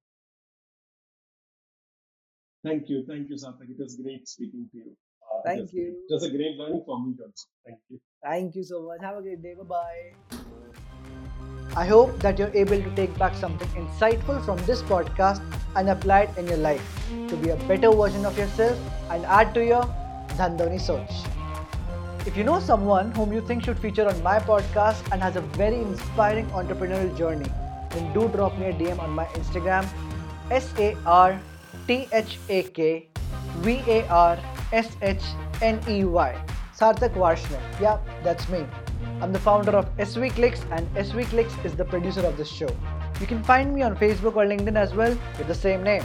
Thank 2.64 2.90
you. 2.90 3.04
Thank 3.08 3.30
you, 3.30 3.36
Sarthak. 3.36 3.70
It 3.70 3.80
was 3.80 3.96
great 3.96 4.28
speaking 4.28 4.70
to 4.72 4.78
you. 4.78 4.92
Uh, 5.34 5.42
Thank 5.46 5.62
it 5.62 5.74
you. 5.74 5.96
It 6.10 6.14
was 6.14 6.24
a 6.24 6.30
great 6.30 6.58
learning 6.58 6.84
for 6.86 7.04
me 7.04 7.16
also. 7.20 7.48
Thank 7.66 7.80
you. 7.90 8.00
Thank 8.24 8.56
you 8.56 8.64
so 8.64 8.84
much. 8.88 9.02
Have 9.02 9.18
a 9.18 9.22
great 9.22 9.42
day. 9.42 9.56
Bye 9.56 9.64
bye. 9.64 10.42
I 11.76 11.86
hope 11.86 12.20
that 12.20 12.38
you're 12.38 12.54
able 12.54 12.82
to 12.84 12.96
take 12.96 13.18
back 13.18 13.34
something 13.34 13.68
insightful 13.82 14.44
from 14.46 14.58
this 14.66 14.82
podcast 14.82 15.42
and 15.76 15.90
apply 15.90 16.24
it 16.24 16.38
in 16.38 16.48
your 16.48 16.58
life 16.58 16.84
to 17.30 17.38
be 17.38 17.50
a 17.50 17.56
better 17.72 17.92
version 17.92 18.26
of 18.26 18.38
yourself 18.38 18.78
and 19.10 19.26
add 19.26 19.54
to 19.54 19.66
your 19.66 19.84
Dhandho 20.40 20.70
Ni 20.70 20.78
Soch. 20.78 21.26
If 22.26 22.38
you 22.38 22.44
know 22.44 22.60
someone 22.60 23.12
whom 23.12 23.34
you 23.34 23.42
think 23.42 23.64
should 23.64 23.80
feature 23.80 24.08
on 24.08 24.22
my 24.22 24.38
podcast 24.40 25.12
and 25.12 25.22
has 25.22 25.36
a 25.36 25.42
very 25.42 25.78
inspiring 25.78 26.46
entrepreneurial 26.48 27.16
journey, 27.18 27.50
then 27.90 28.14
do 28.14 28.28
drop 28.30 28.58
me 28.58 28.68
a 28.68 28.74
DM 28.74 29.00
on 29.00 29.10
my 29.10 29.26
Instagram 29.40 29.88
S 30.52 30.74
A 30.78 30.96
R 31.06 31.40
T 31.88 32.08
H 32.12 32.38
A 32.50 32.64
K 32.64 33.08
V 33.58 33.82
A 33.88 34.08
R 34.08 34.38
S 34.72 34.96
H 35.02 35.24
N 35.62 35.80
E 35.88 36.04
Y. 36.04 36.46
Sarthak 36.78 37.14
Varshney. 37.14 37.60
Yeah, 37.80 37.98
that's 38.24 38.48
me. 38.50 38.66
I'm 39.22 39.32
the 39.32 39.40
founder 39.40 39.72
of 39.72 39.96
SV 39.98 40.32
Clicks 40.32 40.66
and 40.72 40.88
SV 40.96 41.26
Clicks 41.26 41.54
is 41.64 41.76
the 41.76 41.86
producer 41.86 42.22
of 42.22 42.38
this 42.38 42.50
show. 42.50 42.70
You 43.20 43.28
can 43.28 43.44
find 43.44 43.74
me 43.74 43.84
on 43.84 43.96
Facebook 43.96 44.36
or 44.36 44.46
LinkedIn 44.46 44.76
as 44.76 44.94
well 44.94 45.16
with 45.38 45.48
the 45.48 45.56
same 45.56 45.84
name. 45.84 46.04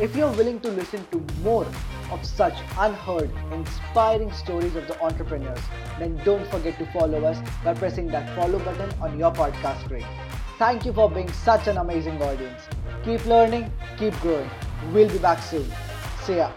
If 0.00 0.16
you're 0.16 0.32
willing 0.32 0.60
to 0.60 0.70
listen 0.70 1.06
to 1.12 1.24
more 1.42 1.66
of 2.10 2.24
such 2.24 2.54
unheard, 2.78 3.30
inspiring 3.52 4.32
stories 4.32 4.76
of 4.76 4.86
the 4.86 5.00
entrepreneurs, 5.00 5.60
then 5.98 6.20
don't 6.24 6.46
forget 6.48 6.78
to 6.78 6.86
follow 6.92 7.24
us 7.24 7.38
by 7.64 7.74
pressing 7.74 8.08
that 8.08 8.34
follow 8.36 8.58
button 8.58 8.90
on 9.00 9.18
your 9.18 9.32
podcast 9.32 9.84
screen. 9.84 10.06
Thank 10.58 10.84
you 10.84 10.92
for 10.92 11.10
being 11.10 11.32
such 11.32 11.68
an 11.68 11.78
amazing 11.78 12.20
audience. 12.22 12.60
Keep 13.04 13.24
learning, 13.26 13.72
keep 13.96 14.14
growing. 14.20 14.50
We'll 14.92 15.08
be 15.08 15.18
back 15.18 15.42
soon. 15.42 15.66
See 16.24 16.36
ya. 16.36 16.50